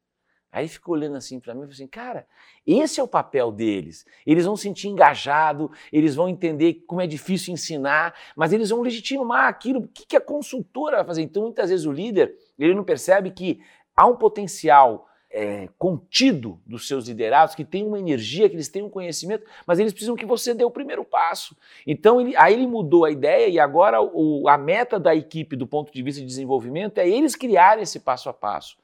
Aí 0.52 0.66
ficou 0.66 0.94
olhando 0.94 1.16
assim 1.16 1.38
para 1.38 1.54
mim 1.54 1.60
e 1.60 1.62
falou 1.62 1.74
assim: 1.74 1.86
cara, 1.86 2.26
esse 2.66 2.98
é 2.98 3.02
o 3.02 3.08
papel 3.08 3.52
deles. 3.52 4.04
Eles 4.26 4.44
vão 4.44 4.56
se 4.56 4.64
sentir 4.64 4.88
engajado, 4.88 5.70
eles 5.92 6.14
vão 6.14 6.28
entender 6.28 6.82
como 6.86 7.00
é 7.00 7.06
difícil 7.06 7.54
ensinar, 7.54 8.14
mas 8.34 8.52
eles 8.52 8.70
vão 8.70 8.80
legitimar 8.80 9.46
aquilo. 9.46 9.80
O 9.80 9.88
que 9.88 10.16
a 10.16 10.20
consultora 10.20 10.96
vai 10.96 11.06
fazer? 11.06 11.22
Então, 11.22 11.44
muitas 11.44 11.70
vezes 11.70 11.86
o 11.86 11.92
líder 11.92 12.36
ele 12.58 12.74
não 12.74 12.82
percebe 12.82 13.30
que 13.30 13.60
há 13.96 14.06
um 14.06 14.16
potencial 14.16 15.08
é, 15.30 15.68
contido 15.78 16.60
dos 16.66 16.88
seus 16.88 17.06
liderados, 17.06 17.54
que 17.54 17.64
tem 17.64 17.86
uma 17.86 18.00
energia, 18.00 18.48
que 18.48 18.56
eles 18.56 18.68
têm 18.68 18.82
um 18.82 18.90
conhecimento, 18.90 19.46
mas 19.64 19.78
eles 19.78 19.92
precisam 19.92 20.16
que 20.16 20.26
você 20.26 20.52
dê 20.52 20.64
o 20.64 20.70
primeiro 20.70 21.04
passo. 21.04 21.56
Então, 21.86 22.20
ele, 22.20 22.36
aí 22.36 22.54
ele 22.54 22.66
mudou 22.66 23.04
a 23.04 23.10
ideia 23.12 23.46
e 23.48 23.60
agora 23.60 24.02
o, 24.02 24.48
a 24.48 24.58
meta 24.58 24.98
da 24.98 25.14
equipe, 25.14 25.54
do 25.54 25.66
ponto 25.66 25.92
de 25.92 26.02
vista 26.02 26.20
de 26.20 26.26
desenvolvimento, 26.26 26.98
é 26.98 27.08
eles 27.08 27.36
criarem 27.36 27.84
esse 27.84 28.00
passo 28.00 28.28
a 28.28 28.32
passo 28.32 28.76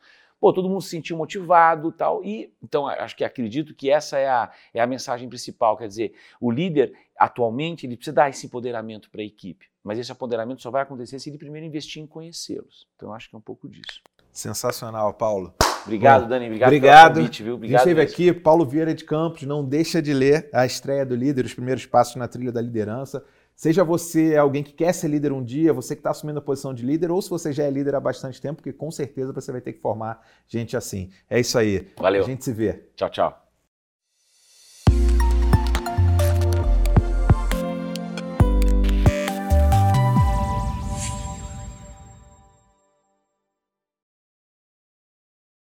pô, 0.46 0.52
todo 0.52 0.68
mundo 0.68 0.80
se 0.80 0.90
sentiu 0.90 1.16
motivado 1.16 1.90
tal. 1.90 2.24
E 2.24 2.52
então 2.62 2.86
acho 2.86 3.16
que 3.16 3.24
acredito 3.24 3.74
que 3.74 3.90
essa 3.90 4.16
é 4.16 4.28
a, 4.28 4.48
é 4.72 4.80
a 4.80 4.86
mensagem 4.86 5.28
principal. 5.28 5.76
Quer 5.76 5.88
dizer, 5.88 6.14
o 6.40 6.52
líder 6.52 6.92
atualmente 7.18 7.84
ele 7.84 7.96
precisa 7.96 8.14
dar 8.14 8.30
esse 8.30 8.46
empoderamento 8.46 9.10
para 9.10 9.22
a 9.22 9.24
equipe. 9.24 9.66
Mas 9.82 9.98
esse 9.98 10.12
empoderamento 10.12 10.62
só 10.62 10.70
vai 10.70 10.82
acontecer 10.82 11.18
se 11.18 11.28
ele 11.28 11.36
primeiro 11.36 11.66
investir 11.66 12.00
em 12.00 12.06
conhecê-los. 12.06 12.86
Então 12.94 13.12
acho 13.12 13.28
que 13.28 13.34
é 13.34 13.38
um 13.38 13.42
pouco 13.42 13.68
disso. 13.68 14.00
Sensacional, 14.30 15.12
Paulo. 15.14 15.52
Obrigado, 15.84 16.22
Bom, 16.22 16.28
Dani. 16.28 16.46
Obrigado, 16.46 16.68
obrigado. 16.68 17.12
pelo 17.14 17.24
convite, 17.24 17.42
viu? 17.42 17.54
Obrigado. 17.54 17.80
Esteve 17.80 18.00
aqui, 18.00 18.32
Paulo 18.32 18.64
Vieira 18.64 18.94
de 18.94 19.04
Campos. 19.04 19.42
Não 19.42 19.64
deixa 19.64 20.00
de 20.00 20.12
ler 20.14 20.48
a 20.52 20.64
estreia 20.64 21.04
do 21.04 21.16
líder, 21.16 21.44
os 21.44 21.54
primeiros 21.54 21.86
passos 21.86 22.14
na 22.14 22.28
trilha 22.28 22.52
da 22.52 22.60
liderança. 22.60 23.24
Seja 23.56 23.82
você 23.82 24.36
alguém 24.36 24.62
que 24.62 24.72
quer 24.72 24.92
ser 24.92 25.08
líder 25.08 25.32
um 25.32 25.42
dia, 25.42 25.72
você 25.72 25.96
que 25.96 26.00
está 26.00 26.10
assumindo 26.10 26.38
a 26.38 26.42
posição 26.42 26.74
de 26.74 26.84
líder, 26.84 27.10
ou 27.10 27.22
se 27.22 27.30
você 27.30 27.54
já 27.54 27.64
é 27.64 27.70
líder 27.70 27.94
há 27.94 28.00
bastante 28.00 28.38
tempo, 28.38 28.56
porque 28.56 28.72
com 28.72 28.90
certeza 28.90 29.32
você 29.32 29.50
vai 29.50 29.62
ter 29.62 29.72
que 29.72 29.80
formar 29.80 30.20
gente 30.46 30.76
assim. 30.76 31.10
É 31.28 31.40
isso 31.40 31.58
aí. 31.58 31.88
Valeu. 31.96 32.22
A 32.22 32.26
gente 32.26 32.44
se 32.44 32.52
vê. 32.52 32.84
Tchau, 32.94 33.08
tchau. 33.08 33.45